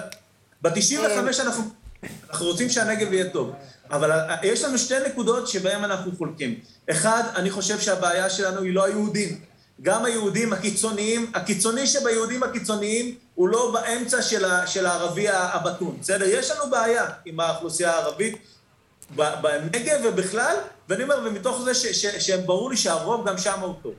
[0.62, 1.40] ב-95
[2.30, 3.52] אנחנו רוצים שהנגב יהיה טוב.
[3.92, 4.12] אבל
[4.44, 6.60] יש לנו שתי נקודות שבהן אנחנו חולקים.
[6.90, 9.40] אחד, אני חושב שהבעיה שלנו היא לא היהודים.
[9.82, 16.26] גם היהודים הקיצוניים, הקיצוני שביהודים הקיצוניים הוא לא באמצע של, ה, של הערבי הבתון, בסדר?
[16.26, 18.38] יש לנו בעיה עם האוכלוסייה הערבית
[19.16, 20.56] בנגב ובכלל,
[20.90, 21.74] ואני אומר, ומתוך זה
[22.20, 23.94] שברור לי שהרוב גם שם הוא טוב.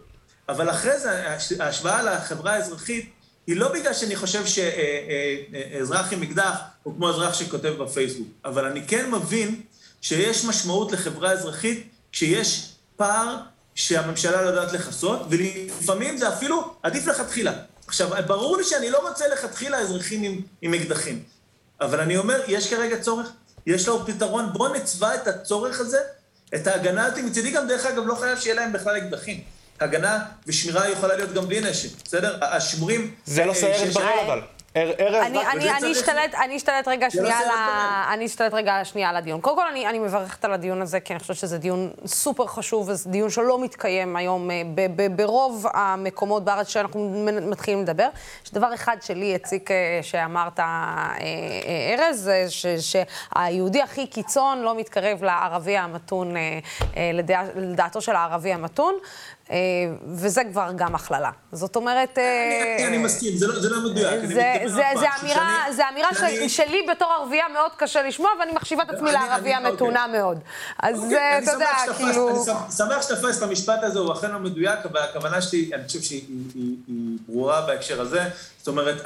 [0.48, 3.10] אבל אחרי זה, ההשוואה לחברה האזרחית,
[3.46, 8.82] היא לא בגלל שאני חושב שאזרח עם אקדח הוא כמו אזרח שכותב בפייסבוק, אבל אני
[8.86, 9.60] כן מבין
[10.00, 13.36] שיש משמעות לחברה אזרחית כשיש פער
[13.74, 17.52] שהממשלה לא יודעת לכסות, ולפעמים זה אפילו עדיף לכתחילה.
[17.86, 21.22] עכשיו, ברור לי שאני לא רוצה לכתחילה אזרחים עם, עם אקדחים,
[21.80, 23.28] אבל אני אומר, יש כרגע צורך,
[23.66, 25.98] יש לו פתרון, בואו נצבע את הצורך הזה,
[26.54, 29.40] את ההגנה הזאת, מצידי גם, דרך אגב, לא חייב שיהיה להם בכלל אקדחים.
[29.80, 32.38] הגנה ושמירה יכולה להיות גם בלי נשק, בסדר?
[32.44, 33.14] השמורים...
[33.26, 34.40] זה לא סיירת בראל אבל.
[34.76, 37.48] אני אשתלט רגע שנייה על
[38.14, 39.40] אני אשתלט רגע שנייה על הדיון.
[39.40, 43.10] קודם כל, אני מברכת על הדיון הזה, כי אני חושבת שזה דיון סופר חשוב, וזה
[43.10, 44.62] דיון שלא מתקיים היום אה,
[45.16, 48.08] ברוב המקומות בארץ שאנחנו מתחילים לדבר.
[48.44, 51.16] יש דבר אחד שלי הציק אה, שאמרת, אה,
[51.98, 52.30] ארז,
[52.80, 56.34] שהיהודי הכי קיצון לא מתקרב לערבי המתון,
[57.56, 58.94] לדעתו של הערבי המתון.
[59.50, 59.56] אה,
[60.14, 61.30] וזה כבר גם הכללה.
[61.52, 62.18] זאת אומרת...
[62.18, 64.20] אה, אני מסכים, זה לא, לא מדויק.
[65.70, 66.08] זה אמירה
[66.48, 69.72] שלי בתור ערבייה מאוד קשה לשמוע, ואני מחשיבה את עצמי לערבייה אוקיי.
[69.72, 70.38] מתונה מאוד.
[70.78, 72.28] אז אוקיי, אתה יודע, כאילו...
[72.28, 76.02] אני שמח שתפס את המשפט הזה, הוא אכן לא מדויק, אבל הכוונה שלי, אני חושב
[76.02, 76.22] שהיא
[77.28, 78.22] ברורה בהקשר הזה.
[78.58, 79.02] זאת אומרת,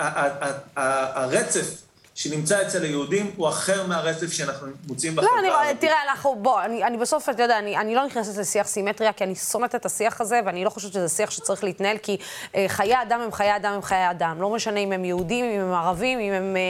[0.77, 1.84] הרצף
[2.15, 5.43] שנמצא אצל היהודים הוא אחר מהרצף שאנחנו מוצאים בחברה.
[5.43, 8.67] לא, אני, תראה, אנחנו, בוא, אני, אני בסוף, אתה יודע, אני, אני לא נכנסת לשיח
[8.67, 12.17] סימטריה, כי אני שונאת את השיח הזה, ואני לא חושבת שזה שיח שצריך להתנהל, כי
[12.55, 14.41] אה, חיי אדם הם חיי אדם הם חיי אדם.
[14.41, 16.61] לא משנה אם הם יהודים, אם הם ערבים, אם הם, אה,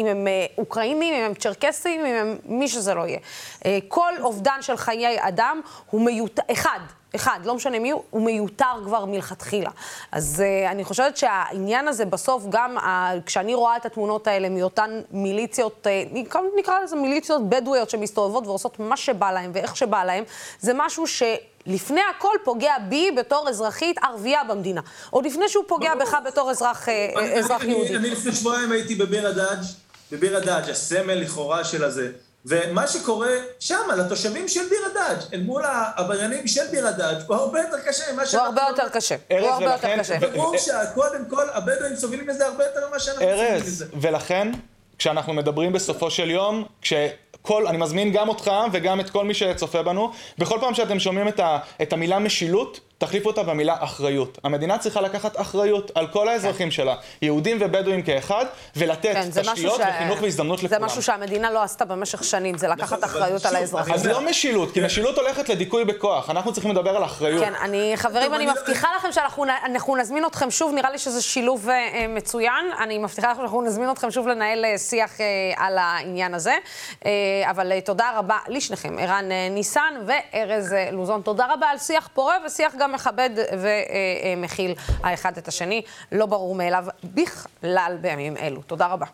[0.00, 3.18] אם הם אה, אוקראינים, אם הם צ'רקסים, אם הם מי שזה לא יהיה.
[3.66, 5.60] אה, כל אובדן של חיי אדם
[5.90, 6.80] הוא מיותר, אחד.
[7.16, 9.70] אחד, לא משנה מי הוא, הוא מיותר כבר מלכתחילה.
[10.12, 12.82] אז uh, אני חושבת שהעניין הזה בסוף, גם uh,
[13.26, 16.18] כשאני רואה את התמונות האלה מאותן מיליציות, uh,
[16.56, 20.24] נקרא לזה מיליציות בדואיות שמסתובבות ועושות מה שבא להם ואיך שבא להם,
[20.60, 21.22] זה משהו ש...
[21.66, 24.80] לפני הכל פוגע בי בתור אזרחית ערבייה במדינה.
[25.10, 27.96] עוד לפני שהוא פוגע בך בתור אזרח, אני, אזרח יהודי.
[27.96, 29.58] אני לפני שבועיים הייתי בביר הדאג'
[30.12, 32.10] בביר הדאג', הסמל לכאורה של הזה.
[32.46, 37.60] ומה שקורה שם, לתושבים של ביר הדאג', אל מול העבריינים של ביר הדאג', הוא הרבה
[37.60, 38.48] יותר קשה ממה שאנחנו...
[38.48, 39.16] הוא הרבה יותר קשה.
[39.30, 40.18] הוא הרבה יותר קשה.
[40.18, 43.86] ברור שקודם כל הבדואים סובלים מזה הרבה יותר ממה שאנחנו סובלים מזה.
[44.00, 44.52] ולכן,
[44.98, 46.92] כשאנחנו מדברים בסופו של יום, כש...
[47.42, 51.28] כל, אני מזמין גם אותך וגם את כל מי שצופה בנו, בכל פעם שאתם שומעים
[51.28, 54.38] את, ה, את המילה משילות, תחליפו אותה במילה אחריות.
[54.44, 56.70] המדינה צריכה לקחת אחריות על כל האזרחים כן.
[56.70, 58.44] שלה, יהודים ובדואים כאחד,
[58.76, 59.84] ולתת כן, תשתיות ש...
[59.94, 60.80] וחינוך והזדמנות זה לכולם.
[60.80, 63.94] זה משהו שהמדינה לא עשתה במשך שנים, זה לקחת נכון, אחריות על האזרחים.
[63.94, 67.44] אז לא משילות, כי משילות הולכת לדיכוי בכוח, אנחנו צריכים לדבר על אחריות.
[67.44, 72.06] כן, אני, חברים, אני מבטיחה לכם שאנחנו נזמין אתכם שוב, נראה לי שזה שילוב אה,
[72.08, 72.64] מצוין.
[72.82, 75.26] אני מבטיחה לכם שאנחנו נזמין אתכם שוב לנהל אה, שיח אה,
[75.56, 76.54] על העניין הזה.
[77.50, 81.22] אבל תודה רבה לשניכם, ערן ניסן וארז לוזון.
[81.22, 85.82] תודה רבה על שיח פורה ושיח גם מכבד ומכיל האחד את השני.
[86.12, 88.62] לא ברור מאליו בכלל בימים אלו.
[88.62, 89.06] תודה רבה.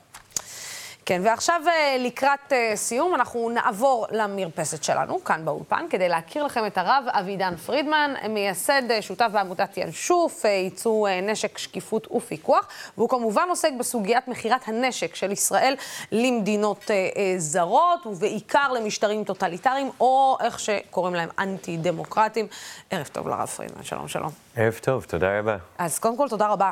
[1.08, 6.66] כן, ועכשיו אה, לקראת אה, סיום, אנחנו נעבור למרפסת שלנו, כאן באולפן, כדי להכיר לכם
[6.66, 13.46] את הרב אבידן פרידמן, מייסד, אה, שותף בעמותת ינשוף, ייצוא נשק, שקיפות ופיקוח, והוא כמובן
[13.48, 15.74] עוסק בסוגיית מכירת הנשק של ישראל
[16.12, 16.90] למדינות
[17.36, 22.46] זרות, ובעיקר למשטרים טוטליטריים, או איך שקוראים להם אנטי-דמוקרטיים.
[22.90, 24.30] ערב טוב לרב פרידמן, שלום, שלום.
[24.56, 25.56] ערב טוב, תודה רבה.
[25.78, 26.70] אז קודם כל, תודה רבה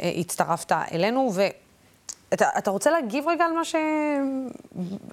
[0.00, 1.42] שהצטרפת אלינו, ו...
[2.32, 3.74] אתה, אתה רוצה להגיב רגע על מה ש...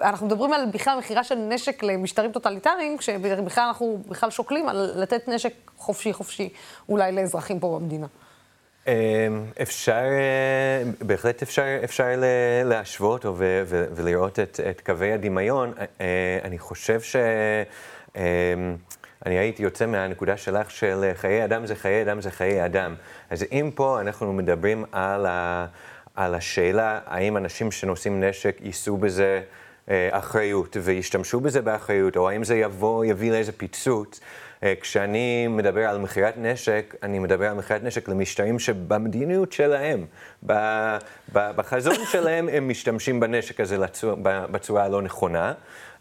[0.02, 5.28] אנחנו מדברים על בכלל מכירה של נשק למשטרים טוטליטריים, כשבכלל אנחנו בכלל שוקלים על לתת
[5.28, 6.50] נשק חופשי חופשי
[6.90, 8.08] אולי לאזרחים פה במדינה.
[8.88, 8.94] אמ,
[9.62, 10.04] אפשר,
[11.02, 12.06] בהחלט אפשר, אפשר
[12.66, 13.30] להשוות ו,
[13.66, 15.74] ו, ולראות את, את קווי הדמיון.
[16.02, 17.16] אה, אני חושב ש...
[18.16, 18.22] אמ,
[19.26, 22.96] אני הייתי יוצא מהנקודה שלך של חיי אדם זה חיי אדם זה חיי אדם.
[23.30, 25.66] אז אם פה אנחנו מדברים על ה...
[26.16, 29.42] על השאלה האם אנשים שנושאים נשק יישאו בזה
[29.90, 34.20] אה, אחריות וישתמשו בזה באחריות, או האם זה יבוא, יביא לאיזה פיצוץ.
[34.64, 40.06] אה, כשאני מדבר על מכירת נשק, אני מדבר על מכירת נשק למשטרים שבמדיניות שלהם,
[41.34, 45.54] בחזון שלהם, הם משתמשים בנשק הזה לצור, בצורה הלא נכונה,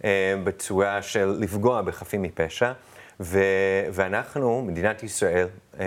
[0.04, 2.72] אה, בצורה של לפגוע בחפים מפשע.
[3.20, 3.38] ו-
[3.92, 5.46] ואנחנו, מדינת ישראל,
[5.80, 5.86] אה,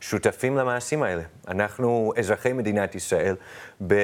[0.00, 1.22] שותפים למעשים האלה.
[1.48, 3.36] אנחנו, אזרחי מדינת ישראל,
[3.86, 3.94] ב-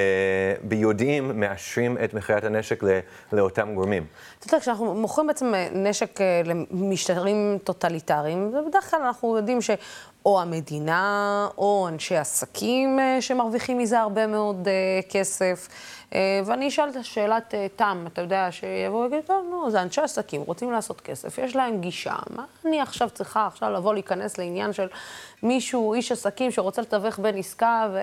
[0.62, 2.98] ביודעים מאשרים את מכירת הנשק ל-
[3.32, 4.06] לאותם גורמים.
[4.38, 9.58] אתה יודע, כשאנחנו מוכרים בעצם נשק אה, למשטרים טוטליטריים, בדרך כלל אנחנו יודעים
[10.22, 14.68] שאו המדינה, או אנשי עסקים אה, שמרוויחים מזה הרבה מאוד
[15.08, 15.68] כסף.
[16.14, 20.00] אה, ואני אשאל את שאלת אה, תם, אתה יודע, שיבואו ויגידו, טוב, נו, זה אנשי
[20.00, 24.72] עסקים, רוצים לעשות כסף, יש להם גישה, מה אני עכשיו צריכה עכשיו לבוא להיכנס לעניין
[24.72, 24.88] של
[25.42, 28.00] מישהו, איש עסקים שרוצה לתווך בין עסקה ו...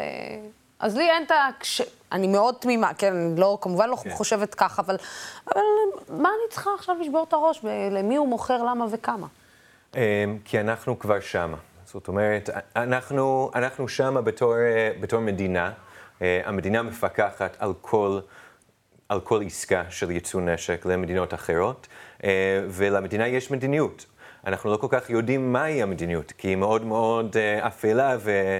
[0.79, 1.49] אז לי אין את ה...
[1.59, 1.81] כש...
[2.11, 4.09] אני מאוד תמימה, כן, לא, כמובן לא כן.
[4.09, 4.95] חושבת ככה, אבל,
[5.47, 5.61] אבל
[6.09, 7.65] מה אני צריכה עכשיו לשבור את הראש?
[7.91, 9.27] למי הוא מוכר, למה וכמה?
[10.45, 11.57] כי אנחנו כבר שמה.
[11.95, 15.71] זאת אומרת, אנחנו, אנחנו שמה בתור, אה, בתור מדינה.
[16.21, 18.19] אה, המדינה מפקחת על כל,
[19.09, 21.87] על כל עסקה של ייצוא נשק למדינות אחרות,
[22.23, 22.29] אה,
[22.69, 24.05] ולמדינה יש מדיניות.
[24.47, 28.57] אנחנו לא כל כך יודעים מהי המדיניות, כי היא מאוד מאוד uh, אפלה ו,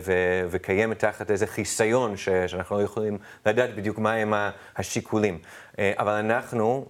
[0.00, 0.12] ו,
[0.50, 4.34] וקיימת תחת איזה חיסיון ש, שאנחנו לא יכולים לדעת בדיוק מהם
[4.76, 5.38] השיקולים.
[5.78, 6.86] אבל אנחנו,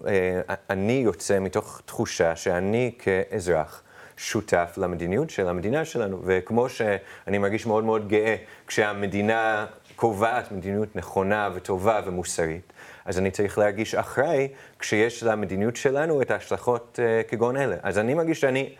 [0.71, 3.83] אני יוצא מתוך תחושה שאני כאזרח,
[4.17, 8.37] שותף למדיניות של המדינה שלנו, וכמו שאני מרגיש מאוד מאוד גאה
[8.67, 9.67] כשהמדינה
[9.97, 12.73] קובעת מדיניות נכונה וטובה ומוסרית,
[13.05, 14.49] אז אני צריך להרגיש אחראי
[14.79, 17.77] כשיש למדיניות שלנו את ההשלכות uh, כגון אלה.
[17.83, 18.75] אז אני מרגיש שאני...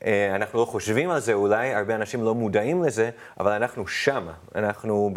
[0.00, 0.04] Uh,
[0.34, 3.10] אנחנו לא חושבים על זה אולי, הרבה אנשים לא מודעים לזה,
[3.40, 4.32] אבל אנחנו שמה.
[4.54, 5.10] אנחנו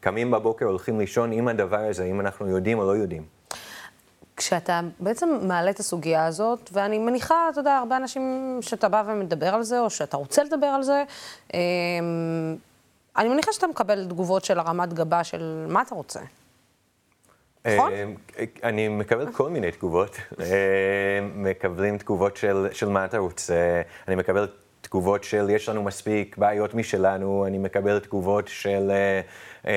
[0.00, 3.37] קמים בבוקר, הולכים לישון עם הדבר הזה, אם אנחנו יודעים או לא יודעים.
[4.38, 9.54] כשאתה בעצם מעלה את הסוגיה הזאת, ואני מניחה, אתה יודע, הרבה אנשים שאתה בא ומדבר
[9.54, 11.04] על זה, או שאתה רוצה לדבר על זה,
[11.54, 12.56] אמ,
[13.16, 16.20] אני מניחה שאתה מקבל תגובות של הרמת גבה של מה אתה רוצה.
[17.66, 17.92] נכון?
[17.92, 18.14] אמ,
[18.64, 20.16] אני מקבל כל מיני תגובות.
[20.38, 20.44] אמ,
[21.34, 24.48] מקבלים תגובות של, של מה אתה רוצה, אני מקבל
[24.80, 29.20] תגובות של יש לנו מספיק בעיות משלנו, אני מקבל תגובות של, אה,
[29.66, 29.72] אה,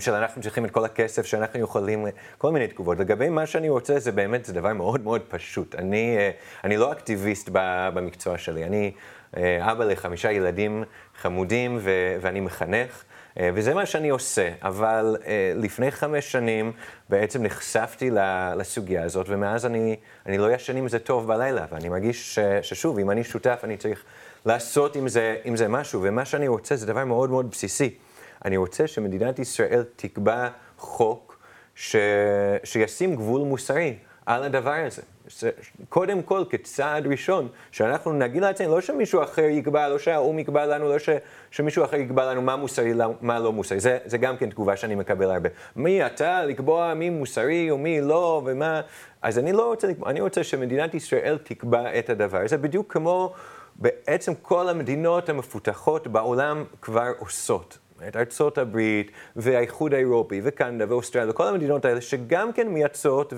[0.00, 2.06] של אנחנו צריכים את כל הכסף שאנחנו יכולים,
[2.38, 2.98] כל מיני תגובות.
[2.98, 5.74] לגבי מה שאני רוצה, זה באמת, זה דבר מאוד מאוד פשוט.
[5.74, 6.30] אני, אה,
[6.64, 7.50] אני לא אקטיביסט
[7.94, 8.92] במקצוע שלי, אני
[9.60, 10.84] אבא לחמישה ילדים
[11.20, 13.04] חמודים ו- ואני מחנך.
[13.54, 15.16] וזה מה שאני עושה, אבל
[15.54, 16.72] לפני חמש שנים
[17.08, 18.10] בעצם נחשפתי
[18.56, 19.96] לסוגיה הזאת, ומאז אני,
[20.26, 23.76] אני לא ישן עם זה טוב בלילה, ואני מרגיש ש, ששוב, אם אני שותף, אני
[23.76, 24.04] צריך
[24.46, 27.94] לעשות עם זה, עם זה משהו, ומה שאני רוצה זה דבר מאוד מאוד בסיסי.
[28.44, 30.48] אני רוצה שמדינת ישראל תקבע
[30.78, 31.38] חוק
[31.74, 31.96] ש...
[32.64, 33.96] שישים גבול מוסרי
[34.26, 35.02] על הדבר הזה.
[35.88, 40.88] קודם כל, כצעד ראשון, שאנחנו נגיד לעצמנו, לא שמישהו אחר יקבע, לא שהאו"ם יקבע לנו,
[40.88, 41.08] לא ש,
[41.50, 43.80] שמישהו אחר יקבע לנו מה מוסרי, לא, מה לא מוסרי.
[43.80, 45.48] זה, זה גם כן תגובה שאני מקבל הרבה.
[45.76, 48.80] מי אתה לקבוע מי מוסרי ומי לא, ומה...
[49.22, 53.32] אז אני לא רוצה לקבוע, אני רוצה שמדינת ישראל תקבע את הדבר הזה, בדיוק כמו
[53.76, 57.78] בעצם כל המדינות המפותחות בעולם כבר עושות.
[58.08, 63.32] את ארצות הברית והאיחוד האירופי וקנדה ואוסטרליה וכל המדינות האלה שגם כן מייצרות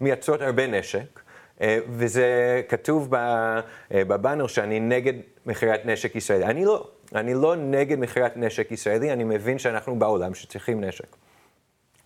[0.00, 1.20] ומייצרות הרבה נשק.
[1.60, 3.60] אה, וזה כתוב אה,
[3.90, 5.14] בבאנר שאני נגד
[5.46, 6.44] מכירת נשק ישראלי.
[6.44, 11.16] אני לא, אני לא נגד מכירת נשק ישראלי, אני מבין שאנחנו בעולם שצריכים נשק.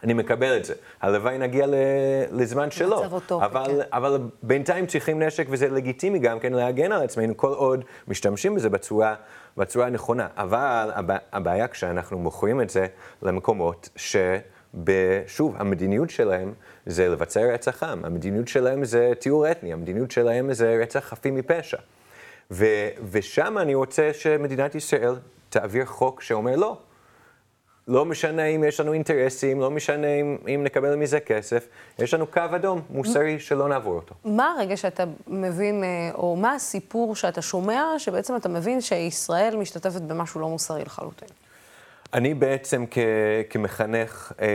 [0.03, 0.75] אני מקבל את זה.
[1.01, 1.67] הלוואי נגיע
[2.31, 3.05] לזמן שלו.
[3.31, 3.89] אבל, כן.
[3.93, 8.69] אבל בינתיים צריכים נשק וזה לגיטימי גם כן להגן על עצמנו כל עוד משתמשים בזה
[8.69, 9.15] בצורה,
[9.59, 10.27] בצורה הנכונה.
[10.37, 10.91] אבל
[11.33, 12.87] הבעיה כשאנחנו מוכרים את זה
[13.23, 14.17] למקומות ש...
[15.27, 16.53] שוב, המדיניות שלהם
[16.87, 21.77] זה לבצע רצח עם, המדיניות שלהם זה טיהור אתני, המדיניות שלהם זה רצח חפים מפשע.
[22.51, 25.15] ו- ושם אני רוצה שמדינת ישראל
[25.49, 26.79] תעביר חוק שאומר לא,
[27.89, 32.27] לא משנה אם יש לנו אינטרסים, לא משנה אם, אם נקבל מזה כסף, יש לנו
[32.27, 34.15] קו אדום מוסרי שלא נעבור אותו.
[34.25, 40.01] מה הרגע שאתה מבין, אה, או מה הסיפור שאתה שומע, שבעצם אתה מבין שישראל משתתפת
[40.01, 41.29] במשהו לא מוסרי לחלוטין?
[42.15, 42.99] אני בעצם כ,
[43.51, 44.47] כמחנך, אה,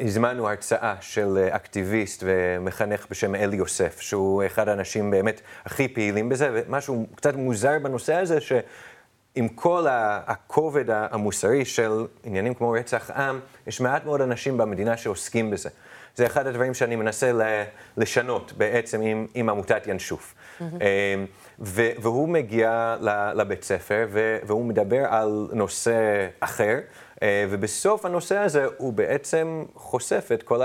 [0.00, 6.50] הזמנו הרצאה של אקטיביסט ומחנך בשם אלי יוסף, שהוא אחד האנשים באמת הכי פעילים בזה,
[6.52, 8.52] ומשהו קצת מוזר בנושא הזה, ש...
[9.34, 9.86] עם כל
[10.26, 15.68] הכובד המוסרי של עניינים כמו רצח עם, יש מעט מאוד אנשים במדינה שעוסקים בזה.
[16.16, 17.32] זה אחד הדברים שאני מנסה
[17.96, 20.34] לשנות בעצם עם, עם עמותת ינשוף.
[20.34, 20.64] Mm-hmm.
[21.98, 22.96] והוא מגיע
[23.34, 24.08] לבית ספר
[24.46, 26.78] והוא מדבר על נושא אחר,
[27.22, 30.60] אה, ובסוף הנושא הזה הוא בעצם חושף את כל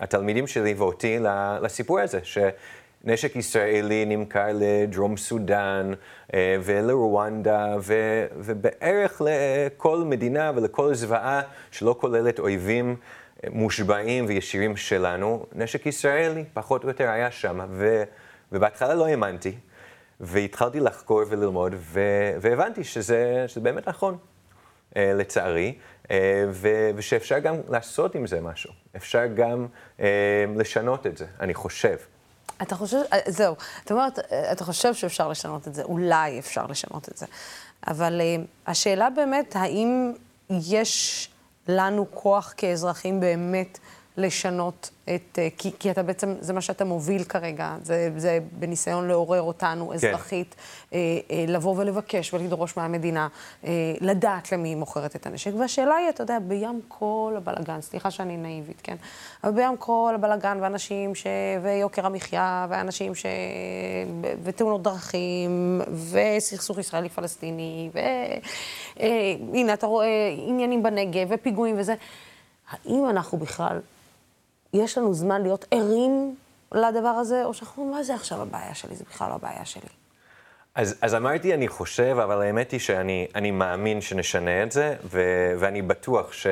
[0.00, 1.18] התלמידים שלי ואותי
[1.62, 2.20] לסיפור הזה,
[3.04, 5.92] נשק ישראלי נמכר לדרום סודאן
[6.34, 7.94] אה, ולרואנדה ו,
[8.36, 12.96] ובערך לכל מדינה ולכל זוועה שלא כוללת אויבים
[13.44, 17.60] אה, מושבעים וישירים שלנו, נשק ישראלי פחות או יותר היה שם.
[17.70, 18.02] ו,
[18.52, 19.56] ובהתחלה לא האמנתי,
[20.20, 22.00] והתחלתי לחקור וללמוד, ו,
[22.40, 24.18] והבנתי שזה, שזה באמת נכון,
[24.96, 25.74] אה, לצערי,
[26.50, 28.72] ו, ושאפשר גם לעשות עם זה משהו.
[28.96, 29.66] אפשר גם
[30.56, 31.96] לשנות את זה, אני חושב.
[32.62, 36.66] אתה חושב, אה, זהו, את אומרת, אה, אתה חושב שאפשר לשנות את זה, אולי אפשר
[36.66, 37.26] לשנות את זה.
[37.86, 38.36] אבל אה,
[38.66, 40.12] השאלה באמת, האם
[40.50, 41.28] יש
[41.68, 43.78] לנו כוח כאזרחים באמת
[44.16, 45.38] לשנות את...
[45.38, 49.88] אה, כי, כי אתה בעצם, זה מה שאתה מוביל כרגע, זה, זה בניסיון לעורר אותנו
[49.88, 49.94] כן.
[49.94, 50.54] אזרחית,
[50.92, 50.98] אה,
[51.48, 53.28] לבוא ולבקש ולדרוש מהמדינה,
[54.00, 55.50] לדעת למי היא מוכרת את הנשק.
[55.58, 58.96] והשאלה היא, אתה יודע, בים כל הבלגן, סליחה שאני נאיבית, כן?
[59.44, 61.26] אבל בים כל הבלגן, ואנשים ש...
[61.62, 63.26] ויוקר המחיה, ואנשים ש...
[64.42, 65.80] ותאונות דרכים,
[66.10, 67.90] וסכסוך ישראלי-פלסטיני,
[68.96, 71.94] והנה, אתה רואה עניינים בנגב, ופיגועים וזה.
[72.70, 73.80] האם אנחנו בכלל
[74.72, 76.36] יש לנו זמן להיות ערים
[76.72, 78.96] לדבר הזה, או שאנחנו אומרים, מה זה עכשיו הבעיה שלי?
[78.96, 79.88] זה בכלל לא הבעיה שלי.
[80.74, 85.22] אז, אז אמרתי, אני חושב, אבל האמת היא שאני מאמין שנשנה את זה, ו,
[85.58, 86.46] ואני בטוח ש,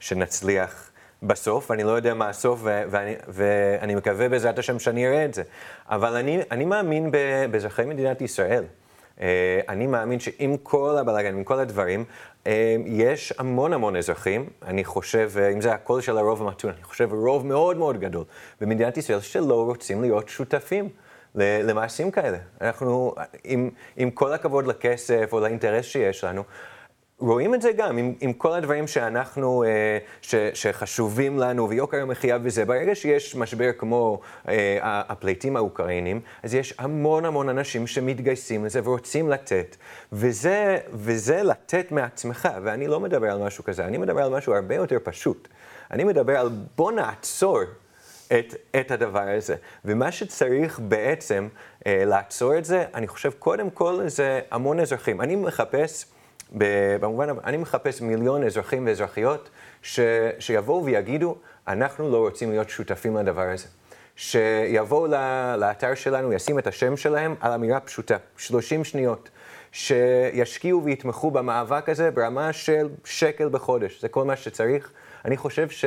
[0.00, 0.90] שנצליח
[1.22, 1.70] בסוף.
[1.70, 5.42] אני לא יודע מה הסוף, ו, ואני, ואני מקווה בעזרת השם שאני אראה את זה.
[5.88, 7.10] אבל אני, אני מאמין
[7.50, 8.64] באזרחי מדינת ישראל.
[9.16, 9.20] Uh,
[9.68, 12.04] אני מאמין שעם כל הבלאגן, עם כל הדברים,
[12.46, 12.52] אמ,
[12.86, 17.12] יש המון המון אזרחים, אני חושב, אה, אם זה הקול של הרוב המתון, אני חושב
[17.12, 18.24] רוב מאוד מאוד גדול
[18.60, 20.88] במדינת ישראל שלא רוצים להיות שותפים
[21.34, 22.38] למעשים כאלה.
[22.60, 23.14] אנחנו,
[23.44, 26.42] עם, עם כל הכבוד לכסף או לאינטרס שיש לנו,
[27.18, 32.38] רואים את זה גם עם, עם כל הדברים שאנחנו, אה, ש, שחשובים לנו, ויוקר המחיה
[32.42, 32.64] וזה.
[32.64, 39.28] ברגע שיש משבר כמו אה, הפליטים האוקראינים, אז יש המון המון אנשים שמתגייסים לזה ורוצים
[39.28, 39.76] לתת.
[40.12, 44.74] וזה, וזה לתת מעצמך, ואני לא מדבר על משהו כזה, אני מדבר על משהו הרבה
[44.74, 45.48] יותר פשוט.
[45.90, 47.60] אני מדבר על בוא נעצור
[48.26, 49.56] את, את הדבר הזה.
[49.84, 51.48] ומה שצריך בעצם
[51.86, 55.20] אה, לעצור את זה, אני חושב קודם כל זה המון אזרחים.
[55.20, 56.15] אני מחפש...
[56.52, 59.50] במובן, אני מחפש מיליון אזרחים ואזרחיות
[59.82, 60.00] ש,
[60.38, 61.36] שיבואו ויגידו,
[61.68, 63.66] אנחנו לא רוצים להיות שותפים לדבר הזה.
[64.16, 65.06] שיבואו
[65.58, 69.28] לאתר שלנו, ישים את השם שלהם על אמירה פשוטה, 30 שניות.
[69.72, 74.90] שישקיעו ויתמכו במאבק הזה ברמה של שקל בחודש, זה כל מה שצריך.
[75.24, 75.84] אני חושב ש...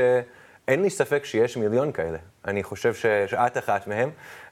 [0.70, 2.18] אין לי ספק שיש מיליון כאלה.
[2.46, 3.06] אני חושב ש...
[3.28, 4.10] שאת אחת מהם,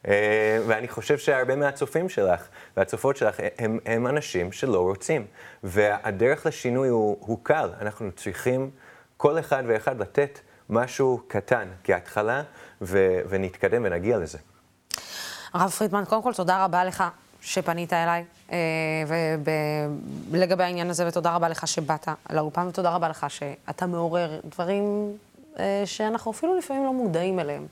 [0.07, 5.25] אה, ואני חושב שהרבה מהצופים שלך והצופות שלך הם, הם אנשים שלא רוצים.
[5.63, 7.69] והדרך לשינוי הוא, הוא קל.
[7.81, 8.69] אנחנו צריכים
[9.17, 10.39] כל אחד ואחד לתת
[10.69, 12.43] משהו קטן כהתחלה,
[12.81, 14.37] ו- ונתקדם ונגיע לזה.
[15.53, 17.03] הרב פרידמן, קודם כל תודה רבה לך
[17.41, 18.57] שפנית אליי, אה,
[20.31, 25.26] ולגבי העניין הזה, ותודה רבה לך שבאת לאולפן, ותודה רבה לך שאתה מעורר דברים אה,
[25.85, 27.67] שאנחנו אפילו לפעמים לא מודעים אליהם.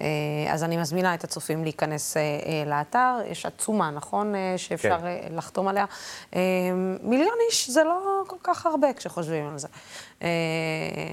[0.00, 0.06] אה,
[0.52, 4.34] אז אני מזמינה את הצופים להיכנס אה, אה, לאתר, יש עצומה, נכון?
[4.56, 5.34] שאפשר כן.
[5.36, 5.84] לחתום עליה.
[7.02, 9.68] מיליון איש זה לא כל כך הרבה כשחושבים על זה.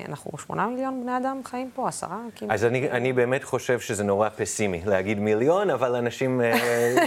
[0.07, 2.52] אנחנו שמונה מיליון בני אדם חיים פה, עשרה כמעט.
[2.52, 6.41] אז אני, אני באמת חושב שזה נורא פסימי להגיד מיליון, אבל אנשים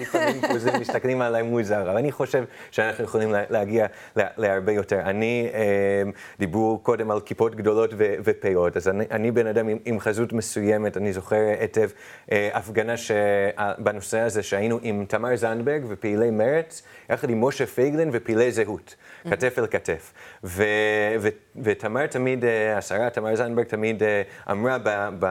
[0.01, 0.41] לפעמים
[0.81, 1.83] מסתכלים עליי מוזר.
[1.83, 5.01] אבל אני חושב שאנחנו יכולים להגיע להרבה יותר.
[5.01, 5.51] אני,
[6.39, 7.91] דיברו קודם על כיפות גדולות
[8.25, 11.89] ופאות, אז אני, אני בן אדם עם, עם חזות מסוימת, אני זוכר היטב
[12.33, 13.11] אה, הפגנה ש...
[13.79, 18.97] בנושא הזה שהיינו עם תמר זנדברג ופעילי מרצ, יחד עם משה פייגלין ופעילי זהות.
[19.31, 20.13] כתף אל כתף.
[20.45, 20.65] ו...
[21.93, 21.95] ו...
[21.95, 25.09] ותמר תמיד, אה, השרה תמר זנדברג תמיד אה, אמרה ב...
[25.19, 25.27] ב...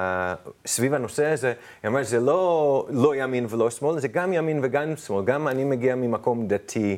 [0.66, 4.96] סביב הנושא הזה, היא אמרה, זה לא, לא ימין ולא שמאל, זה גם ימין וגם
[4.96, 5.26] שמאל.
[5.26, 6.98] גם אני מגיע ממקום דתי,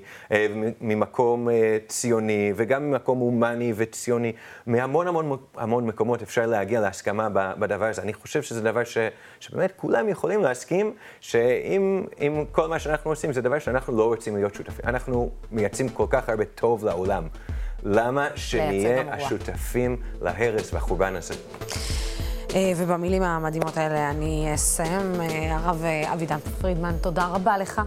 [0.82, 1.48] ממקום
[1.88, 4.32] ציוני, וגם ממקום הומני וציוני.
[4.68, 8.02] מהמון המון המון מקומות אפשר להגיע להסכמה בדבר הזה.
[8.02, 8.98] אני חושב שזה דבר ש...
[9.40, 12.06] שבאמת כולם יכולים להסכים שאם
[12.52, 14.86] כל מה שאנחנו עושים זה דבר שאנחנו לא רוצים להיות שותפים.
[14.86, 17.24] אנחנו מייצאים כל כך הרבה טוב לעולם.
[17.86, 21.34] למה שנהיה השותפים להרס והחורבן הזה?
[22.56, 25.22] אה, ובמילים המדהימות האלה אני אסיים.
[25.22, 27.82] אה, הרב אה, אבידן פרידמן, תודה רבה לך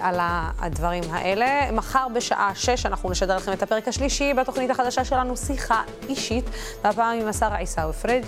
[0.00, 0.16] על
[0.58, 1.72] הדברים האלה.
[1.72, 6.44] מחר בשעה שש אנחנו נשדר לכם את הפרק השלישי בתוכנית החדשה שלנו, שיחה אישית,
[6.84, 8.24] והפעם עם השר עיסאווי פריג'.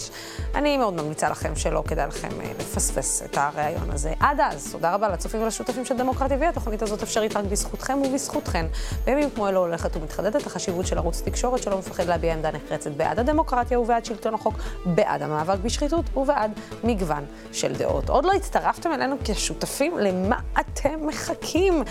[0.55, 2.29] אני מאוד ממליצה לכם שלא כדאי לכם
[2.61, 4.13] לפספס את הריאיון הזה.
[4.21, 6.45] עד אז, תודה רבה לצופים ולשותפים של דמוקרטי TV.
[6.45, 8.67] התוכנית הזאת אפשרית רק בזכותכם ובזכותכן.
[9.05, 13.19] בימים כמו אלו הולכת ומתחדדת החשיבות של ערוץ תקשורת שלא מפחד להביע עמדה נחרצת בעד
[13.19, 14.55] הדמוקרטיה ובעד שלטון החוק,
[14.87, 16.53] בעד המאבק בשחיתות ובעד
[16.85, 18.09] מגוון של דעות.
[18.09, 19.99] עוד לא הצטרפתם אלינו כשותפים?
[19.99, 21.83] למה אתם מחכים?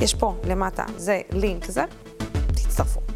[0.00, 1.84] יש פה למטה, זה לינק זה,
[2.46, 3.11] תצטרפו.